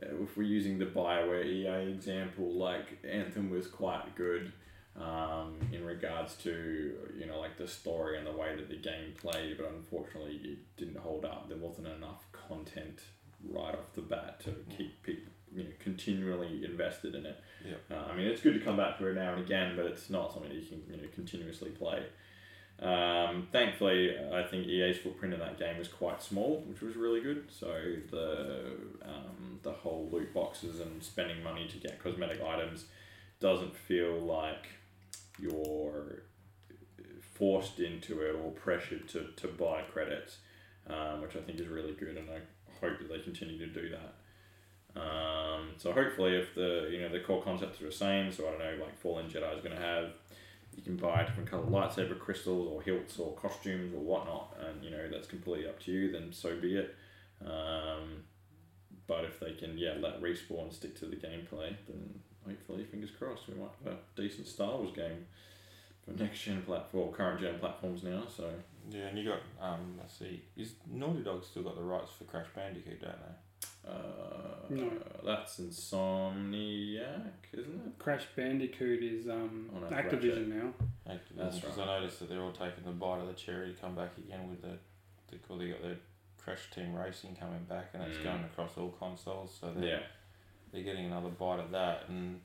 uh, 0.00 0.22
if 0.22 0.36
we're 0.36 0.44
using 0.44 0.78
the 0.78 0.86
Bioware 0.86 1.44
EA 1.44 1.90
example, 1.90 2.52
like 2.52 2.98
Anthem 3.08 3.50
was 3.50 3.66
quite 3.66 4.14
good. 4.14 4.52
Um, 4.96 5.56
in 5.72 5.84
regards 5.84 6.36
to 6.44 6.94
you 7.18 7.26
know 7.26 7.40
like 7.40 7.56
the 7.58 7.66
story 7.66 8.16
and 8.16 8.24
the 8.24 8.32
way 8.32 8.54
that 8.54 8.68
the 8.68 8.76
game 8.76 9.14
played, 9.20 9.56
but 9.58 9.68
unfortunately 9.68 10.40
it 10.44 10.58
didn't 10.76 10.98
hold 10.98 11.24
up. 11.24 11.48
There 11.48 11.58
wasn't 11.58 11.88
enough 11.88 12.24
content 12.30 13.00
right 13.50 13.74
off 13.74 13.92
the 13.94 14.02
bat 14.02 14.38
to 14.44 14.54
keep 14.76 15.02
people 15.02 15.33
you 15.54 15.64
know 15.64 15.70
continually 15.78 16.64
invested 16.64 17.14
in 17.14 17.26
it. 17.26 17.40
Yeah. 17.64 17.96
Uh, 17.96 18.12
I 18.12 18.16
mean, 18.16 18.26
it's 18.26 18.40
good 18.40 18.54
to 18.54 18.60
come 18.60 18.76
back 18.76 18.98
to 18.98 19.06
it 19.06 19.14
now 19.14 19.34
and 19.34 19.42
again, 19.42 19.76
but 19.76 19.86
it's 19.86 20.10
not 20.10 20.32
something 20.32 20.50
that 20.50 20.58
you 20.58 20.66
can 20.66 20.82
you 20.90 21.00
know 21.00 21.08
continuously 21.14 21.70
play. 21.70 22.04
Um, 22.80 23.46
thankfully, 23.52 24.16
I 24.32 24.42
think 24.42 24.66
EA's 24.66 24.98
footprint 24.98 25.32
in 25.32 25.40
that 25.40 25.58
game 25.58 25.78
was 25.78 25.88
quite 25.88 26.22
small, 26.22 26.64
which 26.66 26.80
was 26.80 26.96
really 26.96 27.20
good. 27.20 27.44
So 27.48 27.72
the 28.10 28.76
um, 29.02 29.60
the 29.62 29.72
whole 29.72 30.08
loot 30.12 30.34
boxes 30.34 30.80
and 30.80 31.02
spending 31.02 31.42
money 31.42 31.68
to 31.68 31.78
get 31.78 32.02
cosmetic 32.02 32.42
items 32.42 32.86
doesn't 33.40 33.76
feel 33.76 34.18
like 34.20 34.66
you're 35.38 36.22
forced 37.34 37.80
into 37.80 38.20
it 38.20 38.34
or 38.36 38.50
pressured 38.52 39.08
to, 39.08 39.28
to 39.36 39.48
buy 39.48 39.82
credits, 39.92 40.38
um, 40.88 41.20
which 41.20 41.36
I 41.36 41.40
think 41.40 41.60
is 41.60 41.68
really 41.68 41.92
good, 41.92 42.16
and 42.16 42.28
I 42.30 42.40
hope 42.80 42.98
that 42.98 43.08
they 43.08 43.18
continue 43.18 43.58
to 43.58 43.66
do 43.66 43.90
that. 43.90 44.14
Um, 44.96 45.70
so 45.76 45.92
hopefully, 45.92 46.36
if 46.36 46.54
the 46.54 46.88
you 46.90 47.00
know 47.00 47.08
the 47.08 47.20
core 47.20 47.42
concepts 47.42 47.80
are 47.80 47.86
the 47.86 47.92
same, 47.92 48.30
so 48.32 48.46
I 48.46 48.50
don't 48.50 48.58
know, 48.60 48.84
like 48.84 48.98
Fallen 48.98 49.26
Jedi 49.26 49.56
is 49.56 49.62
going 49.62 49.76
to 49.76 49.82
have, 49.82 50.10
you 50.76 50.82
can 50.82 50.96
buy 50.96 51.24
different 51.24 51.50
color 51.50 51.64
lightsaber 51.64 52.18
crystals 52.18 52.68
or 52.70 52.82
hilts 52.82 53.18
or 53.18 53.34
costumes 53.34 53.92
or 53.92 54.00
whatnot, 54.00 54.56
and 54.60 54.84
you 54.84 54.90
know 54.90 55.08
that's 55.10 55.26
completely 55.26 55.68
up 55.68 55.80
to 55.80 55.92
you. 55.92 56.12
Then 56.12 56.32
so 56.32 56.56
be 56.60 56.76
it. 56.76 56.94
Um, 57.44 58.22
but 59.06 59.24
if 59.24 59.38
they 59.40 59.52
can, 59.52 59.76
yeah, 59.76 59.94
let 60.00 60.22
respawn 60.22 60.72
stick 60.72 60.98
to 61.00 61.06
the 61.06 61.16
gameplay, 61.16 61.74
then 61.86 62.20
hopefully, 62.46 62.84
fingers 62.84 63.10
crossed, 63.10 63.48
we 63.48 63.54
might 63.54 63.70
have 63.84 63.94
a 63.94 64.20
decent 64.20 64.46
Star 64.46 64.78
Wars 64.78 64.92
game 64.94 65.26
for 66.04 66.12
next 66.12 66.42
gen 66.42 66.62
platform, 66.62 67.12
current 67.12 67.40
gen 67.40 67.58
platforms 67.58 68.02
now. 68.02 68.22
So 68.34 68.48
Yeah, 68.90 69.08
and 69.08 69.18
you 69.18 69.24
got 69.24 69.40
um. 69.60 69.96
Let's 69.98 70.18
see, 70.18 70.42
is 70.56 70.74
Naughty 70.90 71.22
Dog 71.22 71.44
still 71.44 71.62
got 71.64 71.76
the 71.76 71.82
rights 71.82 72.10
for 72.16 72.24
Crash 72.24 72.46
Bandicoot, 72.54 73.00
don't 73.00 73.12
they? 73.12 73.34
Uh, 73.86 74.66
No. 74.70 74.90
that's 75.24 75.58
Insomniac, 75.60 77.32
isn't 77.52 77.74
it? 77.86 77.98
Crash 77.98 78.24
Bandicoot 78.36 79.02
is 79.02 79.28
um, 79.28 79.70
Oh, 79.74 79.78
no, 79.80 79.86
Activision 79.96 80.48
now. 80.48 80.72
That's 81.36 81.58
Because 81.58 81.76
right. 81.78 81.88
I 81.88 81.98
noticed 82.00 82.20
that 82.20 82.28
they're 82.30 82.40
all 82.42 82.52
taking 82.52 82.84
the 82.84 82.92
bite 82.92 83.20
of 83.20 83.26
the 83.28 83.34
cherry 83.34 83.72
to 83.74 83.80
come 83.80 83.94
back 83.94 84.16
again 84.18 84.48
with 84.48 84.62
the, 84.62 84.78
the 85.30 85.38
well, 85.48 85.58
they 85.58 85.68
got 85.68 85.82
the 85.82 85.96
Crash 86.38 86.70
Team 86.74 86.94
Racing 86.94 87.36
coming 87.36 87.64
back, 87.68 87.90
and 87.94 88.02
it's 88.04 88.18
Mm. 88.18 88.24
going 88.24 88.44
across 88.44 88.76
all 88.76 88.90
consoles, 88.98 89.56
so 89.60 89.72
they're 89.72 89.84
Yeah. 89.98 90.02
they're 90.72 90.82
getting 90.82 91.06
another 91.06 91.28
bite 91.30 91.60
of 91.60 91.70
that, 91.70 92.08
and 92.08 92.40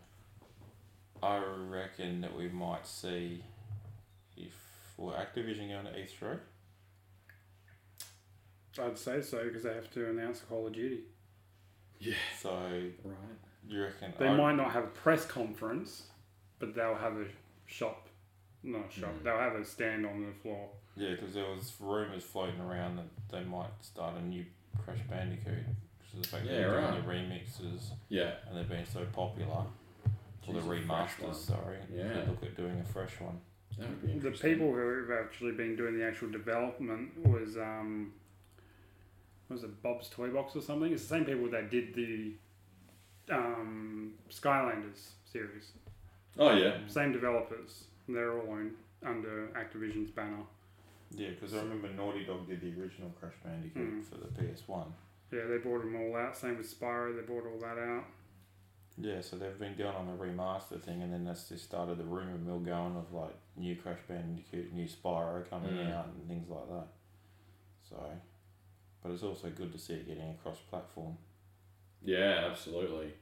I 1.24 1.38
reckon 1.38 2.22
that 2.22 2.34
we 2.36 2.48
might 2.50 2.86
see 2.88 3.44
if 4.38 4.54
well 4.98 5.16
Activision 5.16 5.70
going 5.70 5.86
to 5.94 6.00
E 6.00 6.06
three. 6.06 6.38
I'd 8.82 8.98
say 8.98 9.22
so 9.22 9.44
because 9.46 9.64
they 9.64 9.74
have 9.74 9.92
to 9.92 10.10
announce 10.10 10.40
Call 10.42 10.68
of 10.68 10.74
Duty. 10.74 11.04
So 12.38 12.56
Right. 13.04 13.18
you 13.68 13.84
reckon 13.84 14.14
They 14.18 14.28
I- 14.28 14.36
might 14.38 14.56
not 14.56 14.72
have 14.72 14.86
a 14.86 14.88
press 14.88 15.26
conference, 15.26 16.10
but 16.60 16.74
they'll 16.74 16.96
have 16.96 17.18
a 17.18 17.28
shop. 17.66 18.08
Not 18.64 18.88
a 18.88 18.92
shop. 18.92 19.14
Mm. 19.16 19.24
They'll 19.24 19.38
have 19.38 19.56
a 19.56 19.66
stand 19.66 20.06
on 20.06 20.26
the 20.26 20.32
floor. 20.34 20.70
Yeah, 20.96 21.12
because 21.12 21.34
there 21.34 21.50
was 21.50 21.76
rumours 21.80 22.24
floating 22.24 22.60
around 22.60 22.98
that 22.98 23.08
they 23.32 23.44
might 23.44 23.72
start 23.82 24.16
a 24.18 24.22
new 24.22 24.46
Crash 24.84 25.00
Bandicoot. 25.10 25.66
Because 26.00 26.14
of 26.16 26.22
the 26.24 26.28
fact 26.30 26.46
Yeah, 26.46 26.52
that 26.52 26.58
they're 26.58 26.82
right. 26.82 27.06
doing 27.06 27.30
the 27.30 27.36
remixes 27.36 27.92
Yeah. 28.10 28.36
and 28.48 28.58
they've 28.58 28.68
been 28.70 28.86
so 28.86 29.06
popular. 29.08 29.66
Or 30.48 30.54
the 30.54 30.60
Jeez, 30.62 30.64
a 30.64 30.82
fresh 30.88 31.16
remasters, 31.18 31.36
sorry. 31.36 31.78
Yeah. 31.94 32.08
They 32.14 32.26
look 32.26 32.42
at 32.44 32.56
doing 32.58 32.80
a 32.80 32.84
fresh 32.86 33.20
one. 33.22 33.40
That 33.78 33.88
would 33.90 34.02
be 34.02 34.20
The 34.20 34.32
people 34.32 34.74
who 34.74 35.06
have 35.08 35.26
actually 35.26 35.52
been 35.52 35.76
doing 35.76 35.98
the 35.98 36.06
actual 36.06 36.30
development 36.32 37.16
was 37.28 37.56
um, 37.58 38.14
was 39.50 39.64
it 39.64 39.82
Bob's 39.82 40.10
Toy 40.10 40.30
Box 40.30 40.56
or 40.56 40.62
something? 40.62 40.92
It's 40.92 41.04
the 41.04 41.10
same 41.10 41.26
people 41.26 41.50
that 41.52 41.70
did 41.72 41.94
the 41.96 42.34
um, 43.32 44.14
Skylanders 44.30 45.10
series. 45.26 45.72
Oh 46.38 46.54
yeah. 46.54 46.78
Same 46.88 47.12
developers. 47.12 47.86
They're 48.08 48.38
all 48.40 48.50
owned 48.52 48.72
under 49.06 49.50
Activision's 49.56 50.12
banner. 50.12 50.44
Yeah, 51.12 51.30
because 51.30 51.54
I 51.56 51.58
remember 51.58 51.90
Naughty 51.90 52.24
Dog 52.26 52.48
did 52.48 52.62
the 52.62 52.80
original 52.80 53.10
Crash 53.20 53.34
Bandicoot 53.44 53.82
Mm. 54.02 54.06
for 54.06 54.16
the 54.16 54.28
PS1. 54.28 54.86
Yeah, 55.32 55.46
they 55.48 55.58
bought 55.58 55.82
them 55.82 55.96
all 55.96 56.16
out. 56.16 56.38
Same 56.38 56.58
with 56.58 56.68
Spyro. 56.80 57.16
They 57.16 57.22
bought 57.22 57.46
all 57.48 57.60
that 57.62 57.80
out. 57.82 58.04
Yeah, 59.02 59.22
so 59.22 59.38
they've 59.38 59.58
been 59.58 59.76
going 59.76 59.96
on 59.96 60.06
the 60.08 60.14
remaster 60.24 60.80
thing, 60.82 61.02
and 61.02 61.12
then 61.14 61.24
that's 61.24 61.48
just 61.50 61.64
started 61.64 61.98
the 61.98 62.04
rumor 62.04 62.38
mill 62.38 62.60
going 62.60 62.96
of 62.98 63.12
like 63.14 63.34
new 63.56 63.76
Crash 63.76 64.00
Bandicoot, 64.08 64.74
new 64.74 64.88
Spyro 64.88 65.50
coming 65.50 65.72
Mm. 65.72 65.94
out, 65.96 66.08
and 66.08 66.28
things 66.28 66.50
like 66.50 66.68
that. 66.70 66.88
So, 67.90 68.12
but 69.02 69.12
it's 69.12 69.24
also 69.24 69.50
good 69.50 69.72
to 69.72 69.78
see 69.78 69.94
it 69.94 70.08
getting 70.08 70.30
across 70.30 70.58
platform. 70.70 71.18
Yeah, 72.04 72.48
absolutely. 72.50 73.14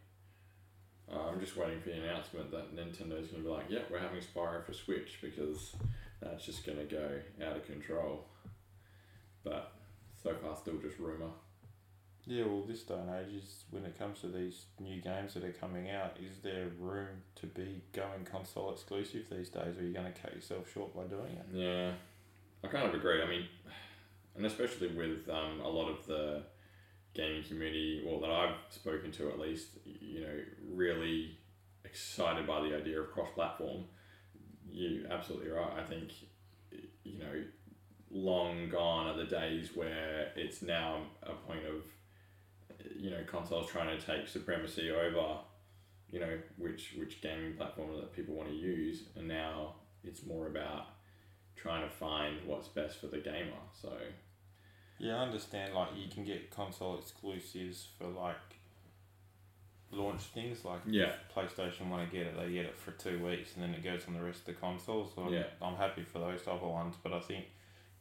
Uh, 1.12 1.30
I'm 1.30 1.40
just 1.40 1.56
waiting 1.56 1.80
for 1.80 1.90
the 1.90 1.96
announcement 1.96 2.52
that 2.52 2.76
Nintendo's 2.76 3.28
going 3.28 3.44
to 3.44 3.48
be 3.48 3.50
like, 3.50 3.70
yep, 3.70 3.90
we're 3.90 4.00
having 4.00 4.20
Spyro 4.20 4.66
for 4.66 4.74
Switch 4.74 5.20
because 5.22 5.74
that's 6.22 6.46
just 6.46 6.66
going 6.66 6.78
to 6.78 6.84
go 6.84 7.20
out 7.46 7.56
of 7.56 7.66
control. 7.66 8.26
But 9.44 9.72
so 10.22 10.34
far, 10.36 10.56
still 10.58 10.78
just 10.78 11.00
rumour. 11.00 11.30
Yeah, 12.26 12.44
well, 12.44 12.64
this 12.68 12.84
day 12.84 12.96
and 12.96 13.10
age 13.10 13.42
is 13.42 13.64
when 13.72 13.86
it 13.86 13.98
comes 13.98 14.20
to 14.20 14.28
these 14.28 14.66
new 14.82 15.00
games 15.02 15.34
that 15.36 15.46
are 15.46 15.54
coming 15.54 15.90
out, 15.90 16.18
is 16.20 16.40
there 16.44 16.68
room 16.78 17.24
to 17.36 17.48
be 17.48 17.82
going 17.94 18.26
console 18.30 18.74
exclusive 18.74 19.28
these 19.32 19.48
days, 19.48 19.78
or 19.78 19.80
are 19.80 19.84
you 19.84 19.94
going 19.94 20.12
to 20.12 20.22
cut 20.22 20.36
yourself 20.36 20.70
short 20.74 20.94
by 20.94 21.04
doing 21.04 21.32
it? 21.32 21.46
Yeah, 21.54 21.92
I 22.66 22.68
kind 22.68 22.86
of 22.86 22.94
agree. 22.94 23.22
I 23.22 23.30
mean, 23.30 23.46
and 24.38 24.46
especially 24.46 24.88
with 24.88 25.28
um, 25.30 25.60
a 25.62 25.68
lot 25.68 25.90
of 25.90 26.06
the 26.06 26.44
gaming 27.14 27.44
community, 27.44 28.04
well, 28.06 28.20
that 28.22 28.30
I've 28.30 28.56
spoken 28.70 29.12
to 29.14 29.30
at 29.30 29.40
least, 29.40 29.70
you 29.84 30.22
know, 30.22 30.40
really 30.72 31.38
excited 31.84 32.46
by 32.46 32.62
the 32.62 32.76
idea 32.76 33.02
of 33.02 33.12
cross 33.12 33.30
platform. 33.34 33.86
You 34.70 35.08
absolutely 35.10 35.50
right. 35.50 35.72
I 35.80 35.84
think, 35.84 36.12
you 37.04 37.20
know, 37.20 37.44
long 38.12 38.70
gone 38.70 39.08
are 39.08 39.18
the 39.18 39.26
days 39.26 39.72
where 39.74 40.32
it's 40.36 40.62
now 40.62 41.02
a 41.24 41.34
point 41.34 41.66
of, 41.66 41.84
you 42.96 43.10
know, 43.10 43.24
consoles 43.26 43.70
trying 43.70 43.98
to 43.98 44.06
take 44.06 44.28
supremacy 44.28 44.92
over, 44.92 45.40
you 46.12 46.20
know, 46.20 46.38
which 46.58 46.94
which 46.98 47.22
gaming 47.22 47.56
platform 47.56 47.96
that 47.96 48.14
people 48.14 48.36
want 48.36 48.50
to 48.50 48.56
use, 48.56 49.04
and 49.16 49.28
now 49.28 49.76
it's 50.04 50.26
more 50.26 50.48
about 50.48 50.86
trying 51.56 51.84
to 51.84 51.90
find 51.90 52.38
what's 52.46 52.68
best 52.68 53.02
for 53.02 53.08
the 53.08 53.18
gamer. 53.18 53.64
So 53.82 53.92
Yeah, 55.00 55.16
I 55.18 55.20
understand. 55.20 55.74
Like 55.74 55.90
you 55.96 56.08
can 56.10 56.24
get 56.24 56.50
console 56.52 56.98
exclusives 56.98 57.88
for 57.98 58.08
like 58.08 58.36
launch 59.92 60.22
things. 60.34 60.66
Like 60.66 60.82
Yeah. 60.86 61.06
if 61.14 61.34
PlayStation 61.34 61.90
want 61.90 62.10
to 62.10 62.16
get 62.16 62.28
it, 62.28 62.36
they 62.38 62.52
get 62.52 62.66
it 62.66 62.78
for 62.78 62.92
two 62.92 63.24
weeks, 63.24 63.54
and 63.56 63.64
then 63.64 63.74
it 63.74 63.84
goes 63.84 64.04
on 64.08 64.14
the 64.14 64.22
rest 64.22 64.40
of 64.40 64.46
the 64.48 64.54
consoles. 64.54 65.12
So 65.16 65.24
I'm, 65.24 65.34
Yeah. 65.34 65.44
I'm 65.62 65.76
happy 65.76 66.04
for 66.04 66.20
those 66.20 66.42
type 66.44 66.62
of 66.62 66.70
ones. 66.70 66.96
But 67.02 67.14
I 67.14 67.20
think 67.20 67.46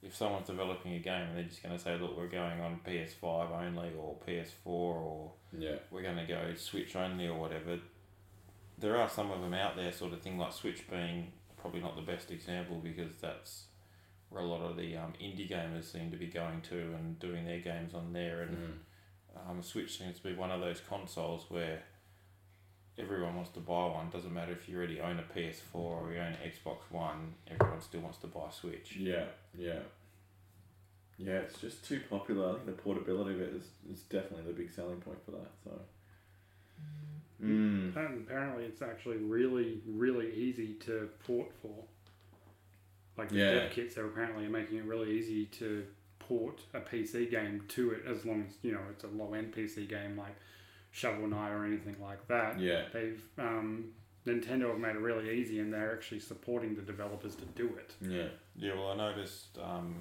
if 0.03 0.15
someone's 0.15 0.47
developing 0.47 0.95
a 0.95 0.99
game 0.99 1.29
and 1.29 1.37
they're 1.37 1.45
just 1.45 1.63
going 1.63 1.77
to 1.77 1.83
say, 1.83 1.97
look, 1.99 2.17
we're 2.17 2.29
going 2.29 2.61
on 2.61 2.81
PS5 2.87 3.51
only 3.51 3.93
or 3.95 4.17
PS4 4.27 4.67
or 4.67 5.33
yeah, 5.57 5.77
we're 5.91 6.03
going 6.03 6.17
to 6.17 6.27
go 6.27 6.55
Switch 6.55 6.95
only 6.97 7.27
or 7.29 7.39
whatever. 7.39 7.79
There 8.79 8.97
are 8.97 9.09
some 9.09 9.31
of 9.31 9.41
them 9.41 9.55
out 9.55 9.75
there, 9.77 9.91
sort 9.93 10.13
of 10.13 10.21
thing, 10.21 10.39
like 10.39 10.53
Switch 10.53 10.89
being 10.91 11.33
probably 11.57 11.81
not 11.81 11.97
the 11.97 12.03
best 12.03 12.31
example 12.31 12.77
because 12.83 13.13
that's 13.21 13.65
where 14.37 14.45
a 14.45 14.49
lot 14.49 14.61
of 14.61 14.77
the 14.77 14.97
um, 14.97 15.15
indie 15.23 15.51
gamers 15.51 15.91
seem 15.91 16.11
to 16.11 16.17
be 16.17 16.27
going 16.27 16.61
to 16.69 16.77
and 16.77 17.19
doing 17.19 17.45
their 17.47 17.61
games 17.61 17.95
on 17.95 18.13
there. 18.13 18.43
And 18.43 18.57
mm, 18.57 19.51
um, 19.51 19.63
Switch 19.63 19.99
seems 19.99 20.19
to 20.19 20.23
be 20.23 20.35
one 20.35 20.51
of 20.51 20.61
those 20.61 20.81
consoles 20.87 21.47
where 21.49 21.83
everyone 22.99 23.35
wants 23.35 23.51
to 23.53 23.61
buy 23.61 23.87
one. 23.87 24.11
Doesn't 24.11 24.33
matter 24.33 24.53
if 24.53 24.69
you 24.69 24.77
already 24.77 25.01
own 25.01 25.19
a 25.19 25.39
PS4 25.39 25.75
or 25.75 26.13
you 26.13 26.19
own 26.19 26.27
an 26.27 26.37
Xbox 26.45 26.79
One, 26.91 27.35
everyone 27.51 27.81
still 27.81 28.01
wants 28.01 28.19
to 28.19 28.27
buy 28.27 28.51
Switch. 28.51 28.97
yeah, 28.97 29.25
yeah, 29.57 29.81
yeah. 31.17 31.39
It's 31.39 31.59
just 31.59 31.87
too 31.87 32.01
popular. 32.11 32.51
I 32.51 32.53
think 32.55 32.67
the 32.67 32.73
portability 32.73 33.35
of 33.35 33.41
it 33.41 33.55
is, 33.55 33.65
is 33.91 34.03
definitely 34.03 34.53
the 34.53 34.59
big 34.59 34.71
selling 34.71 35.01
point 35.01 35.19
for 35.25 35.33
that. 35.33 35.51
So. 35.65 35.71
Mm. 37.43 37.95
And 37.97 38.27
apparently, 38.27 38.65
it's 38.65 38.81
actually 38.81 39.19
really, 39.19 39.81
really 39.87 40.33
easy 40.35 40.75
to 40.87 41.09
port 41.27 41.51
for. 41.61 41.85
Like 43.17 43.29
the 43.31 43.37
Yeah. 43.37 43.51
dev 43.55 43.73
kits 43.73 43.97
are 43.99 44.07
apparently 44.07 44.47
making 44.49 44.79
it 44.79 44.85
really 44.85 45.11
easy 45.19 45.47
to 45.47 45.87
port 46.19 46.61
a 46.75 46.81
PC 46.81 47.31
game 47.31 47.63
to 47.69 47.93
it, 47.93 48.03
as 48.07 48.25
long 48.25 48.45
as 48.47 48.55
you 48.63 48.73
know 48.73 48.81
it's 48.91 49.05
a 49.05 49.09
low 49.09 49.33
end 49.35 49.55
PC 49.55 49.89
game 49.89 50.17
like 50.17 50.35
Shovel 50.91 51.29
Knight 51.29 51.51
or 51.51 51.65
anything 51.65 51.97
like 52.01 52.27
that. 52.29 52.59
Yeah, 52.61 52.85
They've 52.93 53.23
um, 53.39 53.93
Nintendo 54.27 54.69
have 54.71 54.79
made 54.79 54.97
it 54.97 55.01
really 55.01 55.31
easy, 55.39 55.61
and 55.61 55.73
they're 55.73 55.93
actually 55.95 56.21
supporting 56.21 56.75
the 56.75 56.83
developers 56.83 57.37
to 57.37 57.45
do 57.55 57.69
it. 57.77 57.95
yeah, 58.01 58.29
Yeah, 58.57 58.75
well, 58.75 58.91
I 58.91 58.97
noticed 58.97 59.59
um, 59.63 59.95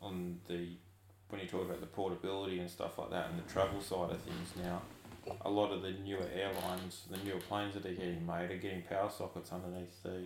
on 0.00 0.38
the 0.46 0.68
when 1.28 1.40
you 1.40 1.48
talk 1.48 1.64
about 1.64 1.80
the 1.80 1.86
portability 1.86 2.60
and 2.60 2.70
stuff 2.70 2.98
like 2.98 3.10
that, 3.10 3.30
and 3.30 3.38
the 3.38 3.52
travel 3.52 3.80
side 3.80 4.12
of 4.12 4.20
things 4.20 4.52
now, 4.62 4.80
a 5.44 5.50
lot 5.50 5.72
of 5.72 5.82
the 5.82 5.90
newer 5.90 6.24
airlines, 6.32 7.02
the 7.10 7.16
newer 7.18 7.40
planes 7.40 7.74
that 7.74 7.84
are 7.84 7.92
getting 7.92 8.24
made, 8.24 8.50
are 8.52 8.56
getting 8.56 8.82
power 8.82 9.10
sockets 9.10 9.50
underneath 9.52 10.00
the 10.04 10.22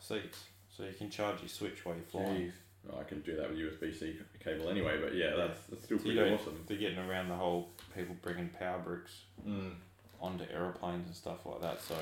seats, 0.00 0.44
so 0.74 0.84
you 0.84 0.92
can 0.96 1.10
charge 1.10 1.40
your 1.40 1.48
Switch 1.48 1.84
while 1.84 1.94
you're 1.96 2.04
flying. 2.04 2.52
Well, 2.86 3.00
I 3.00 3.04
can 3.04 3.20
do 3.22 3.36
that 3.36 3.50
with 3.50 3.58
USB 3.58 3.92
C 3.98 4.16
cable 4.42 4.68
anyway, 4.70 4.98
but 5.02 5.14
yeah, 5.14 5.34
that's, 5.36 5.60
that's 5.66 5.84
still 5.84 5.98
So 5.98 6.04
pretty 6.04 6.20
awesome. 6.20 6.60
They're 6.66 6.76
getting 6.78 6.98
around 6.98 7.28
the 7.28 7.34
whole 7.34 7.68
people 7.94 8.16
bringing 8.22 8.48
power 8.50 8.78
bricks 8.78 9.22
Mm. 9.46 9.72
onto 10.20 10.44
aeroplanes 10.52 11.06
and 11.06 11.14
stuff 11.14 11.44
like 11.46 11.60
that. 11.62 11.80
So 11.82 11.94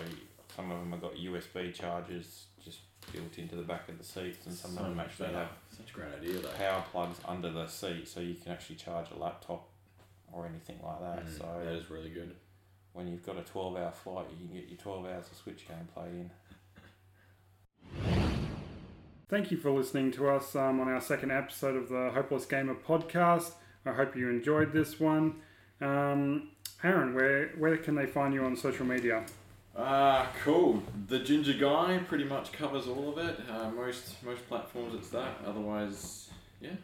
some 0.54 0.70
of 0.70 0.78
them 0.80 0.92
have 0.92 1.00
got 1.00 1.14
USB 1.16 1.72
chargers 1.74 2.46
just 2.64 2.80
built 3.12 3.36
into 3.38 3.56
the 3.56 3.62
back 3.62 3.88
of 3.88 3.98
the 3.98 4.04
seats, 4.04 4.46
and 4.46 4.54
some 4.54 4.72
So 4.72 4.80
of 4.80 4.86
them 4.88 5.00
actually 5.00 5.26
better. 5.26 5.38
have 5.38 5.48
Such 5.76 5.90
a 5.90 5.94
great 5.94 6.14
idea 6.14 6.38
though. 6.40 6.48
power 6.50 6.84
plugs 6.92 7.18
under 7.26 7.50
the 7.50 7.66
seat 7.66 8.06
so 8.08 8.20
you 8.20 8.34
can 8.34 8.52
actually 8.52 8.76
charge 8.76 9.06
a 9.10 9.18
laptop 9.18 9.68
or 10.32 10.46
anything 10.46 10.78
like 10.82 11.00
that. 11.00 11.26
Mm, 11.26 11.38
So 11.38 11.60
that 11.64 11.72
is 11.72 11.90
really 11.90 12.10
good. 12.10 12.34
when 12.92 13.06
you've 13.08 13.24
got 13.24 13.36
a 13.38 13.42
12 13.42 13.76
hour 13.76 13.92
flight, 13.92 14.26
you 14.30 14.46
can 14.46 14.54
get 14.56 14.68
your 14.68 14.78
12 14.78 15.06
hours 15.06 15.26
of 15.30 15.36
Switch 15.36 15.66
gameplay 15.68 16.08
in. 16.10 16.30
Thank 19.28 19.50
you 19.50 19.56
for 19.56 19.72
listening 19.72 20.12
to 20.12 20.28
us 20.28 20.54
um, 20.54 20.78
on 20.78 20.86
our 20.86 21.00
second 21.00 21.32
episode 21.32 21.74
of 21.74 21.88
the 21.88 22.12
Hopeless 22.14 22.44
Gamer 22.44 22.76
podcast. 22.76 23.54
I 23.84 23.92
hope 23.92 24.14
you 24.14 24.30
enjoyed 24.30 24.72
this 24.72 25.00
one. 25.00 25.40
Um, 25.80 26.50
Aaron, 26.84 27.12
where 27.12 27.48
where 27.58 27.76
can 27.76 27.96
they 27.96 28.06
find 28.06 28.32
you 28.32 28.44
on 28.44 28.54
social 28.54 28.86
media? 28.86 29.26
Ah, 29.76 30.30
cool. 30.44 30.80
The 31.08 31.18
Ginger 31.18 31.54
Guy 31.54 31.98
pretty 32.06 32.22
much 32.22 32.52
covers 32.52 32.86
all 32.86 33.10
of 33.10 33.18
it. 33.18 33.40
Uh, 33.50 33.68
most 33.70 34.22
most 34.22 34.46
platforms 34.46 34.94
it's 34.94 35.08
that. 35.08 35.38
Otherwise, 35.44 36.30
yeah. 36.60 36.76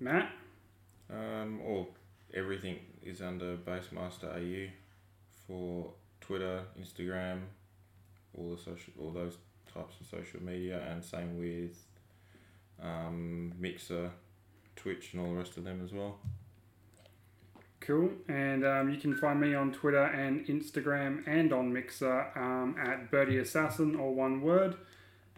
Matt? 0.00 0.32
Um, 1.08 1.60
or 1.64 1.86
everything 2.34 2.80
is 3.04 3.22
under 3.22 3.56
Basemaster 3.58 4.24
AU 4.24 4.72
for 5.46 5.92
Twitter, 6.20 6.64
Instagram, 6.76 7.42
all 8.36 8.50
the 8.50 8.58
social, 8.60 8.92
all 9.00 9.12
those 9.12 9.36
types 9.78 10.00
of 10.00 10.06
social 10.06 10.42
media, 10.42 10.82
and 10.90 11.04
same 11.04 11.38
with 11.38 11.76
um, 12.82 13.52
Mixer, 13.58 14.10
Twitch, 14.76 15.12
and 15.12 15.22
all 15.22 15.30
the 15.30 15.36
rest 15.36 15.56
of 15.56 15.64
them 15.64 15.80
as 15.84 15.92
well. 15.92 16.18
Cool. 17.80 18.10
And 18.28 18.66
um, 18.66 18.90
you 18.90 18.98
can 18.98 19.16
find 19.16 19.40
me 19.40 19.54
on 19.54 19.72
Twitter 19.72 20.04
and 20.04 20.44
Instagram 20.46 21.26
and 21.26 21.52
on 21.52 21.72
Mixer 21.72 22.26
um, 22.36 22.76
at 22.78 23.10
Birdie 23.10 23.38
Assassin, 23.38 23.94
or 23.94 24.14
one 24.14 24.42
word. 24.42 24.76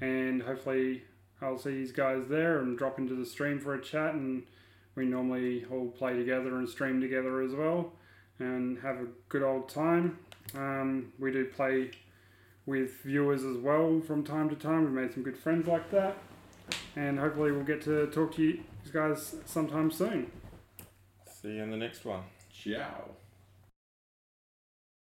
And 0.01 0.43
hopefully, 0.43 1.03
I'll 1.43 1.59
see 1.59 1.71
these 1.71 1.93
guys 1.93 2.27
there 2.29 2.59
and 2.59 2.77
drop 2.77 2.99
into 2.99 3.15
the 3.15 3.27
stream 3.27 3.61
for 3.61 3.75
a 3.75 3.81
chat. 3.81 4.15
And 4.15 4.45
we 4.95 5.05
normally 5.05 5.65
all 5.71 5.89
play 5.89 6.17
together 6.17 6.57
and 6.57 6.69
stream 6.69 7.01
together 7.01 7.43
as 7.43 7.53
well 7.53 7.93
and 8.39 8.79
have 8.81 8.97
a 8.97 9.07
good 9.29 9.43
old 9.43 9.69
time. 9.69 10.19
Um, 10.55 11.13
we 11.19 11.31
do 11.31 11.45
play 11.45 11.91
with 12.67 13.03
viewers 13.03 13.45
as 13.45 13.57
well 13.57 14.01
from 14.01 14.25
time 14.25 14.49
to 14.51 14.57
time. 14.57 14.85
We've 14.85 14.93
made 14.93 15.13
some 15.13 15.23
good 15.23 15.37
friends 15.37 15.67
like 15.67 15.91
that. 15.91 16.17
And 16.97 17.19
hopefully, 17.19 17.53
we'll 17.53 17.65
get 17.65 17.83
to 17.83 18.07
talk 18.09 18.35
to 18.37 18.43
you 18.43 18.61
guys 18.93 19.35
sometime 19.45 19.91
soon. 19.91 20.31
See 21.41 21.57
you 21.57 21.63
in 21.63 21.71
the 21.71 21.77
next 21.77 22.05
one. 22.05 22.23
Ciao. 22.53 23.20